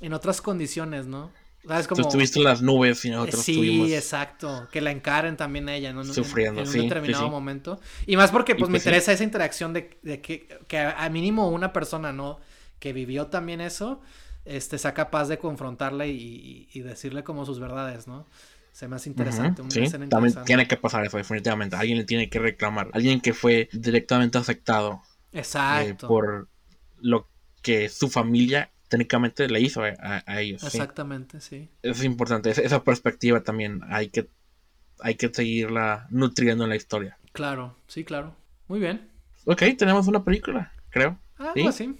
[0.00, 1.30] en otras condiciones, ¿no?
[1.66, 4.66] ¿Sabes Tú estuviste en las nubes y nosotros Sí, exacto.
[4.72, 6.04] Que la encaren también ella, ¿no?
[6.04, 7.80] Sufriendo, en, en un determinado momento.
[8.06, 12.12] Y más porque, pues, me interesa esa interacción de, que, que a mínimo una persona,
[12.12, 12.40] ¿no?
[12.78, 14.00] Que vivió también eso,
[14.46, 18.26] este, sea capaz de confrontarla y, y, decirle como sus verdades, ¿no?
[18.72, 19.62] Se me hace interesante.
[19.68, 21.76] sí, también tiene que pasar eso, definitivamente.
[21.76, 22.88] Alguien le tiene que reclamar.
[22.94, 25.02] Alguien que fue directamente afectado.
[25.32, 26.08] Eh, exacto.
[26.08, 26.48] por
[27.00, 27.28] lo
[27.62, 30.62] que su familia técnicamente le hizo a, ellos.
[30.64, 31.70] Exactamente, sí.
[31.80, 34.28] Es importante, esa, perspectiva también hay que,
[34.98, 37.16] hay que seguirla nutriendo en la historia.
[37.32, 38.34] Claro, sí, claro.
[38.68, 39.08] Muy bien.
[39.46, 41.18] Ok, tenemos una película, creo.
[41.38, 41.72] Ah, ¿Sí?
[41.72, 41.96] sí.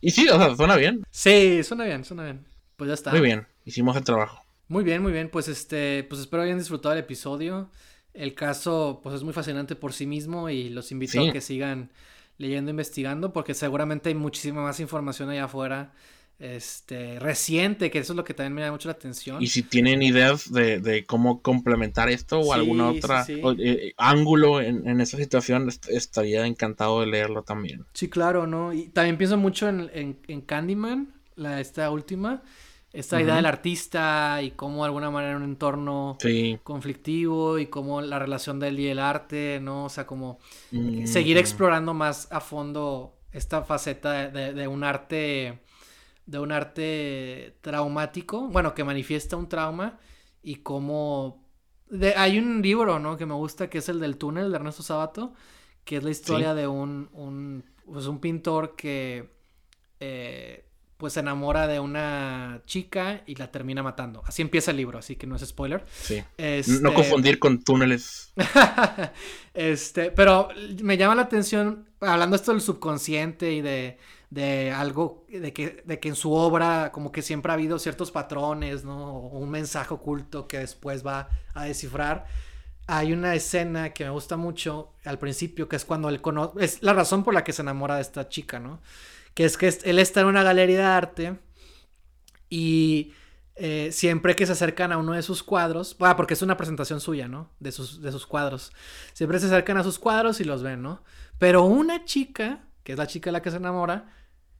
[0.00, 1.02] y sí, o sea, suena bien.
[1.10, 2.46] Sí, suena bien, suena bien.
[2.76, 3.10] Pues ya está.
[3.10, 4.44] Muy bien, hicimos el trabajo.
[4.68, 5.30] Muy bien, muy bien.
[5.30, 7.70] Pues este, pues espero hayan disfrutado el episodio.
[8.12, 11.90] El caso, pues es muy fascinante por sí mismo y los invito a que sigan
[12.38, 15.92] leyendo, investigando, porque seguramente hay muchísima más información allá afuera
[16.38, 19.42] este, reciente, que eso es lo que también me da mucho la atención.
[19.42, 25.00] Y si tienen ideas de, cómo complementar esto o alguna otra eh, ángulo en, en,
[25.00, 27.84] esa situación, estaría encantado de leerlo también.
[27.92, 28.72] Sí, claro, ¿no?
[28.72, 32.42] Y también pienso mucho en, en Candyman, la, esta última,
[32.92, 36.16] esta idea del artista y cómo de alguna manera en un entorno
[36.62, 39.84] conflictivo y cómo la relación de él y el arte, ¿no?
[39.84, 40.38] O sea, como
[40.70, 45.60] mm, seguir explorando más a fondo esta faceta de, un arte,
[46.24, 49.98] de un arte traumático, bueno, que manifiesta un trauma
[50.42, 51.46] y cómo
[52.16, 53.16] hay un libro, ¿no?
[53.16, 55.34] Que me gusta, que es el del túnel de Ernesto Sabato,
[55.84, 59.30] que es la historia de un, un, pues un pintor que
[60.00, 60.67] eh,
[60.98, 64.22] pues se enamora de una chica y la termina matando.
[64.26, 65.84] Así empieza el libro, así que no es spoiler.
[65.92, 66.22] Sí.
[66.36, 68.32] Este no confundir con túneles.
[69.54, 70.48] este, pero
[70.82, 73.96] me llama la atención, hablando esto del subconsciente y de,
[74.30, 78.10] de algo, de que, de que en su obra como que siempre ha habido ciertos
[78.10, 79.18] patrones, ¿no?
[79.18, 82.26] O un mensaje oculto que después va a descifrar.
[82.88, 86.82] Hay una escena que me gusta mucho al principio, que es cuando él conoce, es
[86.82, 88.80] la razón por la que se enamora de esta chica, ¿no?
[89.38, 91.38] Que es que él está en una galería de arte
[92.50, 93.12] y
[93.54, 97.00] eh, siempre que se acercan a uno de sus cuadros, bueno, porque es una presentación
[97.00, 97.48] suya, ¿no?
[97.60, 98.72] De sus, de sus cuadros.
[99.12, 101.04] Siempre se acercan a sus cuadros y los ven, ¿no?
[101.38, 104.12] Pero una chica, que es la chica de la que se enamora,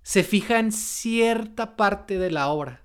[0.03, 2.85] se fija en cierta parte de la obra.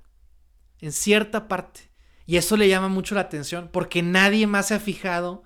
[0.79, 1.91] En cierta parte.
[2.25, 5.43] Y eso le llama mucho la atención porque nadie más se ha fijado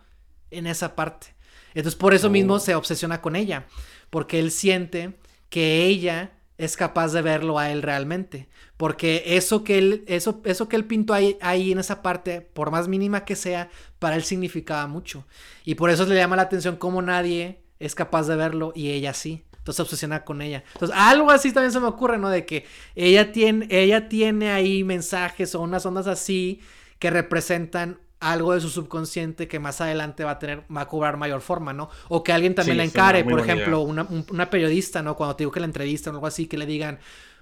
[0.50, 1.36] en esa parte.
[1.74, 2.60] Entonces por eso mismo oh.
[2.60, 3.68] se obsesiona con ella.
[4.10, 5.20] Porque él siente
[5.50, 8.50] que ella es capaz de verlo a él realmente.
[8.78, 12.72] Porque eso que él, eso, eso que él pintó ahí, ahí, en esa parte, por
[12.72, 13.70] más mínima que sea,
[14.00, 15.26] para él significaba mucho.
[15.66, 19.14] Y por eso le llama la atención cómo nadie es capaz de verlo y ella
[19.14, 19.44] sí.
[19.52, 20.64] Entonces se obsesiona con ella.
[20.74, 22.30] Entonces, algo así también se me ocurre, ¿no?
[22.30, 22.66] De que
[22.96, 26.62] ella tiene, ella tiene ahí mensajes o unas ondas así
[27.00, 31.18] que representan algo de su subconsciente que más adelante va a tener, va a cobrar
[31.18, 31.90] mayor forma, ¿no?
[32.10, 35.16] O que alguien también la encare, por ejemplo, una, periodista, ¿no?
[35.16, 37.00] Cuando te digo que la entrevista o algo así, que le digan,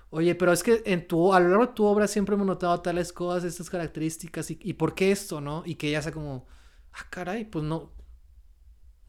[0.10, 2.81] oye, pero es que en tu, a lo largo de tu obra siempre hemos notado
[2.81, 5.64] tales cosas, estas características, y, por qué esto, ¿no?
[5.65, 6.45] Y que ella sea como,
[6.91, 7.93] ah, caray, pues no,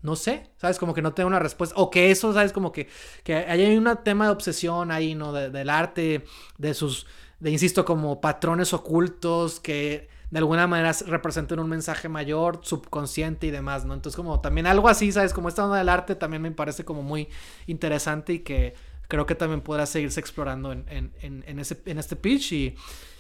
[0.03, 0.79] no sé, ¿sabes?
[0.79, 1.75] Como que no tengo una respuesta.
[1.79, 2.53] O que eso, ¿sabes?
[2.53, 2.89] Como que,
[3.25, 5.33] que hay un tema de obsesión ahí, ¿no?
[5.33, 6.25] del arte,
[6.59, 7.09] de sus,
[7.41, 13.51] de, insisto, como patrones ocultos que de alguna manera representan un mensaje mayor, subconsciente y
[13.51, 13.95] demás, ¿no?
[13.95, 15.33] Entonces como también algo así, ¿sabes?
[15.33, 17.29] Como esta onda del arte también me parece como muy
[17.67, 18.75] interesante y que
[19.09, 22.77] creo que también podrá seguirse explorando en, en, en, ese, en este pitch y...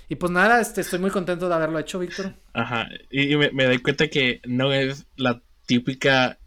[0.09, 2.33] Y pues nada, este, estoy muy contento de haberlo hecho, Víctor.
[2.53, 6.39] Ajá, y me, me, doy cuenta que no es la típica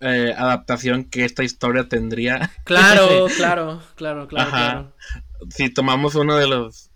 [0.00, 2.50] eh, adaptación que esta historia tendría.
[2.64, 4.92] Claro, claro, claro, claro, claro.
[5.50, 6.89] Si tomamos uno de los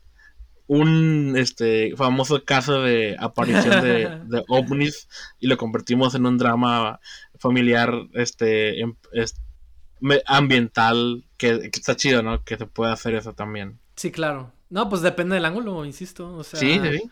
[0.66, 3.82] un este famoso caso de aparición
[4.28, 5.09] de, ovnis
[5.39, 7.01] y lo convertimos en un drama
[7.39, 8.95] familiar este, em,
[10.27, 13.78] ambiental que, está chido no que se puede hacer eso también.
[13.97, 14.53] Sí claro.
[14.70, 17.03] No pues depende del ángulo insisto o sea sí, sí.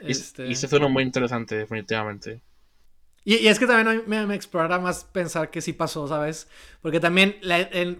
[0.00, 0.46] Este...
[0.46, 2.40] Y, y se suena muy interesante definitivamente
[3.24, 6.48] y, es que también me, me explorará más pensar que sí pasó, ¿sabes?
[6.80, 7.36] Porque también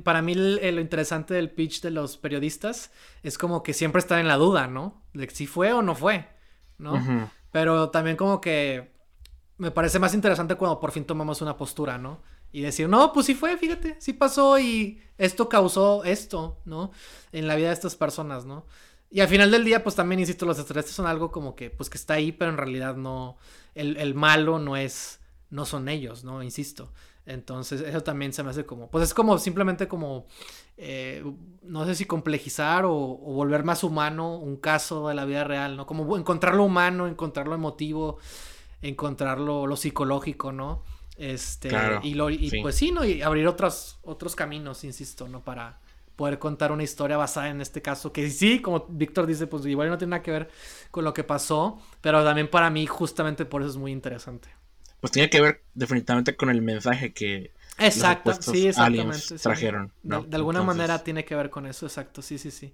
[0.03, 2.91] para mí lo interesante del pitch de los periodistas
[3.23, 5.03] es como que siempre están en la duda, ¿no?
[5.13, 6.29] De si fue o no fue,
[6.79, 7.31] ¿no?
[7.53, 8.93] Pero también como que
[9.59, 12.21] me parece más interesante cuando por fin tomamos una postura, ¿no?
[12.51, 16.91] Y decir, no, pues sí fue, fíjate, sí pasó y esto causó esto, ¿no?
[17.31, 18.67] En la vida de estas personas, ¿no?
[19.13, 21.91] Y al final del día, pues también, insisto, los extraterrestres son algo como que, pues
[21.91, 23.37] que está ahí, pero en realidad no,
[23.75, 25.21] el, malo no es,
[25.51, 26.43] no son ellos, ¿no?
[26.43, 26.91] Insisto.
[27.27, 30.27] Entonces, eso también se me hace como, pues es como simplemente como,
[30.79, 31.23] eh,
[31.63, 35.85] no sé si complejizar o, volver más humano un caso de la vida real, ¿no?
[35.85, 38.17] Como encontrar lo humano, encontrar lo emotivo,
[38.81, 40.85] encontrar lo, psicológico, ¿no?
[41.19, 41.71] Este,
[42.03, 43.05] y, lo, y pues sí, ¿no?
[43.05, 45.45] Y abrir otros, otros caminos, insisto, ¿no?
[45.45, 45.81] Para,
[46.17, 49.89] poder contar una historia basada en este caso, que sí, como Víctor dice, pues igual
[49.89, 50.51] no tiene nada que ver
[50.91, 54.49] con lo que pasó, pero también para mí justamente por eso es muy interesante.
[55.01, 59.93] Pues tiene que ver definitivamente con el mensaje que Exacto, sí, exactamente, trajeron.
[60.03, 62.73] De, alguna manera tiene que ver con eso, exacto, sí, sí, sí.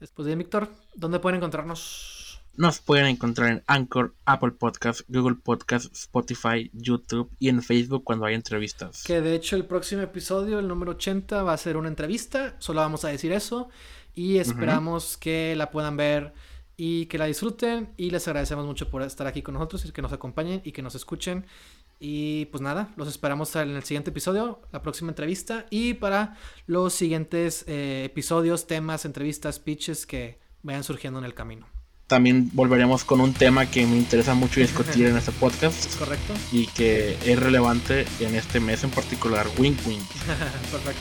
[0.00, 2.21] Después de Víctor, ¿dónde pueden encontrarnos?
[2.54, 8.26] Nos pueden encontrar en Anchor, Apple Podcast, Google Podcast, Spotify, YouTube y en Facebook cuando
[8.26, 9.04] hay entrevistas.
[9.04, 12.54] Que de hecho el próximo episodio, el número 80, va a ser una entrevista.
[12.58, 13.70] Solo vamos a decir eso.
[14.14, 16.34] Y esperamos que la puedan ver
[16.76, 17.94] y que la disfruten.
[17.96, 20.82] Y les agradecemos mucho por estar aquí con nosotros y que nos acompañen y que
[20.82, 21.46] nos escuchen.
[22.00, 26.92] Y pues nada, los esperamos en el siguiente episodio, la próxima entrevista y para los
[26.92, 31.66] siguientes eh, episodios, temas, entrevistas, pitches que vayan surgiendo en el camino
[32.12, 35.86] también volveremos con un tema que me interesa mucho discutir en este podcast.
[35.86, 36.34] Es correcto.
[36.52, 40.06] Y que es relevante en este mes en particular, Wink Wink.
[40.70, 41.00] Perfecto.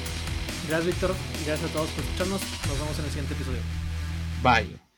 [0.70, 1.14] Gracias, Víctor.
[1.46, 2.42] Gracias a todos por escucharnos.
[2.66, 3.60] Nos vemos en el siguiente episodio.
[4.42, 4.91] Bye.